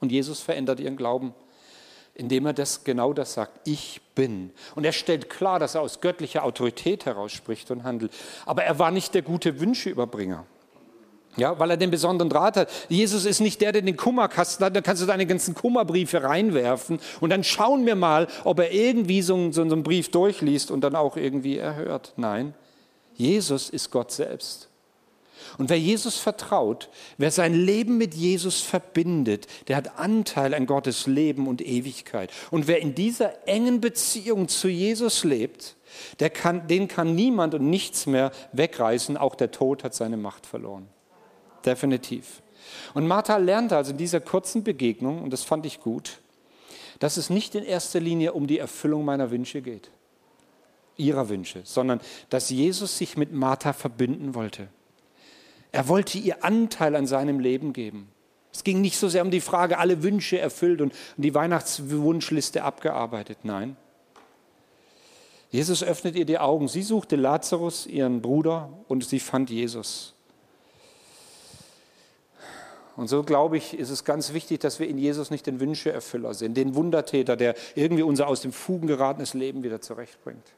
Und 0.00 0.12
Jesus 0.12 0.42
verändert 0.42 0.80
ihren 0.80 0.98
Glauben 0.98 1.32
indem 2.16 2.46
er 2.46 2.52
das 2.52 2.84
genau 2.84 3.12
das 3.12 3.34
sagt, 3.34 3.60
ich 3.68 4.00
bin. 4.14 4.50
Und 4.74 4.84
er 4.84 4.92
stellt 4.92 5.30
klar, 5.30 5.58
dass 5.58 5.74
er 5.74 5.82
aus 5.82 6.00
göttlicher 6.00 6.44
Autorität 6.44 7.06
heraus 7.06 7.32
spricht 7.32 7.70
und 7.70 7.84
handelt. 7.84 8.12
Aber 8.44 8.64
er 8.64 8.78
war 8.78 8.90
nicht 8.90 9.14
der 9.14 9.22
gute 9.22 9.60
Wünscheüberbringer. 9.60 10.44
Ja, 11.36 11.58
weil 11.58 11.70
er 11.70 11.76
den 11.76 11.90
besonderen 11.90 12.30
Draht 12.30 12.56
hat. 12.56 12.70
Jesus 12.88 13.26
ist 13.26 13.40
nicht 13.40 13.60
der, 13.60 13.72
der 13.72 13.82
den 13.82 13.96
Kummerkasten 13.96 14.64
hat, 14.64 14.74
da 14.74 14.80
kannst 14.80 15.02
du 15.02 15.06
deine 15.06 15.26
ganzen 15.26 15.54
Kummerbriefe 15.54 16.22
reinwerfen 16.22 16.98
und 17.20 17.28
dann 17.28 17.44
schauen 17.44 17.84
wir 17.84 17.94
mal, 17.94 18.26
ob 18.44 18.58
er 18.58 18.72
irgendwie 18.72 19.20
so, 19.20 19.52
so, 19.52 19.68
so 19.68 19.74
einen 19.74 19.82
Brief 19.82 20.10
durchliest 20.10 20.70
und 20.70 20.80
dann 20.80 20.96
auch 20.96 21.18
irgendwie 21.18 21.58
erhört. 21.58 22.14
Nein, 22.16 22.54
Jesus 23.14 23.68
ist 23.68 23.90
Gott 23.90 24.12
selbst. 24.12 24.70
Und 25.58 25.70
wer 25.70 25.78
Jesus 25.78 26.16
vertraut, 26.16 26.88
wer 27.18 27.30
sein 27.30 27.54
Leben 27.54 27.98
mit 27.98 28.14
Jesus 28.14 28.60
verbindet, 28.60 29.46
der 29.68 29.76
hat 29.76 29.98
Anteil 29.98 30.54
an 30.54 30.66
Gottes 30.66 31.06
Leben 31.06 31.46
und 31.46 31.60
Ewigkeit. 31.60 32.30
Und 32.50 32.66
wer 32.66 32.80
in 32.80 32.94
dieser 32.94 33.46
engen 33.48 33.80
Beziehung 33.80 34.48
zu 34.48 34.68
Jesus 34.68 35.24
lebt, 35.24 35.76
der 36.20 36.30
kann, 36.30 36.66
den 36.68 36.88
kann 36.88 37.14
niemand 37.14 37.54
und 37.54 37.68
nichts 37.68 38.06
mehr 38.06 38.32
wegreißen. 38.52 39.16
Auch 39.16 39.34
der 39.34 39.50
Tod 39.50 39.84
hat 39.84 39.94
seine 39.94 40.16
Macht 40.16 40.46
verloren. 40.46 40.88
Definitiv. 41.64 42.42
Und 42.94 43.06
Martha 43.06 43.36
lernte 43.36 43.76
also 43.76 43.92
in 43.92 43.98
dieser 43.98 44.20
kurzen 44.20 44.64
Begegnung, 44.64 45.22
und 45.22 45.32
das 45.32 45.42
fand 45.42 45.66
ich 45.66 45.80
gut, 45.80 46.18
dass 46.98 47.16
es 47.16 47.30
nicht 47.30 47.54
in 47.54 47.64
erster 47.64 48.00
Linie 48.00 48.32
um 48.32 48.46
die 48.46 48.58
Erfüllung 48.58 49.04
meiner 49.04 49.30
Wünsche 49.30 49.62
geht, 49.62 49.90
ihrer 50.96 51.28
Wünsche, 51.28 51.60
sondern 51.64 52.00
dass 52.30 52.50
Jesus 52.50 52.98
sich 52.98 53.16
mit 53.16 53.32
Martha 53.32 53.72
verbinden 53.72 54.34
wollte. 54.34 54.68
Er 55.72 55.88
wollte 55.88 56.18
ihr 56.18 56.44
Anteil 56.44 56.96
an 56.96 57.06
seinem 57.06 57.40
Leben 57.40 57.72
geben. 57.72 58.08
Es 58.52 58.64
ging 58.64 58.80
nicht 58.80 58.98
so 58.98 59.08
sehr 59.08 59.22
um 59.22 59.30
die 59.30 59.42
Frage, 59.42 59.78
alle 59.78 60.02
Wünsche 60.02 60.38
erfüllt 60.38 60.80
und 60.80 60.94
die 61.18 61.34
Weihnachtswunschliste 61.34 62.62
abgearbeitet. 62.62 63.38
Nein. 63.42 63.76
Jesus 65.50 65.82
öffnet 65.82 66.16
ihr 66.16 66.24
die 66.24 66.38
Augen. 66.38 66.68
Sie 66.68 66.82
suchte 66.82 67.16
Lazarus, 67.16 67.86
ihren 67.86 68.22
Bruder, 68.22 68.70
und 68.88 69.04
sie 69.04 69.20
fand 69.20 69.50
Jesus. 69.50 70.14
Und 72.96 73.08
so 73.08 73.22
glaube 73.22 73.58
ich, 73.58 73.78
ist 73.78 73.90
es 73.90 74.04
ganz 74.04 74.32
wichtig, 74.32 74.60
dass 74.60 74.80
wir 74.80 74.88
in 74.88 74.96
Jesus 74.96 75.30
nicht 75.30 75.46
den 75.46 75.60
Wünscheerfüller 75.60 76.32
sind, 76.32 76.56
den 76.56 76.74
Wundertäter, 76.74 77.36
der 77.36 77.54
irgendwie 77.74 78.02
unser 78.02 78.26
aus 78.26 78.40
dem 78.40 78.52
Fugen 78.52 78.86
geratenes 78.86 79.34
Leben 79.34 79.62
wieder 79.62 79.82
zurechtbringt. 79.82 80.54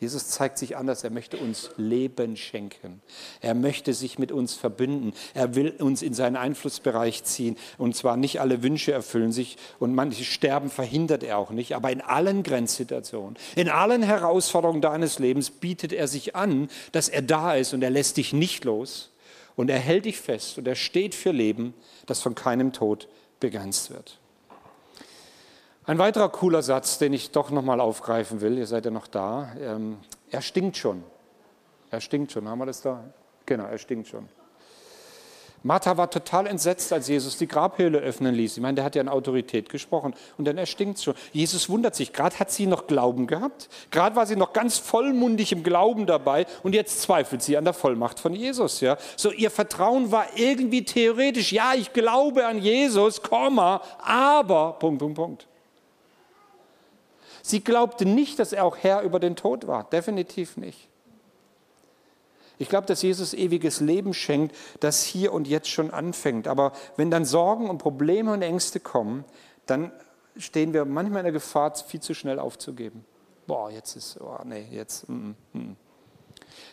Jesus 0.00 0.28
zeigt 0.28 0.56
sich 0.56 0.78
anders. 0.78 1.04
Er 1.04 1.10
möchte 1.10 1.36
uns 1.36 1.70
Leben 1.76 2.34
schenken. 2.38 3.02
Er 3.42 3.54
möchte 3.54 3.92
sich 3.92 4.18
mit 4.18 4.32
uns 4.32 4.54
verbinden. 4.54 5.12
Er 5.34 5.54
will 5.54 5.72
uns 5.78 6.00
in 6.00 6.14
seinen 6.14 6.36
Einflussbereich 6.36 7.22
ziehen. 7.24 7.58
Und 7.76 7.94
zwar 7.94 8.16
nicht 8.16 8.40
alle 8.40 8.62
Wünsche 8.62 8.92
erfüllen 8.92 9.30
sich 9.30 9.58
und 9.78 9.94
manche 9.94 10.24
Sterben 10.24 10.70
verhindert 10.70 11.22
er 11.22 11.36
auch 11.36 11.50
nicht. 11.50 11.74
Aber 11.76 11.92
in 11.92 12.00
allen 12.00 12.42
Grenzsituationen, 12.42 13.36
in 13.56 13.68
allen 13.68 14.02
Herausforderungen 14.02 14.80
deines 14.80 15.18
Lebens 15.18 15.50
bietet 15.50 15.92
er 15.92 16.08
sich 16.08 16.34
an, 16.34 16.70
dass 16.92 17.10
er 17.10 17.20
da 17.20 17.54
ist 17.54 17.74
und 17.74 17.82
er 17.82 17.90
lässt 17.90 18.16
dich 18.16 18.32
nicht 18.32 18.64
los. 18.64 19.10
Und 19.54 19.68
er 19.68 19.78
hält 19.78 20.06
dich 20.06 20.18
fest 20.18 20.56
und 20.56 20.66
er 20.66 20.76
steht 20.76 21.14
für 21.14 21.32
Leben, 21.32 21.74
das 22.06 22.22
von 22.22 22.34
keinem 22.34 22.72
Tod 22.72 23.06
begrenzt 23.38 23.90
wird. 23.90 24.18
Ein 25.90 25.98
weiterer 25.98 26.28
cooler 26.28 26.62
Satz, 26.62 26.98
den 26.98 27.12
ich 27.12 27.32
doch 27.32 27.50
nochmal 27.50 27.80
aufgreifen 27.80 28.40
will, 28.40 28.56
ihr 28.58 28.68
seid 28.68 28.84
ja 28.84 28.92
noch 28.92 29.08
da. 29.08 29.48
Ähm, 29.60 29.96
er 30.30 30.40
stinkt 30.40 30.76
schon. 30.76 31.02
Er 31.90 32.00
stinkt 32.00 32.30
schon. 32.30 32.48
Haben 32.48 32.60
wir 32.60 32.66
das 32.66 32.80
da? 32.80 33.02
Genau, 33.44 33.64
er 33.64 33.76
stinkt 33.76 34.06
schon. 34.06 34.28
Martha 35.64 35.96
war 35.96 36.08
total 36.08 36.46
entsetzt, 36.46 36.92
als 36.92 37.08
Jesus 37.08 37.38
die 37.38 37.48
Grabhöhle 37.48 37.98
öffnen 37.98 38.36
ließ. 38.36 38.56
Ich 38.56 38.62
meine, 38.62 38.76
der 38.76 38.84
hat 38.84 38.94
ja 38.94 39.02
in 39.02 39.08
Autorität 39.08 39.68
gesprochen 39.68 40.14
und 40.38 40.44
dann 40.44 40.58
erstinkt 40.58 41.00
schon. 41.00 41.14
Jesus 41.32 41.68
wundert 41.68 41.96
sich. 41.96 42.12
Gerade 42.12 42.38
hat 42.38 42.52
sie 42.52 42.66
noch 42.66 42.86
Glauben 42.86 43.26
gehabt. 43.26 43.68
Gerade 43.90 44.14
war 44.14 44.26
sie 44.26 44.36
noch 44.36 44.52
ganz 44.52 44.78
vollmundig 44.78 45.50
im 45.50 45.64
Glauben 45.64 46.06
dabei 46.06 46.46
und 46.62 46.72
jetzt 46.72 47.02
zweifelt 47.02 47.42
sie 47.42 47.56
an 47.56 47.64
der 47.64 47.74
Vollmacht 47.74 48.20
von 48.20 48.32
Jesus. 48.32 48.80
Ja, 48.80 48.96
so 49.16 49.32
ihr 49.32 49.50
Vertrauen 49.50 50.12
war 50.12 50.26
irgendwie 50.36 50.84
theoretisch. 50.84 51.50
Ja, 51.50 51.74
ich 51.74 51.92
glaube 51.92 52.46
an 52.46 52.60
Jesus, 52.60 53.20
Komma, 53.22 53.82
aber 53.98 54.76
Punkt, 54.78 55.00
Punkt, 55.00 55.16
Punkt. 55.16 55.49
Sie 57.42 57.62
glaubte 57.62 58.06
nicht, 58.06 58.38
dass 58.38 58.52
er 58.52 58.64
auch 58.64 58.76
Herr 58.76 59.02
über 59.02 59.20
den 59.20 59.36
Tod 59.36 59.66
war. 59.66 59.84
Definitiv 59.84 60.56
nicht. 60.56 60.88
Ich 62.58 62.68
glaube, 62.68 62.86
dass 62.86 63.00
Jesus 63.00 63.32
ewiges 63.32 63.80
Leben 63.80 64.12
schenkt, 64.12 64.54
das 64.80 65.02
hier 65.02 65.32
und 65.32 65.48
jetzt 65.48 65.68
schon 65.68 65.90
anfängt. 65.90 66.46
Aber 66.46 66.72
wenn 66.96 67.10
dann 67.10 67.24
Sorgen 67.24 67.70
und 67.70 67.78
Probleme 67.78 68.32
und 68.32 68.42
Ängste 68.42 68.80
kommen, 68.80 69.24
dann 69.64 69.92
stehen 70.36 70.74
wir 70.74 70.84
manchmal 70.84 71.20
in 71.20 71.24
der 71.24 71.32
Gefahr, 71.32 71.74
viel 71.74 72.00
zu 72.00 72.12
schnell 72.12 72.38
aufzugeben. 72.38 73.04
Boah, 73.46 73.70
jetzt 73.70 73.96
ist, 73.96 74.20
oh 74.20 74.38
nee, 74.44 74.66
jetzt. 74.70 75.08
Mm, 75.08 75.30
mm. 75.54 75.76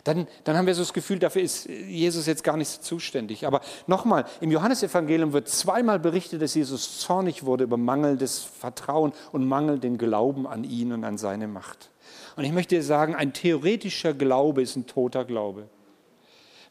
Dann, 0.04 0.28
dann 0.44 0.58
haben 0.58 0.68
wir 0.68 0.76
so 0.76 0.82
das 0.82 0.94
Gefühl, 0.94 1.20
dafür 1.20 1.42
ist 1.42 1.68
Jesus 1.68 2.26
jetzt 2.26 2.44
gar 2.44 2.58
nicht 2.58 2.84
zuständig. 2.84 3.46
Aber 3.46 3.62
nochmal, 3.88 4.26
im 4.42 4.52
Johannesevangelium 4.52 5.34
wird 5.34 5.48
zweimal 5.50 6.00
berichtet, 6.00 6.42
dass 6.42 6.56
Jesus 6.56 7.00
zornig 7.00 7.44
wurde 7.44 7.64
über 7.64 7.78
mangelndes 7.78 8.40
Vertrauen 8.44 9.14
und 9.32 9.46
mangelnden 9.46 9.98
Glauben 9.98 10.48
an 10.48 10.64
ihn 10.64 10.92
und 10.92 11.04
an 11.04 11.18
seine 11.18 11.48
Macht. 11.48 11.90
Und 12.36 12.44
ich 12.44 12.52
möchte 12.52 12.76
dir 12.76 12.84
sagen, 12.84 13.16
ein 13.16 13.34
theoretischer 13.34 14.14
Glaube 14.14 14.62
ist 14.62 14.76
ein 14.76 14.86
toter 14.86 15.26
Glaube. 15.26 15.68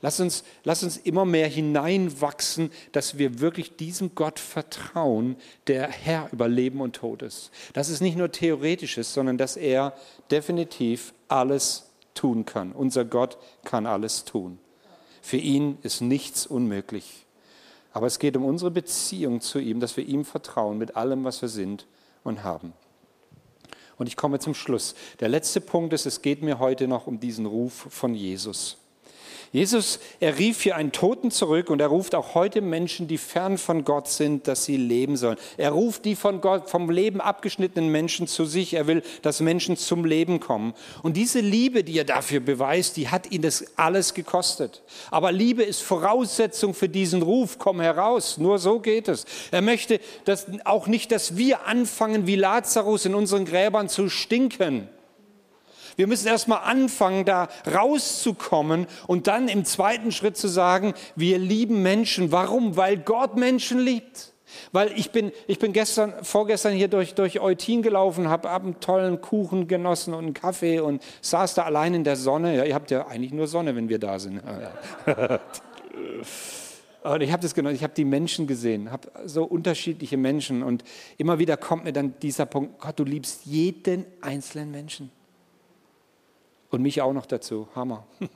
Lass 0.03 0.21
uns, 0.21 0.45
lass 0.63 0.83
uns 0.83 0.99
immer 0.99 1.25
mehr 1.25 1.49
hineinwachsen, 1.49 2.71
dass 2.93 3.19
wir 3.19 3.41
wirklich 3.41 3.77
diesem 3.77 4.15
Gott 4.15 4.39
vertrauen, 4.39 5.37
der 5.67 5.89
Herr 5.89 6.29
über 6.33 6.49
Leben 6.49 6.81
und 6.81 6.97
Tod 6.97 7.23
ist. 7.23 7.51
Dass 7.73 7.89
es 7.89 8.01
nicht 8.01 8.17
nur 8.17 8.31
theoretisch 8.31 8.99
ist, 8.99 9.15
sondern 9.15 9.39
dass 9.39 9.57
er 9.57 9.95
definitiv 10.31 11.15
alles 11.29 11.86
tun 12.17 12.45
kann. 12.45 12.73
Unser 12.73 13.05
Gott 13.05 13.39
kann 13.65 13.87
alles 13.87 14.25
tun. 14.25 14.59
Für 15.23 15.37
ihn 15.37 15.79
ist 15.83 16.01
nichts 16.01 16.47
unmöglich. 16.47 17.27
Aber 17.93 18.07
es 18.07 18.19
geht 18.19 18.37
um 18.37 18.45
unsere 18.45 18.71
Beziehung 18.71 19.41
zu 19.41 19.59
ihm, 19.59 19.81
dass 19.81 19.97
wir 19.97 20.05
ihm 20.05 20.25
vertrauen 20.25 20.79
mit 20.79 20.97
allem, 20.97 21.25
was 21.25 21.41
wir 21.41 21.49
sind 21.49 21.87
und 22.25 22.43
haben. 22.45 22.73
Und 23.97 24.07
ich 24.09 24.17
komme 24.17 24.39
zum 24.39 24.55
Schluss. 24.55 24.95
Der 25.21 25.29
letzte 25.29 25.61
Punkt 25.61 25.93
ist, 25.93 26.05
es 26.07 26.21
geht 26.21 26.43
mir 26.43 26.59
heute 26.59 26.89
noch 26.89 27.07
um 27.07 27.19
diesen 27.21 27.47
Ruf 27.47 27.87
von 27.89 28.15
Jesus. 28.15 28.77
Jesus, 29.53 30.01
er 30.21 30.39
rief 30.39 30.63
hier 30.63 30.77
einen 30.77 30.93
Toten 30.93 31.31
zurück 31.31 31.71
und 31.71 31.81
er 31.81 31.87
ruft 31.89 32.15
auch 32.15 32.35
heute 32.35 32.61
Menschen, 32.61 33.09
die 33.09 33.19
fern 33.19 33.59
von 33.59 33.85
Gott 33.85 34.09
sind, 34.09 34.49
dass 34.49 34.65
sie 34.65 34.77
leben 34.77 35.17
sollen. 35.17 35.39
Er 35.57 35.71
ruft 35.71 36.05
die 36.05 36.17
von 36.17 36.41
Gott, 36.41 36.69
vom 36.69 36.91
Leben 36.91 37.21
abgeschnittenen 37.21 37.91
Menschen 37.91 38.27
zu 38.27 38.45
sich. 38.45 38.75
Er 38.75 38.87
will, 38.87 39.03
dass 39.23 39.41
Menschen 39.41 39.77
zum 39.77 40.05
Leben 40.05 40.41
kommen. 40.41 40.75
Und 41.03 41.17
diese 41.17 41.41
Liebe, 41.41 41.85
die 41.85 41.99
er 41.99 42.05
dafür 42.05 42.41
beweist, 42.41 42.97
die 42.97 43.09
hat 43.09 43.31
ihn 43.31 43.43
das 43.43 43.65
alles 43.77 44.15
gekostet. 44.15 44.83
Aber 45.11 45.33
Liebe 45.33 45.63
ist 45.63 45.83
Voraussetzung 45.83 46.75
für 46.75 46.89
diesen 46.89 47.23
Ruf. 47.23 47.59
Komm 47.59 47.81
heraus. 47.81 48.39
Nur 48.39 48.59
so 48.59 48.81
geht 48.81 49.09
es. 49.09 49.25
Er 49.51 49.63
möchte 49.63 50.01
dass 50.25 50.47
auch 50.65 50.87
nicht, 50.87 51.13
dass 51.13 51.37
wir 51.37 51.67
anfangen, 51.67 52.27
wie 52.27 52.37
Lazarus 52.37 53.05
in 53.05 53.15
unseren 53.15 53.45
Gräbern 53.45 53.89
zu 53.89 54.09
stinken 54.09 54.89
wir 55.97 56.07
müssen 56.07 56.29
erstmal 56.29 56.61
anfangen, 56.61 57.25
da 57.25 57.49
rauszukommen 57.67 58.87
und 59.07 59.27
dann 59.27 59.49
im 59.49 59.65
zweiten 59.65 60.13
Schritt 60.13 60.37
zu 60.37 60.49
sagen, 60.49 60.95
wir 61.17 61.39
lieben 61.39 61.83
Menschen. 61.83 62.33
Warum? 62.33 62.77
Weil 62.77 62.99
Gott 62.99 63.37
Menschen 63.37 63.81
liebt. 63.81 64.33
Weil 64.73 64.93
ich 64.97 65.11
bin, 65.11 65.33
ich 65.47 65.59
bin 65.59 65.73
gestern, 65.73 66.15
vorgestern 66.23 66.73
hier 66.73 66.89
durch, 66.89 67.15
durch 67.15 67.41
Eutin 67.41 67.83
gelaufen, 67.83 68.29
habe 68.29 68.51
hab 68.51 68.63
einen 68.63 68.81
tollen 68.81 69.21
Kuchen 69.21 69.67
genossen 69.69 70.15
und 70.15 70.25
einen 70.25 70.35
Kaffee 70.35 70.81
und 70.81 71.03
saß 71.21 71.55
da 71.55 71.65
allein 71.65 71.95
in 71.95 72.05
der 72.05 72.17
Sonne. 72.17 72.57
Ja, 72.57 72.65
ihr 72.65 72.75
habt 72.75 72.91
ja 72.91 73.07
eigentlich 73.07 73.33
nur 73.33 73.49
Sonne, 73.49 73.75
wenn 73.75 73.89
wir 73.89 73.99
da 73.99 74.19
sind. 74.19 74.41
Und 77.03 77.21
ich 77.21 77.31
habe 77.31 77.41
das 77.41 77.55
genossen, 77.55 77.77
ich 77.77 77.85
habe 77.85 77.95
die 77.95 78.05
Menschen 78.05 78.49
gesehen, 78.49 78.91
habe 78.91 79.09
so 79.27 79.45
unterschiedliche 79.45 80.17
Menschen 80.17 80.65
und 80.65 80.83
immer 81.19 81.39
wieder 81.39 81.57
kommt 81.57 81.85
mir 81.85 81.93
dann 81.93 82.15
dieser 82.21 82.47
Punkt, 82.47 82.81
Gott, 82.81 82.99
du 82.99 83.05
liebst 83.05 83.47
jeden 83.47 84.07
einzelnen 84.23 84.73
Menschen. 84.73 85.13
Und 86.77 86.83
mich 86.83 87.01
auch 87.01 87.15
noch 87.15 87.25
dazu. 87.25 87.69
Hammer. 87.75 88.05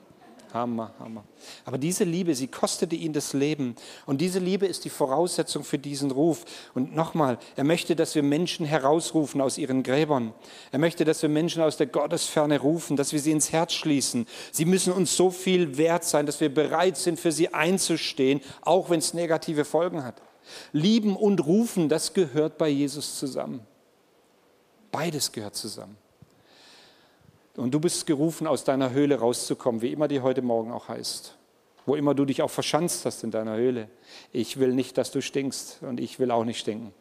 Hammer, 0.55 0.95
Hammer. 0.99 1.25
Aber 1.67 1.77
diese 1.77 2.05
Liebe, 2.05 2.35
sie 2.35 2.47
kostete 2.47 2.97
ihn 2.97 3.13
das 3.13 3.35
Leben. 3.35 3.77
Und 4.07 4.23
diese 4.23 4.39
Liebe 4.39 4.65
ist 4.65 4.87
die 4.87 4.91
Voraussetzung 4.91 5.63
für 5.63 5.77
diesen 5.77 6.11
Ruf. 6.11 6.47
Und 6.73 6.97
nochmal, 6.97 7.37
er 7.55 7.65
möchte, 7.65 7.95
dass 7.95 8.15
wir 8.15 8.23
Menschen 8.23 8.65
herausrufen 8.65 9.43
aus 9.43 9.59
ihren 9.59 9.83
Gräbern. 9.83 10.33
Er 10.73 10.79
möchte, 10.79 11.05
dass 11.05 11.21
wir 11.21 11.29
Menschen 11.29 11.63
aus 11.63 11.77
der 11.77 11.87
Gottesferne 11.87 12.61
rufen, 12.61 12.97
dass 12.97 13.13
wir 13.13 13.21
sie 13.21 13.31
ins 13.31 13.53
Herz 13.53 13.75
schließen. 13.75 14.27
Sie 14.53 14.65
müssen 14.65 14.95
uns 14.95 15.15
so 15.15 15.31
viel 15.31 15.77
wert 15.77 16.05
sein, 16.05 16.25
dass 16.25 16.41
wir 16.41 16.53
bereit 16.53 16.97
sind, 16.97 17.21
für 17.21 17.31
sie 17.31 17.53
einzustehen, 17.53 18.41
auch 18.63 18.89
wenn 18.89 19.01
es 19.01 19.13
negative 19.13 19.67
Folgen 19.67 20.03
hat. 20.03 20.23
Lieben 20.73 21.15
und 21.15 21.45
rufen, 21.45 21.91
das 21.91 22.15
gehört 22.15 22.57
bei 22.57 22.71
Jesus 22.71 23.19
zusammen. 23.19 23.61
Beides 24.91 25.31
gehört 25.31 25.57
zusammen. 25.57 25.99
Und 27.57 27.73
du 27.73 27.81
bist 27.81 28.07
gerufen, 28.07 28.47
aus 28.47 28.65
deiner 28.65 28.91
Höhle 28.91 29.19
rauszukommen, 29.19 29.83
wie 29.83 29.93
immer 29.93 30.09
die 30.09 30.21
heute 30.21 30.43
Morgen 30.43 30.71
auch 30.71 30.89
heißt. 30.89 31.37
Wo 31.87 31.95
immer 31.95 32.15
du 32.15 32.25
dich 32.25 32.43
auch 32.43 32.51
verschanzt 32.51 33.05
hast 33.05 33.25
in 33.25 33.31
deiner 33.31 33.57
Höhle. 33.57 33.89
Ich 34.33 34.59
will 34.59 34.73
nicht, 34.73 34.99
dass 34.99 35.11
du 35.11 35.21
stinkst 35.21 35.79
und 35.83 35.99
ich 35.99 36.19
will 36.19 36.31
auch 36.31 36.45
nicht 36.45 36.59
stinken. 36.59 36.93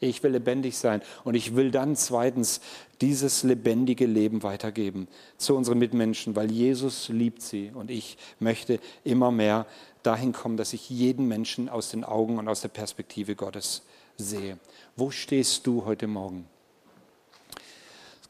Ich 0.00 0.20
will 0.24 0.32
lebendig 0.32 0.76
sein 0.76 1.00
und 1.22 1.36
ich 1.36 1.54
will 1.54 1.70
dann 1.70 1.94
zweitens 1.94 2.60
dieses 3.00 3.44
lebendige 3.44 4.06
Leben 4.06 4.42
weitergeben 4.42 5.06
zu 5.36 5.54
unseren 5.56 5.78
Mitmenschen, 5.78 6.34
weil 6.34 6.50
Jesus 6.50 7.08
liebt 7.08 7.40
sie 7.40 7.70
und 7.72 7.88
ich 7.88 8.18
möchte 8.40 8.80
immer 9.04 9.30
mehr 9.30 9.64
dahin 10.02 10.32
kommen, 10.32 10.56
dass 10.56 10.72
ich 10.72 10.90
jeden 10.90 11.28
Menschen 11.28 11.68
aus 11.68 11.90
den 11.90 12.02
Augen 12.02 12.40
und 12.40 12.48
aus 12.48 12.62
der 12.62 12.68
Perspektive 12.68 13.36
Gottes 13.36 13.82
sehe. 14.16 14.58
Wo 14.96 15.12
stehst 15.12 15.68
du 15.68 15.84
heute 15.84 16.08
Morgen? 16.08 16.48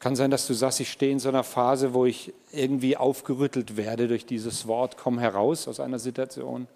Kann 0.03 0.17
sein, 0.17 0.31
dass 0.31 0.47
du 0.47 0.53
sagst, 0.53 0.81
ich 0.81 0.91
stehe 0.91 1.13
in 1.13 1.19
so 1.19 1.29
einer 1.29 1.45
Phase, 1.45 1.93
wo 1.93 2.05
ich 2.05 2.33
irgendwie 2.51 2.97
aufgerüttelt 2.97 3.77
werde 3.77 4.09
durch 4.09 4.25
dieses 4.25 4.67
Wort, 4.67 4.97
komm 4.97 5.17
heraus 5.17 5.65
aus 5.69 5.79
einer 5.79 5.97
Situation. 5.97 6.67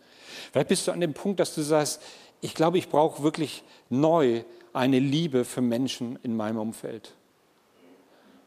Vielleicht 0.54 0.70
bist 0.70 0.88
du 0.88 0.94
an 0.94 1.02
dem 1.02 1.14
Punkt, 1.14 1.42
dass 1.42 1.54
du 1.54 1.62
sagst, 1.62 2.02
ich 2.40 2.54
glaube, 2.56 2.78
ich 2.78 2.88
brauche 2.88 3.24
wirklich 3.24 3.66
neu 3.90 4.44
eine 4.72 5.00
Liebe 5.00 5.44
für 5.44 5.60
Menschen 5.60 6.18
in 6.24 6.38
meinem 6.38 6.58
Umfeld. 6.58 7.16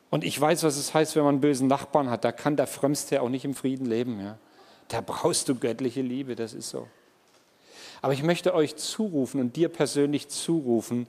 Und 0.09 0.25
ich 0.25 0.41
weiß, 0.41 0.63
was 0.63 0.79
es 0.79 0.95
heißt, 0.95 1.15
wenn 1.15 1.25
man 1.25 1.35
einen 1.35 1.43
bösen 1.43 1.69
Nachbarn 1.69 2.09
hat. 2.09 2.25
Da 2.25 2.33
kann 2.33 2.57
der 2.57 2.67
Frömmste 2.67 3.21
auch 3.21 3.29
nicht 3.29 3.45
im 3.45 3.53
Frieden 3.53 3.85
leben. 3.85 4.19
Ja? 4.19 4.39
Da 4.89 5.03
brauchst 5.03 5.47
du 5.51 5.57
göttliche 5.57 6.01
Liebe, 6.01 6.37
das 6.37 6.55
ist 6.55 6.71
so. 6.71 6.89
Aber 8.01 8.15
ich 8.15 8.23
möchte 8.23 8.55
euch 8.55 8.77
zurufen 8.77 9.43
und 9.43 9.57
dir 9.57 9.69
persönlich 9.69 10.29
zurufen, 10.29 11.07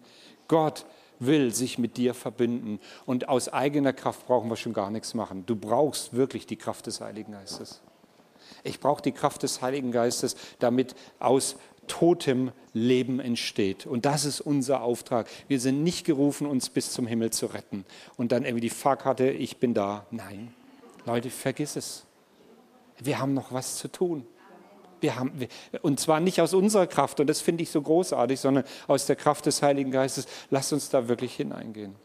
Gott 0.49 0.85
will 1.21 1.53
sich 1.53 1.77
mit 1.77 1.97
dir 1.97 2.13
verbinden. 2.13 2.79
Und 3.05 3.29
aus 3.29 3.47
eigener 3.47 3.93
Kraft 3.93 4.27
brauchen 4.27 4.49
wir 4.49 4.57
schon 4.57 4.73
gar 4.73 4.89
nichts 4.89 5.13
machen. 5.13 5.45
Du 5.45 5.55
brauchst 5.55 6.13
wirklich 6.13 6.45
die 6.45 6.57
Kraft 6.57 6.87
des 6.87 6.99
Heiligen 6.99 7.31
Geistes. 7.31 7.81
Ich 8.63 8.79
brauche 8.79 9.01
die 9.01 9.11
Kraft 9.11 9.43
des 9.43 9.61
Heiligen 9.61 9.91
Geistes, 9.91 10.35
damit 10.59 10.95
aus 11.19 11.55
totem 11.87 12.51
Leben 12.73 13.19
entsteht. 13.19 13.85
Und 13.85 14.05
das 14.05 14.25
ist 14.25 14.41
unser 14.41 14.81
Auftrag. 14.81 15.27
Wir 15.47 15.59
sind 15.59 15.83
nicht 15.83 16.05
gerufen, 16.05 16.47
uns 16.47 16.69
bis 16.69 16.91
zum 16.91 17.07
Himmel 17.07 17.31
zu 17.31 17.47
retten. 17.47 17.85
Und 18.17 18.31
dann 18.31 18.43
irgendwie 18.43 18.61
die 18.61 18.69
Fahrkarte, 18.69 19.29
ich 19.29 19.57
bin 19.57 19.73
da. 19.73 20.05
Nein, 20.11 20.53
Leute, 21.05 21.29
vergiss 21.29 21.75
es. 21.75 22.05
Wir 22.99 23.19
haben 23.19 23.33
noch 23.33 23.51
was 23.51 23.77
zu 23.77 23.87
tun. 23.87 24.25
Wir 25.01 25.17
haben, 25.17 25.47
und 25.81 25.99
zwar 25.99 26.19
nicht 26.19 26.39
aus 26.39 26.53
unserer 26.53 26.87
Kraft, 26.87 27.19
und 27.19 27.27
das 27.27 27.41
finde 27.41 27.63
ich 27.63 27.71
so 27.71 27.81
großartig, 27.81 28.39
sondern 28.39 28.63
aus 28.87 29.07
der 29.07 29.15
Kraft 29.15 29.45
des 29.47 29.61
Heiligen 29.61 29.91
Geistes. 29.91 30.27
Lasst 30.49 30.71
uns 30.71 30.89
da 30.89 31.07
wirklich 31.07 31.35
hineingehen. 31.35 31.95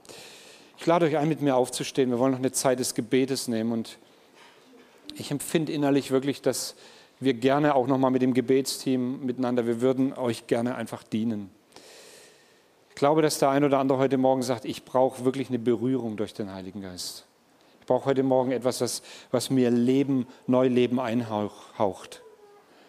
Ich 0.78 0.86
lade 0.86 1.06
euch 1.06 1.16
ein, 1.16 1.28
mit 1.28 1.40
mir 1.40 1.56
aufzustehen. 1.56 2.10
Wir 2.10 2.18
wollen 2.18 2.32
noch 2.32 2.38
eine 2.38 2.52
Zeit 2.52 2.78
des 2.80 2.94
Gebetes 2.94 3.48
nehmen. 3.48 3.72
Und 3.72 3.98
ich 5.14 5.30
empfinde 5.30 5.72
innerlich 5.72 6.10
wirklich, 6.10 6.42
dass 6.42 6.74
wir 7.20 7.34
gerne 7.34 7.74
auch 7.74 7.86
nochmal 7.86 8.10
mit 8.10 8.22
dem 8.22 8.34
Gebetsteam 8.34 9.24
miteinander, 9.24 9.66
wir 9.66 9.80
würden 9.80 10.12
euch 10.12 10.46
gerne 10.46 10.74
einfach 10.74 11.02
dienen. 11.02 11.50
Ich 12.90 12.96
glaube, 12.96 13.22
dass 13.22 13.38
der 13.38 13.50
ein 13.50 13.64
oder 13.64 13.78
andere 13.78 13.98
heute 13.98 14.18
Morgen 14.18 14.42
sagt, 14.42 14.64
ich 14.64 14.84
brauche 14.84 15.24
wirklich 15.24 15.48
eine 15.48 15.58
Berührung 15.58 16.16
durch 16.16 16.34
den 16.34 16.52
Heiligen 16.52 16.82
Geist. 16.82 17.26
Ich 17.80 17.86
brauche 17.86 18.06
heute 18.06 18.22
Morgen 18.22 18.52
etwas, 18.52 18.80
was, 18.80 19.02
was 19.30 19.50
mir 19.50 19.70
Leben, 19.70 20.26
Neuleben 20.46 20.98
einhaucht. 20.98 22.22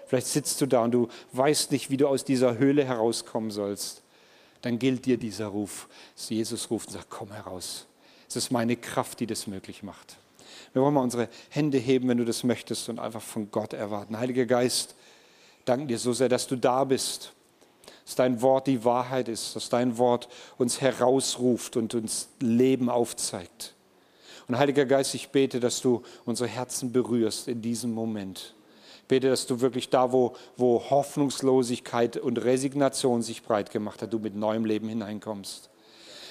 Vielleicht 0.08 0.28
sitzt 0.28 0.62
du 0.62 0.66
da 0.66 0.84
und 0.84 0.91
du 0.91 1.10
weißt 1.34 1.72
nicht, 1.72 1.89
wie 1.89 1.97
du 1.97 2.08
aus 2.08 2.24
dieser 2.24 2.58
Höhle 2.58 2.86
herauskommen 2.86 3.51
sollst. 3.51 4.03
Dann 4.62 4.80
gilt 4.80 5.05
dir 5.05 5.18
dieser 5.18 5.47
Ruf. 5.47 5.88
Jesus 6.16 6.72
ruft 6.72 6.88
und 6.88 6.93
sagt, 6.93 7.10
komm 7.10 7.32
heraus. 7.32 7.86
Es 8.28 8.36
ist 8.36 8.51
meine 8.51 8.76
Kraft, 8.76 9.20
die 9.20 9.28
das 9.28 9.47
möglich 9.47 9.84
macht. 9.84 10.18
Wir 10.74 10.82
wollen 10.82 10.93
mal 10.93 11.01
unsere 11.01 11.30
Hände 11.49 11.78
heben, 11.78 12.08
wenn 12.08 12.18
du 12.18 12.26
das 12.26 12.43
möchtest 12.43 12.89
und 12.89 12.99
einfach 12.99 13.22
von 13.22 13.51
Gott 13.51 13.74
erwarten. 13.74 14.18
Heiliger 14.18 14.45
Geist, 14.45 14.95
danke 15.66 15.88
dir 15.88 15.99
so 15.99 16.14
sehr, 16.14 16.30
dass 16.30 16.47
du 16.47 16.55
da 16.55 16.84
bist. 16.84 17.34
Dass 18.05 18.16
dein 18.16 18.41
Wort 18.41 18.68
die 18.68 18.86
Wahrheit 18.86 19.28
ist, 19.28 19.55
dass 19.55 19.70
dein 19.70 19.97
Wort 19.97 20.30
uns 20.58 20.80
herausruft 20.80 21.76
und 21.76 21.93
uns 21.93 22.30
Leben 22.39 22.89
aufzeigt. 22.89 23.74
Und 24.47 24.58
Heiliger 24.58 24.86
Geist, 24.86 25.14
ich 25.14 25.30
bete, 25.30 25.60
dass 25.60 25.82
du 25.82 26.03
unsere 26.26 26.49
Herzen 26.49 26.93
berührst 26.93 27.49
in 27.49 27.62
diesem 27.62 27.91
Moment 27.91 28.53
bete, 29.08 29.30
dass 29.30 29.47
du 29.47 29.62
wirklich 29.62 29.89
da, 29.89 30.12
wo, 30.12 30.36
wo 30.55 30.84
Hoffnungslosigkeit 30.89 32.18
und 32.18 32.43
Resignation 32.43 33.22
sich 33.22 33.43
breit 33.43 33.72
gemacht 33.72 34.01
hat, 34.01 34.14
du 34.14 34.20
mit 34.20 34.36
neuem 34.36 34.66
Leben 34.66 34.89
hineinkommst. 34.89 35.70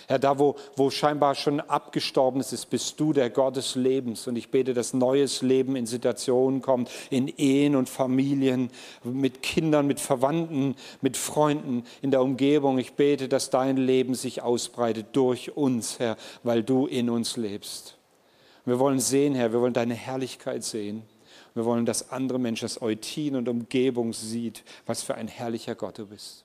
Herr, 0.08 0.20
da 0.20 0.38
wo, 0.38 0.54
wo 0.76 0.90
scheinbar 0.90 1.34
schon 1.34 1.60
abgestorben 1.60 2.40
ist, 2.40 2.70
bist 2.70 3.00
du 3.00 3.12
der 3.12 3.28
Gott 3.28 3.56
des 3.56 3.74
Lebens. 3.74 4.28
Und 4.28 4.36
ich 4.36 4.50
bete, 4.50 4.72
dass 4.72 4.94
neues 4.94 5.42
Leben 5.42 5.74
in 5.74 5.86
Situationen 5.86 6.62
kommt, 6.62 6.90
in 7.10 7.26
Ehen 7.26 7.74
und 7.74 7.88
Familien, 7.88 8.70
mit 9.02 9.42
Kindern, 9.42 9.86
mit 9.88 9.98
Verwandten, 9.98 10.76
mit 11.00 11.16
Freunden 11.16 11.84
in 12.02 12.12
der 12.12 12.22
Umgebung. 12.22 12.78
Ich 12.78 12.92
bete, 12.92 13.28
dass 13.28 13.50
dein 13.50 13.76
Leben 13.76 14.14
sich 14.14 14.42
ausbreitet 14.42 15.08
durch 15.12 15.56
uns, 15.56 15.98
Herr, 15.98 16.16
weil 16.44 16.62
du 16.62 16.86
in 16.86 17.10
uns 17.10 17.36
lebst. 17.36 17.96
Wir 18.64 18.78
wollen 18.78 19.00
sehen, 19.00 19.34
Herr, 19.34 19.52
wir 19.52 19.60
wollen 19.60 19.72
deine 19.72 19.94
Herrlichkeit 19.94 20.62
sehen. 20.62 21.02
Wir 21.56 21.64
wollen, 21.64 21.86
dass 21.86 22.10
andere 22.10 22.38
Menschen 22.38 22.66
das 22.66 22.82
Eutin 22.82 23.34
und 23.34 23.48
Umgebung 23.48 24.12
sieht, 24.12 24.62
was 24.84 25.02
für 25.02 25.14
ein 25.14 25.26
herrlicher 25.26 25.74
Gott 25.74 25.96
du 25.96 26.06
bist. 26.06 26.44